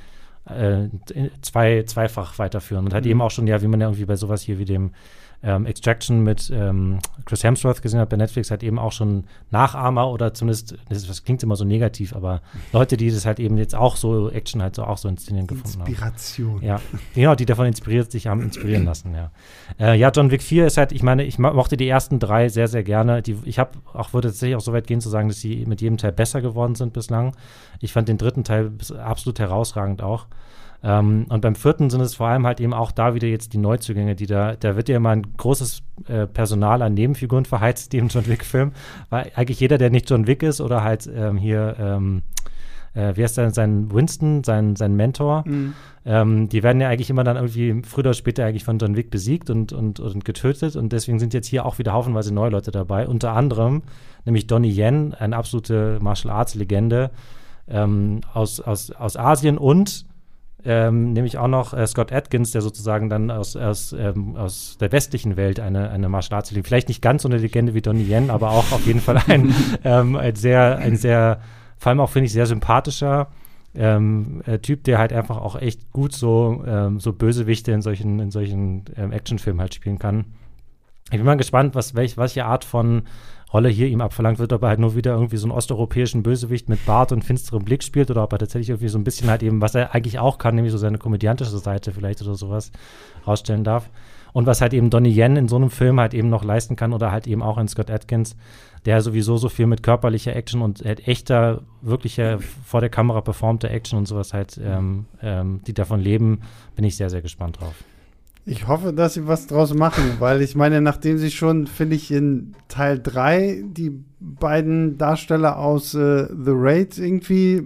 [0.45, 0.89] äh,
[1.41, 2.85] zwei, zweifach weiterführen.
[2.85, 3.11] Und halt mhm.
[3.11, 4.91] eben auch schon, ja, wie man ja irgendwie bei sowas hier wie dem
[5.45, 10.09] ähm, Extraction mit ähm, Chris Hemsworth gesehen hat bei Netflix, halt eben auch schon Nachahmer
[10.09, 12.41] oder zumindest, das, das, klingt immer so negativ, aber
[12.73, 15.81] Leute, die das halt eben jetzt auch so Action halt so auch so inszenieren gefunden
[15.81, 15.87] haben.
[15.87, 16.61] Inspiration.
[16.63, 16.81] Ja,
[17.13, 19.31] genau, die davon inspiriert sich haben inspirieren lassen, ja.
[19.79, 22.67] Äh, ja, John Wick 4 ist halt, ich meine, ich mochte die ersten drei sehr,
[22.67, 23.21] sehr gerne.
[23.21, 25.81] Die, ich habe auch, würde tatsächlich auch so weit gehen zu sagen, dass sie mit
[25.81, 27.35] jedem Teil besser geworden sind bislang.
[27.81, 28.71] Ich fand den dritten Teil
[29.03, 30.27] absolut herausragend auch.
[30.85, 33.57] Ähm, und beim vierten sind es vor allem halt eben auch da wieder jetzt die
[33.57, 37.97] Neuzugänge, die da, da wird ja immer ein großes äh, Personal an Nebenfiguren verheizt, die
[37.97, 38.71] im John Wick-Film,
[39.09, 42.21] weil eigentlich jeder, der nicht John Wick ist oder halt ähm, hier, ähm,
[42.93, 45.73] äh, wie heißt der, sein Winston, sein, sein Mentor, mhm.
[46.05, 49.09] ähm, die werden ja eigentlich immer dann irgendwie früher oder später eigentlich von John Wick
[49.09, 50.75] besiegt und, und, und getötet.
[50.75, 53.81] Und deswegen sind jetzt hier auch wieder haufenweise neue Leute dabei, unter anderem
[54.23, 57.09] nämlich Donnie Yen, eine absolute Martial Arts Legende
[57.67, 60.05] ähm, aus, aus, aus Asien und
[60.65, 64.91] ähm, nämlich auch noch äh, Scott Atkins, der sozusagen dann aus, aus, ähm, aus der
[64.91, 68.29] westlichen Welt eine, eine Martial Arts Vielleicht nicht ganz so eine Legende wie Donnie Yen,
[68.29, 69.53] aber auch auf jeden Fall ein,
[69.83, 71.39] ähm, ein sehr, ein sehr,
[71.77, 73.27] vor allem auch finde ich sehr sympathischer
[73.75, 78.19] ähm, äh, Typ, der halt einfach auch echt gut so, ähm, so Bösewichte in solchen,
[78.19, 80.25] in solchen ähm, Actionfilmen halt spielen kann.
[81.11, 83.03] Ich bin mal gespannt, was, welch, welche Art von
[83.55, 86.67] Rolle hier ihm abverlangt wird, ob er halt nur wieder irgendwie so einen osteuropäischen Bösewicht
[86.67, 89.43] mit Bart und finsterem Blick spielt oder ob er tatsächlich irgendwie so ein bisschen halt
[89.43, 92.73] eben, was er eigentlich auch kann, nämlich so seine komödiantische Seite vielleicht oder sowas
[93.25, 93.89] rausstellen darf.
[94.33, 96.91] Und was halt eben Donnie Yen in so einem Film halt eben noch leisten kann
[96.91, 98.35] oder halt eben auch in Scott Atkins,
[98.83, 103.69] der sowieso so viel mit körperlicher Action und halt echter, wirklicher vor der Kamera performte
[103.69, 106.41] Action und sowas halt, ähm, ähm, die davon leben,
[106.75, 107.85] bin ich sehr, sehr gespannt drauf.
[108.47, 112.11] Ich hoffe, dass sie was draus machen, weil ich meine, nachdem sie schon, finde ich,
[112.11, 117.63] in Teil 3 die beiden Darsteller aus äh, The Raid irgendwie,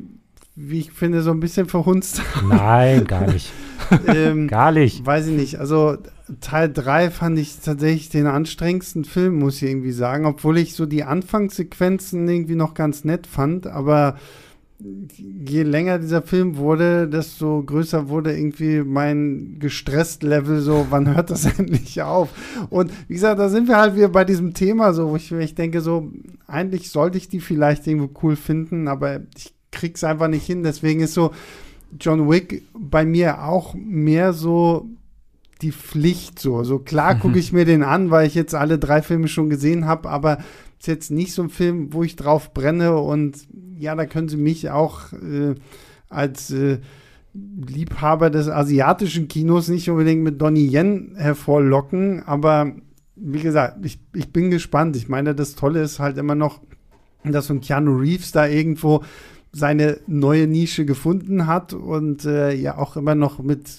[0.56, 2.48] wie ich finde, so ein bisschen verhunzt haben.
[2.48, 3.52] Nein, gar nicht.
[4.08, 5.06] ähm, gar nicht.
[5.06, 5.60] Weiß ich nicht.
[5.60, 5.98] Also
[6.40, 10.86] Teil 3 fand ich tatsächlich den anstrengendsten Film, muss ich irgendwie sagen, obwohl ich so
[10.86, 14.16] die Anfangssequenzen irgendwie noch ganz nett fand, aber
[14.82, 21.30] je länger dieser Film wurde, desto größer wurde irgendwie mein gestresst Level so, wann hört
[21.30, 22.30] das endlich auf?
[22.70, 25.56] Und wie gesagt, da sind wir halt wieder bei diesem Thema so, wo ich, ich
[25.56, 26.12] denke so,
[26.48, 30.64] eigentlich sollte ich die vielleicht irgendwo cool finden, aber ich krieg's einfach nicht hin.
[30.64, 31.32] Deswegen ist so
[32.00, 34.88] John Wick bei mir auch mehr so
[35.62, 36.64] die Pflicht so.
[36.64, 39.86] So klar gucke ich mir den an, weil ich jetzt alle drei Filme schon gesehen
[39.86, 40.38] habe, aber
[40.80, 44.38] ist jetzt nicht so ein Film, wo ich drauf brenne und ja, da können Sie
[44.38, 45.56] mich auch äh,
[46.10, 46.80] als äh,
[47.34, 52.74] Liebhaber des asiatischen Kinos nicht unbedingt mit Donnie Yen hervorlocken, aber
[53.16, 54.96] wie gesagt, ich, ich bin gespannt.
[54.96, 56.62] Ich meine, das Tolle ist halt immer noch,
[57.24, 59.04] dass so ein Keanu Reeves da irgendwo
[59.52, 63.70] seine neue Nische gefunden hat und äh, ja auch immer noch mit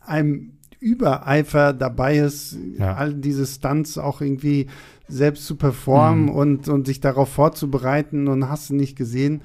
[0.00, 2.94] einem Übereifer dabei ist, ja.
[2.94, 4.66] all diese Stunts auch irgendwie
[5.10, 6.30] selbst zu performen mhm.
[6.30, 9.42] und, und sich darauf vorzubereiten und hast du nicht gesehen.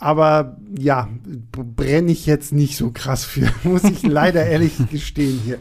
[0.00, 1.08] Aber ja,
[1.52, 5.58] brenne ich jetzt nicht so krass für, muss ich leider ehrlich gestehen hier.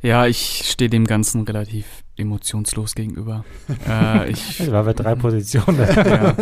[0.00, 3.44] Ja, ich stehe dem Ganzen relativ emotionslos gegenüber.
[3.88, 5.78] äh, ich das war bei drei Positionen.
[5.78, 6.36] ja.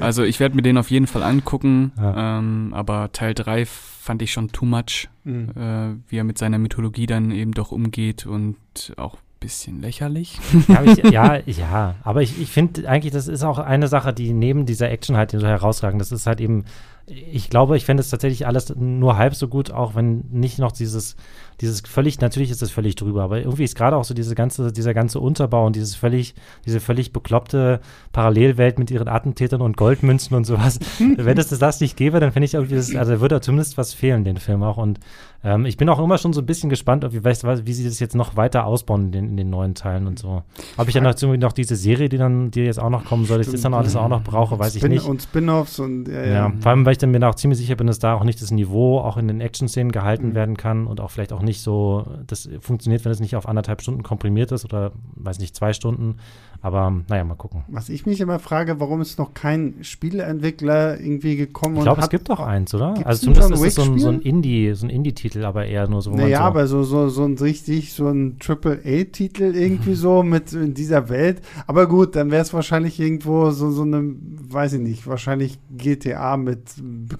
[0.00, 2.38] Also ich werde mir den auf jeden Fall angucken, ja.
[2.38, 5.50] ähm, aber Teil 3 fand ich schon too much, mhm.
[5.56, 8.56] äh, wie er mit seiner Mythologie dann eben doch umgeht und
[8.96, 10.38] auch bisschen lächerlich.
[10.68, 14.32] Ja, ich, ja, ja, aber ich, ich finde eigentlich, das ist auch eine Sache, die
[14.32, 15.98] neben dieser Action halt so herausragen.
[15.98, 16.64] Das ist halt eben,
[17.06, 20.72] ich glaube, ich fände es tatsächlich alles nur halb so gut, auch wenn nicht noch
[20.72, 21.16] dieses
[21.62, 24.72] dieses völlig, natürlich ist das völlig drüber, aber irgendwie ist gerade auch so diese ganze,
[24.72, 26.34] dieser ganze Unterbau und dieses völlig,
[26.66, 27.80] diese völlig bekloppte
[28.10, 30.80] Parallelwelt mit ihren Attentätern und Goldmünzen und sowas.
[31.16, 34.24] Wenn es das nicht gäbe, dann finde ich irgendwie, das, also würde zumindest was fehlen,
[34.24, 34.76] den Film auch.
[34.76, 34.98] Und
[35.44, 37.84] ähm, ich bin auch immer schon so ein bisschen gespannt, ob, wie, weißt, wie sie
[37.84, 40.42] das jetzt noch weiter ausbauen in den, in den neuen Teilen und so.
[40.76, 43.42] Ob ich dann noch, noch diese Serie, die dann, die jetzt auch noch kommen soll,
[43.42, 45.04] Stimmt, das dann alles auch noch brauche, weiß ich nicht.
[45.04, 46.32] Und Spin-offs und ja, ja.
[46.32, 48.40] ja, Vor allem, weil ich dann mir auch ziemlich sicher bin, dass da auch nicht
[48.40, 50.34] das Niveau auch in den Action-Szenen gehalten mhm.
[50.34, 53.82] werden kann und auch vielleicht auch nicht so, das funktioniert, wenn es nicht auf anderthalb
[53.82, 56.16] Stunden komprimiert ist oder, weiß nicht, zwei Stunden.
[56.64, 57.64] Aber naja, mal gucken.
[57.66, 61.78] Was ich mich immer frage, warum ist noch kein Spieleentwickler irgendwie gekommen?
[61.78, 62.94] Ich glaube, es gibt doch eins, oder?
[63.04, 66.02] Also zumindest ist es so ein, so ein Indie, so ein Indie-Titel, aber eher nur
[66.02, 66.12] so.
[66.12, 70.72] Naja, so aber so, so, so ein richtig, so ein Triple-A-Titel irgendwie so mit in
[70.72, 71.42] dieser Welt.
[71.66, 74.14] Aber gut, dann wäre es wahrscheinlich irgendwo so, so eine,
[74.48, 76.60] weiß ich nicht, wahrscheinlich GTA mit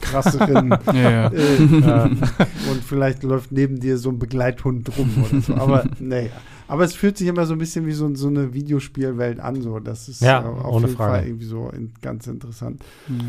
[0.01, 0.71] krasseren.
[0.95, 1.27] ja, ja.
[1.33, 2.05] Äh, äh,
[2.71, 5.55] und vielleicht läuft neben dir so ein Begleithund rum oder so.
[5.57, 6.31] Aber naja.
[6.73, 9.61] Aber es fühlt sich immer so ein bisschen wie so, so eine Videospielwelt an.
[9.61, 9.79] So.
[9.79, 11.13] Das ist ja, äh, auf jeden Frage.
[11.13, 12.83] Fall irgendwie so in, ganz interessant.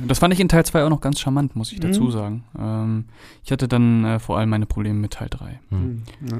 [0.08, 1.82] Das fand ich in Teil 2 auch noch ganz charmant, muss ich mhm.
[1.82, 2.46] dazu sagen.
[2.58, 3.04] Ähm,
[3.44, 5.60] ich hatte dann äh, vor allem meine Probleme mit Teil 3.
[5.72, 6.04] Mhm.
[6.32, 6.40] Ja.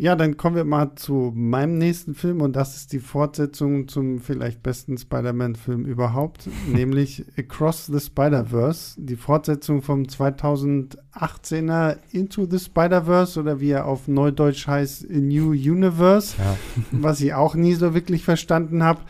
[0.00, 4.18] Ja, dann kommen wir mal zu meinem nächsten Film und das ist die Fortsetzung zum
[4.18, 13.38] vielleicht besten Spider-Man-Film überhaupt, nämlich Across the Spider-Verse, die Fortsetzung vom 2018er Into the Spider-Verse
[13.38, 16.56] oder wie er auf Neudeutsch heißt, A New Universe, ja.
[16.92, 19.00] was ich auch nie so wirklich verstanden habe.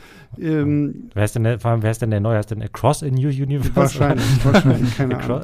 [0.40, 2.40] Ähm, wer, ist denn der, vor allem, wer ist denn der Neue?
[2.40, 3.76] Ist denn Across a New Universe?
[3.76, 5.42] Wahrscheinlich, wahrscheinlich, keine Ahnung.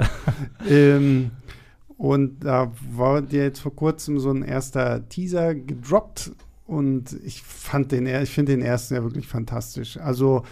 [0.68, 1.30] ähm,
[1.98, 6.32] und da war dir jetzt vor kurzem so ein erster Teaser gedroppt
[6.66, 9.98] und ich fand den, ich finde den ersten ja wirklich fantastisch.
[9.98, 10.42] Also,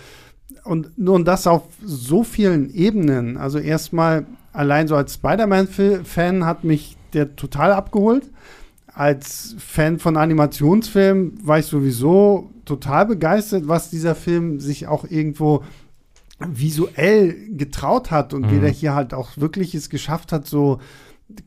[0.65, 3.37] und nun das auf so vielen Ebenen.
[3.37, 8.31] Also erstmal allein so als Spider-Man-Fan hat mich der total abgeholt.
[8.87, 15.65] Als Fan von Animationsfilmen war ich sowieso total begeistert, was dieser Film sich auch irgendwo
[16.39, 18.51] visuell getraut hat und mhm.
[18.53, 20.79] wie der hier halt auch wirklich es geschafft hat, so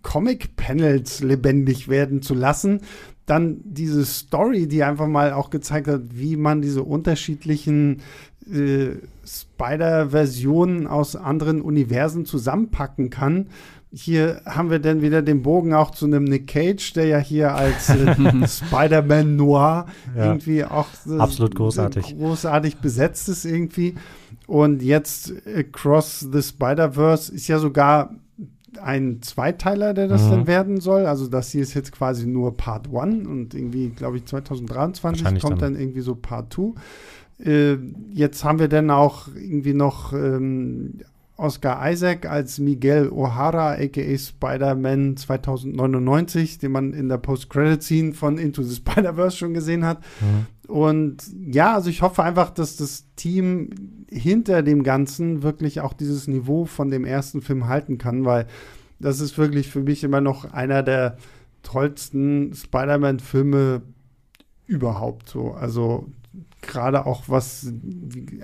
[0.01, 2.81] Comic-Panels lebendig werden zu lassen.
[3.25, 8.01] dann diese Story, die einfach mal auch gezeigt hat, wie man diese unterschiedlichen
[8.49, 8.95] äh,
[9.25, 13.47] Spider-Versionen aus anderen Universen zusammenpacken kann.
[13.91, 17.55] Hier haben wir dann wieder den Bogen auch zu einem Nick Cage, der ja hier
[17.55, 18.15] als äh,
[18.47, 20.25] Spider-Man Noir ja.
[20.25, 22.17] irgendwie auch äh, absolut großartig.
[22.17, 23.95] großartig besetzt ist irgendwie.
[24.45, 28.15] Und jetzt Across the Spider-Verse ist ja sogar
[28.81, 30.31] ein Zweiteiler, der das mhm.
[30.31, 31.05] dann werden soll.
[31.05, 35.61] Also das hier ist jetzt quasi nur Part 1 und irgendwie, glaube ich, 2023 kommt
[35.61, 35.73] dann.
[35.73, 36.73] dann irgendwie so Part 2.
[37.43, 37.77] Äh,
[38.11, 40.99] jetzt haben wir dann auch irgendwie noch ähm,
[41.37, 48.63] Oscar Isaac als Miguel O'Hara, aka Spider-Man 2099, den man in der Post-Credit-Scene von Into
[48.63, 49.99] the Spider-Verse schon gesehen hat.
[50.19, 50.71] Mhm.
[50.71, 53.69] Und ja, also ich hoffe einfach, dass das Team
[54.09, 58.47] hinter dem Ganzen wirklich auch dieses Niveau von dem ersten Film halten kann, weil
[58.99, 61.17] das ist wirklich für mich immer noch einer der
[61.61, 63.83] tollsten Spider-Man-Filme
[64.65, 65.51] überhaupt so.
[65.51, 66.07] Also
[66.67, 67.71] gerade auch was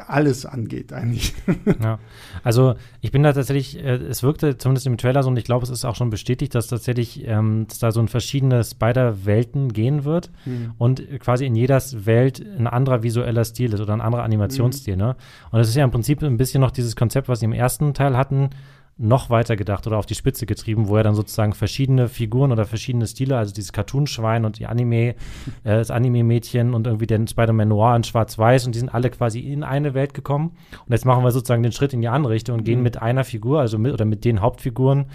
[0.07, 1.33] alles angeht eigentlich.
[1.81, 1.99] Ja,
[2.43, 5.63] also ich bin da tatsächlich, äh, es wirkte zumindest im Trailer so und ich glaube,
[5.63, 10.03] es ist auch schon bestätigt, dass tatsächlich ähm, dass da so in verschiedene Spider-Welten gehen
[10.03, 10.73] wird mhm.
[10.77, 14.95] und quasi in jeder Welt ein anderer visueller Stil ist oder ein anderer Animationsstil.
[14.95, 15.01] Mhm.
[15.01, 15.15] Ne?
[15.51, 17.93] Und das ist ja im Prinzip ein bisschen noch dieses Konzept, was sie im ersten
[17.93, 18.49] Teil hatten,
[18.97, 22.65] noch weiter gedacht oder auf die Spitze getrieben, wo er dann sozusagen verschiedene Figuren oder
[22.65, 25.15] verschiedene Stile, also dieses Cartoon-Schwein und die Anime, äh,
[25.63, 29.63] das Anime-Mädchen und irgendwie den Spider-Man Noir in Schwarz-Weiß und die sind alle quasi in
[29.63, 30.57] eine Welt gekommen.
[30.85, 32.65] Und jetzt machen wir sozusagen den Schritt in die andere Richtung und mhm.
[32.65, 35.05] gehen mit einer Figur, also mit oder mit den Hauptfiguren,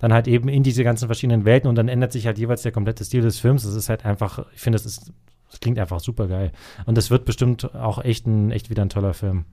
[0.00, 2.72] dann halt eben in diese ganzen verschiedenen Welten und dann ändert sich halt jeweils der
[2.72, 3.62] komplette Stil des Films.
[3.62, 5.12] Das ist halt einfach, ich finde, das ist,
[5.48, 6.50] das klingt einfach super geil.
[6.86, 9.44] Und das wird bestimmt auch echt ein, echt wieder ein toller Film.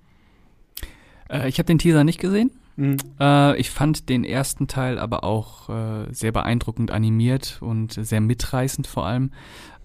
[1.30, 2.52] Äh, ich habe den Teaser nicht gesehen.
[2.78, 2.98] Mhm.
[3.20, 8.88] Äh, ich fand den ersten Teil aber auch äh, sehr beeindruckend animiert und sehr mitreißend
[8.88, 9.32] vor allem.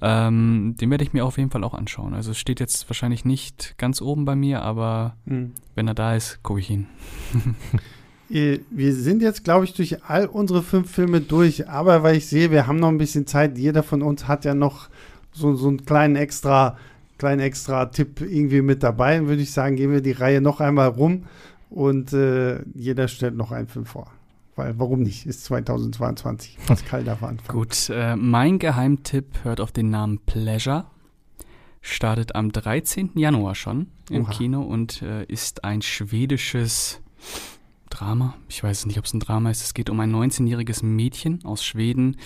[0.02, 2.14] Ähm, den werde ich mir auf jeden Fall auch anschauen.
[2.14, 5.52] Also es steht jetzt wahrscheinlich nicht ganz oben bei mir, aber mhm.
[5.74, 6.86] wenn er da ist, gucke ich ihn.
[8.28, 12.50] wir sind jetzt, glaube ich, durch all unsere fünf Filme durch, aber weil ich sehe,
[12.50, 14.88] wir haben noch ein bisschen Zeit, jeder von uns hat ja noch
[15.32, 16.76] so, so einen kleinen extra,
[17.20, 20.88] kleinen extra Tipp irgendwie mit dabei, würde ich sagen, gehen wir die Reihe noch einmal
[20.88, 21.26] rum
[21.68, 24.10] und äh, jeder stellt noch einen Film vor.
[24.56, 25.26] Weil, warum nicht?
[25.26, 26.58] Ist 2022.
[26.66, 27.58] Pascal darf anfangen.
[27.58, 30.86] Gut, äh, mein Geheimtipp hört auf den Namen Pleasure.
[31.82, 33.10] Startet am 13.
[33.14, 34.30] Januar schon im Oha.
[34.32, 37.00] Kino und äh, ist ein schwedisches
[37.90, 38.34] Drama.
[38.48, 39.62] Ich weiß nicht, ob es ein Drama ist.
[39.62, 42.16] Es geht um ein 19-jähriges Mädchen aus Schweden,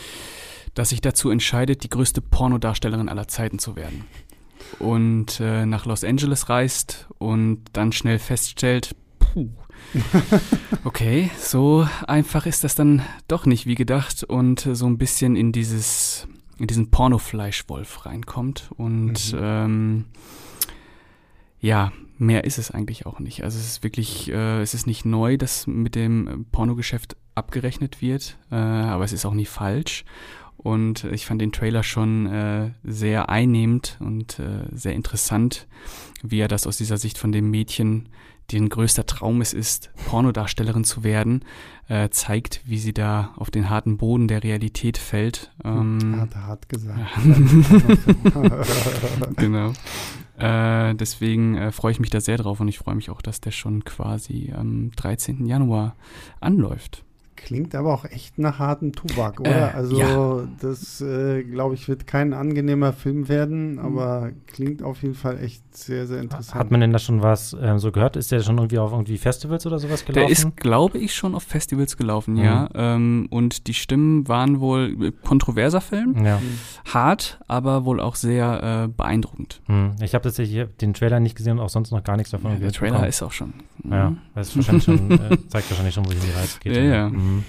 [0.74, 4.04] das sich dazu entscheidet, die größte Pornodarstellerin aller Zeiten zu werden.
[4.78, 9.50] Und äh, nach Los Angeles reist und dann schnell feststellt, puh.
[10.84, 15.52] Okay, so einfach ist das dann doch nicht wie gedacht und so ein bisschen in
[15.52, 16.28] dieses,
[16.58, 19.38] in diesen Pornofleischwolf reinkommt und mhm.
[19.40, 20.04] ähm,
[21.60, 23.42] ja, mehr ist es eigentlich auch nicht.
[23.42, 28.38] Also es ist wirklich, äh, es ist nicht neu, dass mit dem Pornogeschäft abgerechnet wird,
[28.50, 30.04] äh, aber es ist auch nie falsch.
[30.56, 35.66] Und ich fand den Trailer schon äh, sehr einnehmend und äh, sehr interessant,
[36.22, 38.08] wie er das aus dieser Sicht von dem Mädchen
[38.52, 41.44] deren größter Traum es ist, Pornodarstellerin zu werden,
[41.88, 45.52] äh, zeigt, wie sie da auf den harten Boden der Realität fällt.
[45.64, 47.00] Ähm, hat hart gesagt.
[49.36, 49.72] genau.
[50.36, 53.40] Äh, deswegen äh, freue ich mich da sehr drauf und ich freue mich auch, dass
[53.40, 55.46] der schon quasi am 13.
[55.46, 55.96] Januar
[56.40, 57.04] anläuft.
[57.36, 59.72] Klingt aber auch echt nach hartem Tubak, oder?
[59.72, 60.48] Äh, also, ja.
[60.60, 63.78] das, äh, glaube ich, wird kein angenehmer Film werden, mhm.
[63.80, 66.58] aber klingt auf jeden Fall echt sehr, sehr interessant.
[66.58, 68.16] Hat man denn da schon was äh, so gehört?
[68.16, 70.26] Ist der schon irgendwie auf irgendwie Festivals oder sowas gelaufen?
[70.26, 72.44] Der ist, glaube ich, schon auf Festivals gelaufen, mhm.
[72.44, 72.68] ja.
[72.74, 76.40] Ähm, und die Stimmen waren wohl äh, kontroverser Film, ja.
[76.92, 79.60] hart, aber wohl auch sehr äh, beeindruckend.
[79.66, 79.96] Mhm.
[80.00, 82.58] Ich habe tatsächlich den Trailer nicht gesehen und auch sonst noch gar nichts davon ja,
[82.58, 83.08] Der Trailer bekommen.
[83.08, 83.54] ist auch schon.
[83.90, 84.18] Ja, mhm.
[84.34, 86.76] das ist wahrscheinlich schon, äh, zeigt wahrscheinlich schon, wo die Reise geht.
[86.76, 87.10] Ja, ja.
[87.24, 87.44] Mhm.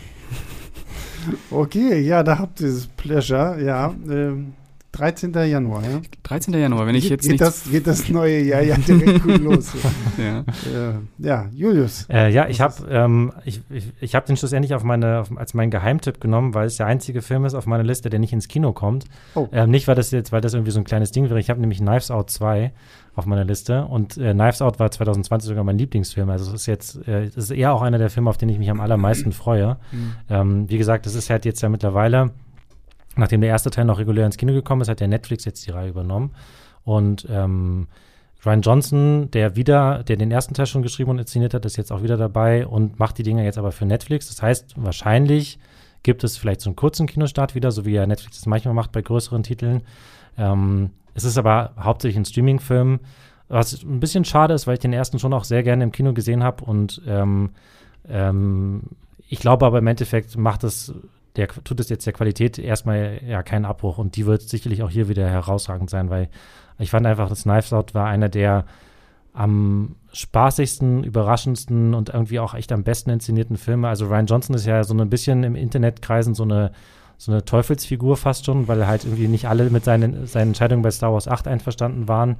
[1.50, 3.94] Okay, ja, da habt ihr das Pleasure, ja.
[4.08, 4.54] Ähm,
[4.98, 5.34] 13.
[5.34, 6.02] Januar, ja?
[6.24, 6.54] 13.
[6.54, 9.74] Januar, wenn ich jetzt geht nicht das, geht das neue Jahr ja direkt gut los.
[10.18, 10.44] ja.
[10.66, 12.08] Äh, ja, Julius.
[12.10, 15.54] Äh, ja, ich habe ähm, ich, ich, ich hab den schlussendlich auf meine, auf, als
[15.54, 18.48] meinen Geheimtipp genommen, weil es der einzige Film ist auf meiner Liste, der nicht ins
[18.48, 19.06] Kino kommt.
[19.36, 19.48] Oh.
[19.52, 21.40] Ähm, nicht, weil das jetzt, weil das irgendwie so ein kleines Ding wäre.
[21.40, 22.72] Ich habe nämlich Knives Out 2
[23.16, 23.86] auf meiner Liste.
[23.86, 26.30] Und äh, Knives Out war 2020 sogar mein Lieblingsfilm.
[26.30, 28.60] Also es ist jetzt, äh, es ist eher auch einer der Filme, auf den ich
[28.60, 29.78] mich am allermeisten freue.
[29.92, 30.16] Mhm.
[30.30, 32.32] Ähm, wie gesagt, das ist halt jetzt ja mittlerweile,
[33.16, 35.72] nachdem der erste Teil noch regulär ins Kino gekommen ist, hat der Netflix jetzt die
[35.72, 36.32] Reihe übernommen.
[36.84, 37.88] Und ähm,
[38.46, 41.92] Ryan Johnson, der wieder, der den ersten Teil schon geschrieben und inszeniert hat, ist jetzt
[41.92, 44.28] auch wieder dabei und macht die Dinger jetzt aber für Netflix.
[44.28, 45.58] Das heißt, wahrscheinlich
[46.04, 48.92] gibt es vielleicht so einen kurzen Kinostart wieder, so wie ja Netflix das manchmal macht
[48.92, 49.82] bei größeren Titeln.
[50.38, 53.00] Ähm, es ist aber hauptsächlich ein Streaming-Film,
[53.48, 56.14] was ein bisschen schade ist, weil ich den ersten schon auch sehr gerne im Kino
[56.14, 57.52] gesehen habe und ähm,
[58.08, 58.84] ähm,
[59.28, 60.94] ich glaube aber im Endeffekt macht es,
[61.36, 64.90] der tut es jetzt der Qualität erstmal ja keinen Abbruch und die wird sicherlich auch
[64.90, 66.30] hier wieder herausragend sein, weil
[66.80, 68.66] ich fand einfach, das Knives Out war einer der
[69.34, 73.90] am spaßigsten, überraschendsten und irgendwie auch echt am besten inszenierten Filme.
[73.90, 76.72] Also Ryan Johnson ist ja so ein bisschen im Internetkreisen so eine
[77.18, 80.92] so eine Teufelsfigur fast schon, weil halt irgendwie nicht alle mit seinen, seinen Entscheidungen bei
[80.92, 82.38] Star Wars 8 einverstanden waren.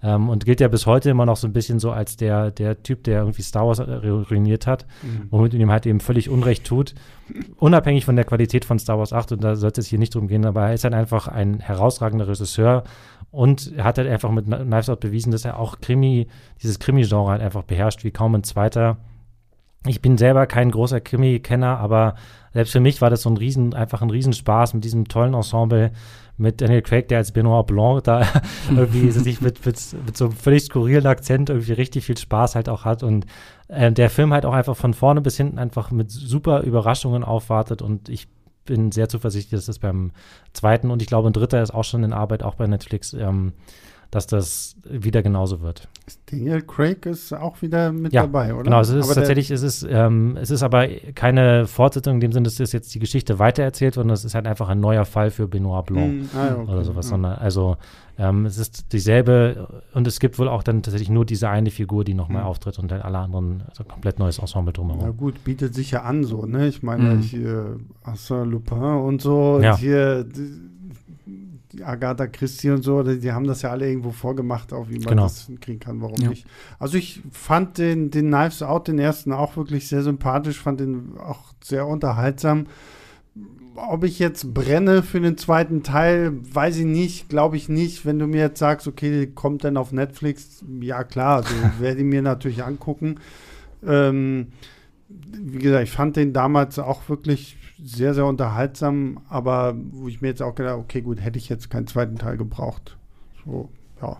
[0.00, 2.84] Ähm, und gilt ja bis heute immer noch so ein bisschen so als der, der
[2.84, 5.26] Typ, der irgendwie Star Wars ruiniert hat, mhm.
[5.30, 6.94] womit ihm halt eben völlig Unrecht tut.
[7.56, 10.28] Unabhängig von der Qualität von Star Wars 8, und da sollte es hier nicht drum
[10.28, 12.84] gehen, aber er ist halt einfach ein herausragender Regisseur
[13.30, 16.28] und er hat halt einfach mit Knives Out bewiesen, dass er auch Krimi,
[16.62, 18.98] dieses Krimi-Genre halt einfach beherrscht, wie kaum ein zweiter.
[19.86, 22.14] Ich bin selber kein großer Krimi-Kenner, aber
[22.52, 25.92] selbst für mich war das so ein Riesen, einfach ein Riesenspaß mit diesem tollen Ensemble
[26.36, 28.26] mit Daniel Craig, der als Benoit Blanc da
[28.70, 32.68] irgendwie sich mit, mit, mit, so einem völlig skurrilen Akzent irgendwie richtig viel Spaß halt
[32.68, 33.26] auch hat und
[33.68, 37.82] äh, der Film halt auch einfach von vorne bis hinten einfach mit super Überraschungen aufwartet
[37.82, 38.28] und ich
[38.64, 40.12] bin sehr zuversichtlich, dass das beim
[40.52, 43.52] zweiten und ich glaube ein dritter ist auch schon in Arbeit, auch bei Netflix, ähm,
[44.10, 45.86] dass das wieder genauso wird.
[46.30, 48.64] Daniel Craig ist auch wieder mit ja, dabei, oder?
[48.64, 52.32] Genau, es ist aber tatsächlich, es ist, ähm, es ist aber keine Fortsetzung in dem
[52.32, 55.46] Sinne, dass jetzt die Geschichte weitererzählt, sondern es ist halt einfach ein neuer Fall für
[55.46, 57.06] Benoit Blanc mm, ah, okay, oder sowas.
[57.06, 57.10] Ja.
[57.10, 57.76] Sondern, also
[58.18, 62.04] ähm, es ist dieselbe und es gibt wohl auch dann tatsächlich nur diese eine Figur,
[62.04, 62.48] die nochmal mhm.
[62.48, 65.02] auftritt und dann alle anderen also komplett neues Ensemble drumherum.
[65.02, 66.66] Ja gut, bietet sich ja an so, ne?
[66.66, 67.20] Ich meine, mhm.
[67.20, 69.76] hier Arsène Lupin und so, ja.
[69.76, 70.26] hier
[71.82, 75.08] Agatha Christie und so, die, die, haben das ja alle irgendwo vorgemacht, auch wie man
[75.08, 75.22] genau.
[75.24, 76.30] das kriegen kann, warum ja.
[76.30, 76.46] nicht.
[76.78, 81.18] Also ich fand den, den Knives Out, den ersten, auch wirklich sehr sympathisch, fand den
[81.18, 82.66] auch sehr unterhaltsam.
[83.76, 88.04] Ob ich jetzt brenne für den zweiten Teil, weiß ich nicht, glaube ich nicht.
[88.04, 92.06] Wenn du mir jetzt sagst, okay, kommt dann auf Netflix, ja klar, also werde ich
[92.06, 93.16] mir natürlich angucken.
[93.86, 94.48] Ähm,
[95.08, 100.28] wie gesagt, ich fand den damals auch wirklich sehr, sehr unterhaltsam, aber wo ich mir
[100.28, 102.96] jetzt auch gedacht habe, okay, gut, hätte ich jetzt keinen zweiten Teil gebraucht.
[103.44, 103.68] So,
[104.02, 104.16] ja.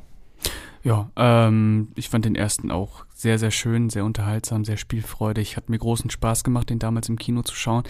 [0.85, 5.57] Ja, ähm, ich fand den ersten auch sehr, sehr schön, sehr unterhaltsam, sehr spielfreudig.
[5.57, 7.83] Hat mir großen Spaß gemacht, den damals im Kino zu schauen.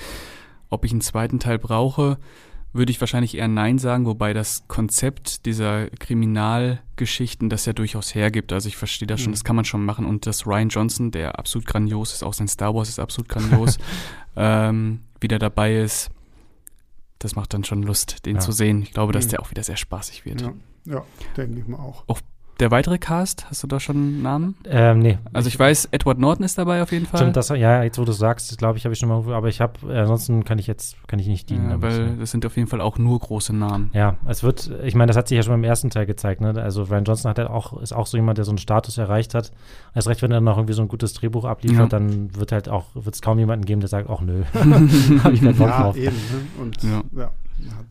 [0.71, 2.19] Ob ich einen zweiten Teil brauche,
[2.73, 8.53] würde ich wahrscheinlich eher Nein sagen, wobei das Konzept dieser Kriminalgeschichten das ja durchaus hergibt.
[8.53, 9.35] Also ich verstehe das schon, mhm.
[9.35, 10.07] das kann man schon machen.
[10.07, 13.79] Und das Ryan Johnson, der absolut grandios ist, auch sein Star Wars ist absolut grandios,
[14.37, 16.11] ähm, wieder dabei ist,
[17.19, 18.41] das macht dann schon Lust, den ja.
[18.41, 18.83] zu sehen.
[18.83, 19.31] Ich glaube, dass mhm.
[19.31, 20.41] der auch wieder sehr spaßig wird.
[20.43, 20.53] Ja,
[20.85, 21.05] ja
[21.37, 22.05] denke ich mal auch.
[22.07, 22.21] Auch
[22.61, 24.57] der weitere Cast, hast du da schon einen Namen?
[24.65, 25.19] Ähm, nee.
[25.33, 27.21] Also ich weiß, Edward Norton ist dabei auf jeden Fall.
[27.21, 29.61] Stimmt, das, ja, jetzt wo du sagst, glaube ich, habe ich schon mal, aber ich
[29.61, 31.71] habe, äh, ansonsten kann ich jetzt, kann ich nicht dienen.
[31.71, 33.91] Ja, weil das sind auf jeden Fall auch nur große Namen.
[33.95, 36.55] Ja, es wird, ich meine, das hat sich ja schon beim ersten Teil gezeigt, ne?
[36.61, 39.35] Also Ryan Johnson hat ja auch, ist auch so jemand, der so einen Status erreicht
[39.35, 39.53] hat.
[39.95, 41.99] Erst recht, wenn er noch irgendwie so ein gutes Drehbuch abliefert, ja.
[41.99, 45.41] dann wird halt auch, wird es kaum jemanden geben, der sagt, ach nö, habe ich
[45.41, 45.97] keinen Bock ja, drauf.
[45.97, 46.63] Eben, ne?
[46.63, 47.03] Und ja.
[47.17, 47.31] ja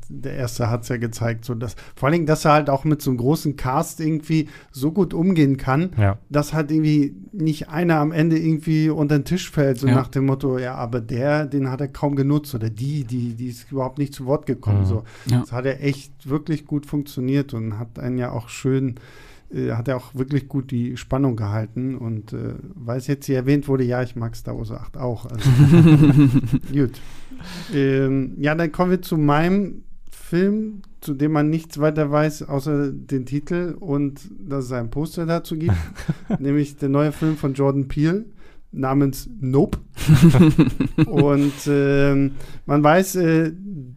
[0.10, 2.84] der erste hat es ja gezeigt, so dass vor allen Dingen, dass er halt auch
[2.84, 6.18] mit so einem großen Cast irgendwie so gut umgehen kann, ja.
[6.30, 9.96] dass halt irgendwie nicht einer am Ende irgendwie unter den Tisch fällt, so ja.
[9.96, 13.48] nach dem Motto, ja, aber der, den hat er kaum genutzt oder die, die, die
[13.48, 14.82] ist überhaupt nicht zu Wort gekommen.
[14.82, 14.86] Mhm.
[14.86, 15.42] So, ja.
[15.42, 18.96] das hat er echt wirklich gut funktioniert und hat einen ja auch schön
[19.54, 23.38] äh, hat er auch wirklich gut die Spannung gehalten und äh, weil es jetzt hier
[23.38, 25.26] erwähnt wurde, ja, ich mag Star Wars 8 auch.
[25.26, 25.50] Also,
[26.74, 27.00] gut.
[27.74, 32.92] Ähm, ja, dann kommen wir zu meinem Film, zu dem man nichts weiter weiß, außer
[32.92, 35.78] den Titel und dass es ein Poster dazu gibt,
[36.40, 38.26] nämlich der neue Film von Jordan Peele
[38.78, 39.80] namens Nope.
[41.06, 42.32] und ähm,
[42.66, 43.52] man weiß, äh,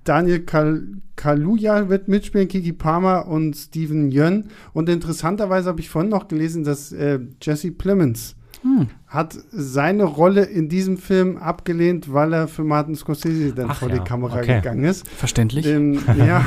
[0.05, 0.83] Daniel Kal
[1.17, 4.47] Kaluja wird mitspielen, Kiki Palmer und Steven Yeun.
[4.73, 8.89] Und interessanterweise habe ich vorhin noch gelesen, dass äh, Jesse Plemons hm.
[9.07, 13.89] hat seine Rolle in diesem Film abgelehnt, weil er für Martin Scorsese dann Ach vor
[13.89, 14.57] ja, die Kamera okay.
[14.57, 15.09] gegangen ist.
[15.09, 15.67] Verständlich.
[15.67, 16.45] Ähm, ja.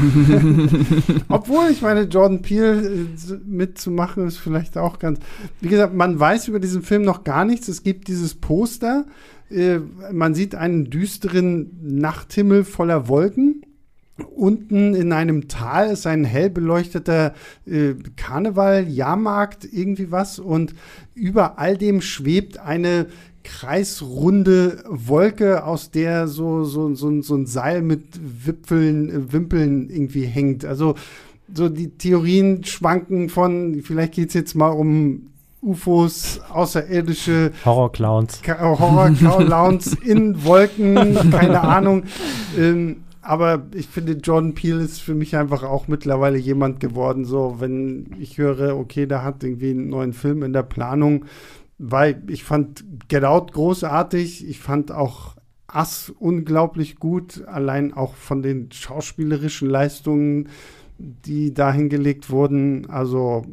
[1.29, 3.07] Obwohl, ich meine, Jordan Peele äh,
[3.45, 5.19] mitzumachen ist vielleicht auch ganz.
[5.61, 7.67] Wie gesagt, man weiß über diesen Film noch gar nichts.
[7.67, 9.05] Es gibt dieses Poster.
[9.49, 9.79] Äh,
[10.11, 13.63] man sieht einen düsteren Nachthimmel voller Wolken
[14.35, 17.33] Unten in einem Tal ist ein hell beleuchteter
[17.65, 20.37] äh, Karneval, Jahrmarkt, irgendwie was.
[20.37, 20.75] Und
[21.15, 23.07] über all dem schwebt eine
[23.43, 28.03] kreisrunde Wolke, aus der so, so, so, so ein Seil mit
[28.45, 30.63] Wipfeln, äh, Wimpeln irgendwie hängt.
[30.63, 30.95] Also
[31.53, 35.29] so die Theorien schwanken von, vielleicht geht es jetzt mal um
[35.61, 38.41] UFOs, außerirdische Horror-Clowns.
[38.47, 42.03] Horror-Clowns in Wolken, keine Ahnung.
[42.57, 47.55] Ähm, aber ich finde, Jordan Peele ist für mich einfach auch mittlerweile jemand geworden, so,
[47.59, 51.25] wenn ich höre, okay, der hat irgendwie einen neuen Film in der Planung,
[51.77, 55.35] weil ich fand Get Out großartig, ich fand auch
[55.67, 60.49] Ass unglaublich gut, allein auch von den schauspielerischen Leistungen,
[60.97, 62.89] die da hingelegt wurden.
[62.89, 63.43] Also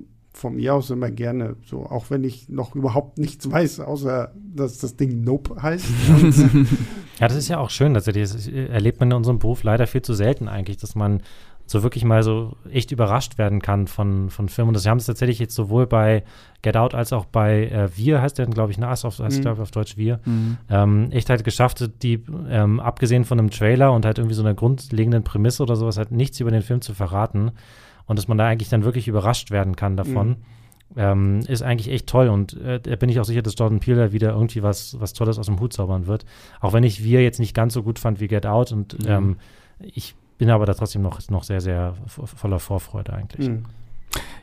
[0.40, 4.78] von mir aus immer gerne so, auch wenn ich noch überhaupt nichts weiß, außer dass
[4.78, 5.84] das Ding Nope heißt.
[7.20, 10.02] ja, das ist ja auch schön, dass das erlebt man in unserem Beruf leider viel
[10.02, 11.22] zu selten eigentlich, dass man
[11.66, 14.70] so wirklich mal so echt überrascht werden kann von, von Filmen.
[14.70, 16.24] Und das haben es tatsächlich jetzt sowohl bei
[16.62, 19.42] Get Out als auch bei äh, Wir, heißt der, glaube ich, ne, auf, heißt mhm.
[19.42, 20.56] glaube auf Deutsch Wir, mhm.
[20.68, 24.54] ähm, echt halt geschafft, die, ähm, abgesehen von einem Trailer und halt irgendwie so einer
[24.54, 27.52] grundlegenden Prämisse oder sowas, halt nichts über den Film zu verraten.
[28.10, 30.30] Und dass man da eigentlich dann wirklich überrascht werden kann davon.
[30.30, 30.36] Mhm.
[30.96, 34.06] Ähm, ist eigentlich echt toll und äh, da bin ich auch sicher, dass Jordan Peele
[34.06, 36.24] da wieder irgendwie was, was Tolles aus dem Hut zaubern wird.
[36.58, 39.08] Auch wenn ich Wir jetzt nicht ganz so gut fand wie Get Out und mhm.
[39.08, 39.36] ähm,
[39.78, 43.48] ich bin aber da trotzdem noch, noch sehr, sehr voller Vorfreude eigentlich.
[43.48, 43.66] Mhm.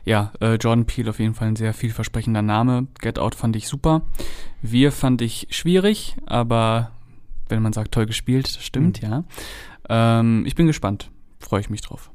[0.06, 2.86] Ja, äh, Jordan Peele auf jeden Fall ein sehr vielversprechender Name.
[3.02, 4.00] Get Out fand ich super.
[4.62, 6.92] Wir fand ich schwierig, aber
[7.50, 9.10] wenn man sagt, toll gespielt, stimmt, mhm.
[9.10, 9.24] ja.
[9.90, 11.10] Ähm, ich bin gespannt.
[11.38, 12.10] Freue ich mich drauf.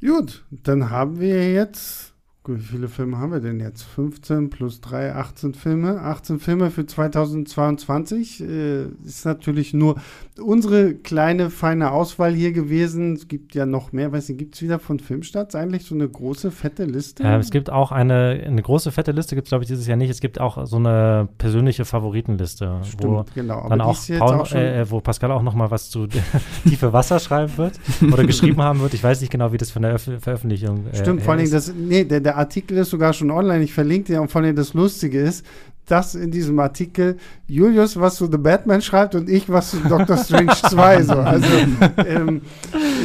[0.00, 2.07] Gut, dann haben wir jetzt
[2.48, 3.82] wie viele Filme haben wir denn jetzt?
[3.82, 6.00] 15 plus 3, 18 Filme.
[6.00, 8.40] 18 Filme für 2022.
[8.40, 9.96] Äh, ist natürlich nur
[10.40, 13.14] unsere kleine, feine Auswahl hier gewesen.
[13.14, 14.12] Es gibt ja noch mehr.
[14.12, 17.22] Weiß nicht, gibt es wieder von Filmstarts eigentlich so eine große, fette Liste?
[17.22, 19.96] Ja, es gibt auch eine, eine große, fette Liste, gibt es glaube ich dieses Jahr
[19.96, 20.10] nicht.
[20.10, 23.68] Es gibt auch so eine persönliche Favoritenliste, Stimmt, wo genau.
[23.68, 26.06] dann auch, Paul, auch äh, wo Pascal auch noch mal was zu
[26.64, 27.74] Tiefe Wasser schreiben wird
[28.12, 28.94] oder geschrieben haben wird.
[28.94, 31.72] Ich weiß nicht genau, wie das von der Öf Veröffentlichung äh, Stimmt, vor allem das,
[31.74, 33.62] nee, der, der Artikel ist sogar schon online.
[33.62, 35.44] Ich verlinke dir und vor allem das Lustige ist,
[35.86, 37.16] dass in diesem Artikel
[37.46, 41.02] Julius was zu The Batman schreibt und ich was zu Doctor Strange 2.
[41.02, 41.14] So.
[41.14, 41.48] Also,
[42.06, 42.42] ähm,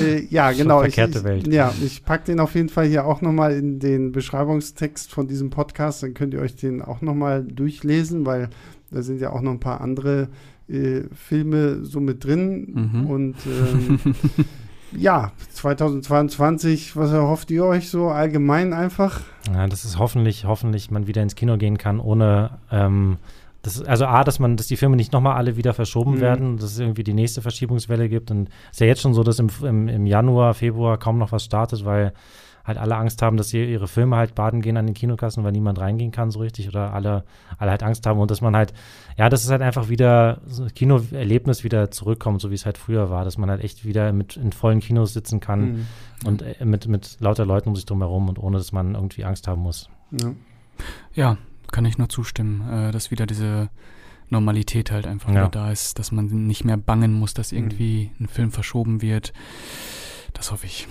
[0.01, 0.81] äh, ja, genau.
[0.81, 1.47] Verkehrte ich, Welt.
[1.47, 5.49] Ja, ich packe den auf jeden Fall hier auch nochmal in den Beschreibungstext von diesem
[5.49, 6.03] Podcast.
[6.03, 8.49] Dann könnt ihr euch den auch nochmal durchlesen, weil
[8.91, 10.27] da sind ja auch noch ein paar andere
[10.67, 12.91] äh, Filme so mit drin.
[12.93, 13.05] Mhm.
[13.07, 13.99] Und ähm,
[14.97, 19.21] ja, 2022, was erhofft ihr euch so allgemein einfach?
[19.53, 23.17] Ja, das ist hoffentlich, hoffentlich man wieder ins Kino gehen kann, ohne ähm,
[23.63, 26.21] das, also A, dass man, dass die Filme nicht nochmal alle wieder verschoben mhm.
[26.21, 28.29] werden, dass es irgendwie die nächste Verschiebungswelle gibt.
[28.29, 31.31] Und es ist ja jetzt schon so, dass im, im, im Januar, Februar kaum noch
[31.31, 32.13] was startet, weil
[32.63, 35.51] halt alle Angst haben, dass sie ihre Filme halt baden gehen an den Kinokassen, weil
[35.51, 37.23] niemand reingehen kann so richtig oder alle,
[37.57, 38.73] alle halt Angst haben und dass man halt,
[39.17, 43.09] ja, dass es halt einfach wieder so Kinoerlebnis wieder zurückkommt, so wie es halt früher
[43.09, 45.87] war, dass man halt echt wieder mit in vollen Kinos sitzen kann mhm.
[46.25, 49.25] und äh, mit, mit lauter Leuten um sich drum herum und ohne, dass man irgendwie
[49.25, 49.89] Angst haben muss.
[50.11, 50.33] Ja,
[51.13, 51.37] ja
[51.71, 53.69] kann ich nur zustimmen, äh, dass wieder diese
[54.29, 55.35] Normalität halt einfach ja.
[55.35, 58.25] wieder da ist, dass man nicht mehr bangen muss, dass irgendwie mhm.
[58.25, 59.33] ein Film verschoben wird.
[60.33, 60.87] Das hoffe ich.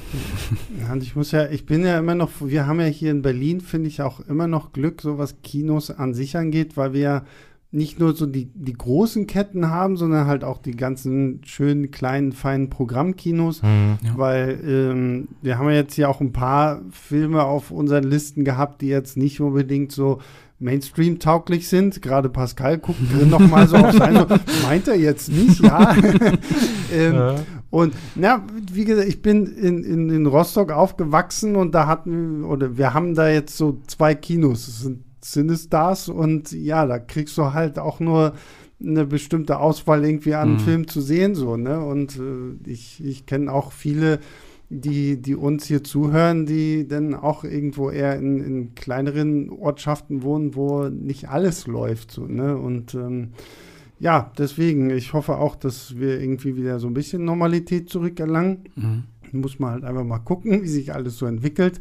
[0.80, 3.22] Ja, und ich muss ja, ich bin ja immer noch, wir haben ja hier in
[3.22, 7.00] Berlin, finde ich auch immer noch Glück, so was Kinos an sich angeht, weil wir
[7.00, 7.24] ja
[7.72, 12.32] nicht nur so die, die großen Ketten haben, sondern halt auch die ganzen schönen, kleinen,
[12.32, 14.12] feinen Programmkinos, mhm, ja.
[14.16, 18.82] weil ähm, wir haben ja jetzt hier auch ein paar Filme auf unseren Listen gehabt,
[18.82, 20.20] die jetzt nicht unbedingt so
[20.58, 22.02] Mainstream-tauglich sind.
[22.02, 24.26] Gerade Pascal guckt drin noch mal so auf sein, so,
[24.66, 25.96] meint er jetzt nicht, ja.
[26.92, 27.36] ähm, ja.
[27.72, 32.76] Und na, wie gesagt, ich bin in, in, in Rostock aufgewachsen und da hatten, oder
[32.76, 34.66] wir haben da jetzt so zwei Kinos.
[34.66, 38.34] Das sind Cinestars und ja, da kriegst du halt auch nur
[38.78, 40.58] eine bestimmte Auswahl irgendwie an mhm.
[40.58, 41.82] Filmen zu sehen, so, ne?
[41.82, 44.18] Und äh, ich, ich kenne auch viele
[44.68, 50.54] die, die uns hier zuhören, die dann auch irgendwo eher in, in kleineren Ortschaften wohnen,
[50.54, 52.10] wo nicht alles läuft.
[52.10, 52.54] So, ne?
[52.56, 53.32] Und ähm,
[54.02, 58.64] ja, deswegen, ich hoffe auch, dass wir irgendwie wieder so ein bisschen Normalität zurückerlangen.
[58.74, 59.04] Mhm.
[59.30, 61.80] Muss man halt einfach mal gucken, wie sich alles so entwickelt.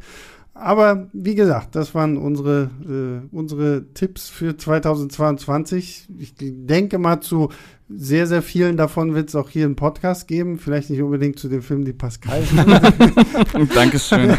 [0.54, 6.08] Aber wie gesagt, das waren unsere, äh, unsere Tipps für 2022.
[6.20, 7.50] Ich denke mal, zu
[7.88, 10.58] sehr, sehr vielen davon wird es auch hier einen Podcast geben.
[10.58, 12.42] Vielleicht nicht unbedingt zu den Filmen, die Pascal
[13.74, 14.38] Dankeschön.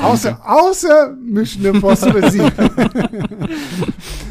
[0.00, 2.44] außer, außer Mission Impossible 7.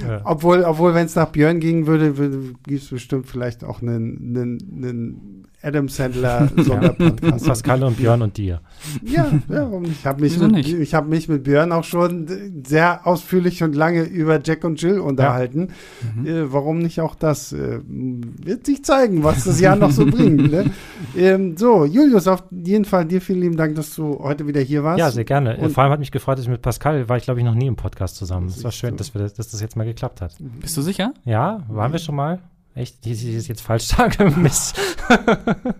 [0.07, 0.21] ja.
[0.23, 4.17] Obwohl, obwohl wenn es nach Björn gingen würde, würde gibt es bestimmt vielleicht auch einen,
[4.35, 7.45] einen, einen Adam Sandler Sonderpodcast.
[7.45, 8.59] Pascal und Björn und dir.
[9.01, 12.27] Ja, ja ich habe mich, mit, ich hab mich mit Björn auch schon
[12.65, 15.69] sehr ausführlich und lange über Jack und Jill unterhalten.
[16.01, 16.21] Ja.
[16.21, 16.27] Mhm.
[16.27, 17.53] Äh, warum nicht auch das?
[17.53, 20.51] Äh, wird sich zeigen, was das Jahr noch so bringt.
[20.51, 20.65] Ne?
[21.15, 24.83] Ähm, so, Julius, auf jeden Fall dir vielen lieben Dank, dass du heute wieder hier
[24.83, 24.99] warst.
[24.99, 25.57] Ja, sehr gerne.
[25.57, 27.53] Und Vor allem hat mich gefreut, dass ich mit Pascal war ich, glaube ich, noch
[27.53, 28.47] nie im Podcast zusammen.
[28.47, 30.35] Es war schön, dass, wir das, dass das jetzt mal geklappt hat.
[30.39, 31.13] Bist du sicher?
[31.23, 32.39] Ja, waren wir schon mal?
[32.75, 33.05] Echt?
[33.05, 34.75] Die ist jetzt falsch dargemisst.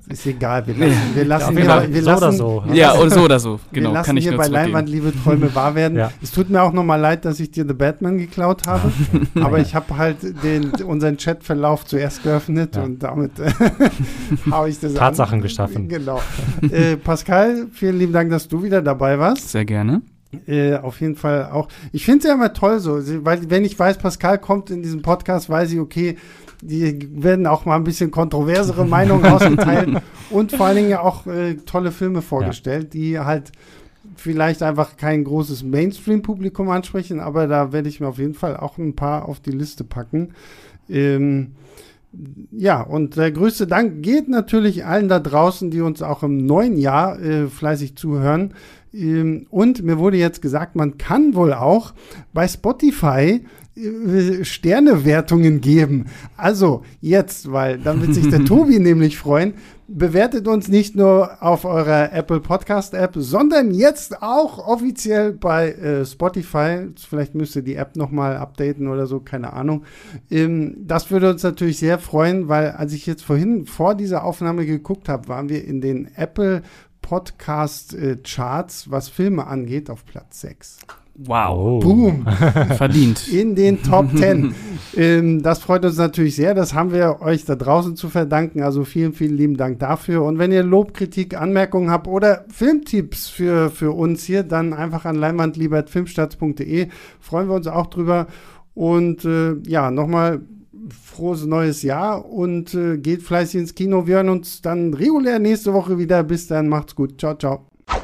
[0.10, 0.64] ist egal.
[0.68, 2.64] Wir lassen, wir lassen, ja, wir, wir so lassen oder so.
[2.72, 3.60] Ja, oder so oder so.
[3.72, 5.98] Genau, wir lassen kann ich hier nur bei Leinwand liebe Träume wahr werden.
[5.98, 6.11] Ja.
[6.22, 8.91] Es tut mir auch nochmal leid, dass ich dir The Batman geklaut habe.
[9.41, 12.84] aber ich habe halt den, unseren Chatverlauf zuerst geöffnet Ja.
[12.84, 13.52] und damit äh,
[14.52, 15.41] habe ich das Tatsachen an.
[15.41, 15.90] geschaffen.
[15.90, 16.22] Genau.
[16.70, 19.49] äh, Pascal, vielen lieben Dank, dass du wieder dabei warst.
[19.49, 20.03] Sehr gerne.
[20.48, 21.68] Äh, auf jeden Fall auch.
[21.91, 25.02] Ich finde es ja immer toll so, weil wenn ich weiß, Pascal kommt in diesem
[25.03, 26.18] Podcast, weiß ich, okay,
[26.68, 31.27] die werden auch mal ein bisschen kontroversere Meinungen ausgeteilt und vor allen Dingen ja auch
[31.27, 33.52] äh, tolle Filme vorgestellt, die halt
[34.15, 38.77] vielleicht einfach kein großes Mainstream-Publikum ansprechen, aber da werde ich mir auf jeden Fall auch
[38.77, 40.34] ein paar auf die Liste packen.
[40.90, 41.53] Ähm,
[42.52, 46.77] ja, und der größte Dank geht natürlich allen da draußen, die uns auch im neuen
[46.77, 48.53] Jahr äh, fleißig zuhören.
[48.94, 51.94] Ähm, und mir wurde jetzt gesagt, man kann wohl auch
[52.34, 53.44] bei Spotify
[54.44, 56.06] Sternewertungen geben.
[56.38, 59.56] Also jetzt, weil dann wird sich der Tobi nämlich freuen.
[59.88, 66.06] Bewertet uns nicht nur auf eurer Apple Podcast App, sondern jetzt auch offiziell bei äh,
[66.06, 66.88] Spotify.
[66.98, 69.84] Vielleicht müsst ihr die App nochmal updaten oder so, keine Ahnung.
[70.30, 74.66] Ähm, das würde uns natürlich sehr freuen, weil als ich jetzt vorhin vor dieser Aufnahme
[74.66, 76.62] geguckt habe, waren wir in den Apple
[77.02, 80.78] Podcast äh, Charts, was Filme angeht, auf Platz 6.
[81.15, 81.56] Wow.
[81.56, 81.80] Oh.
[81.80, 82.26] Boom!
[82.77, 83.27] Verdient.
[83.27, 84.56] in den Top 10.
[84.98, 86.56] ähm, das freut uns natürlich sehr.
[86.56, 88.64] Das haben wir euch da draußen zu verdanken.
[88.64, 90.23] Also vielen, vielen lieben Dank dafür.
[90.23, 95.06] Und wenn ihr Lob, Kritik, Anmerkungen habt oder Filmtipps für, für uns hier, dann einfach
[95.06, 96.88] an leinwandliebertfilmstarts.de.
[97.19, 98.27] Freuen wir uns auch drüber.
[98.73, 100.41] Und äh, ja, nochmal
[100.90, 104.07] frohes neues Jahr und äh, geht fleißig ins Kino.
[104.07, 106.23] Wir hören uns dann regulär nächste Woche wieder.
[106.23, 107.19] Bis dann, macht's gut.
[107.19, 107.73] Ciao, ciao.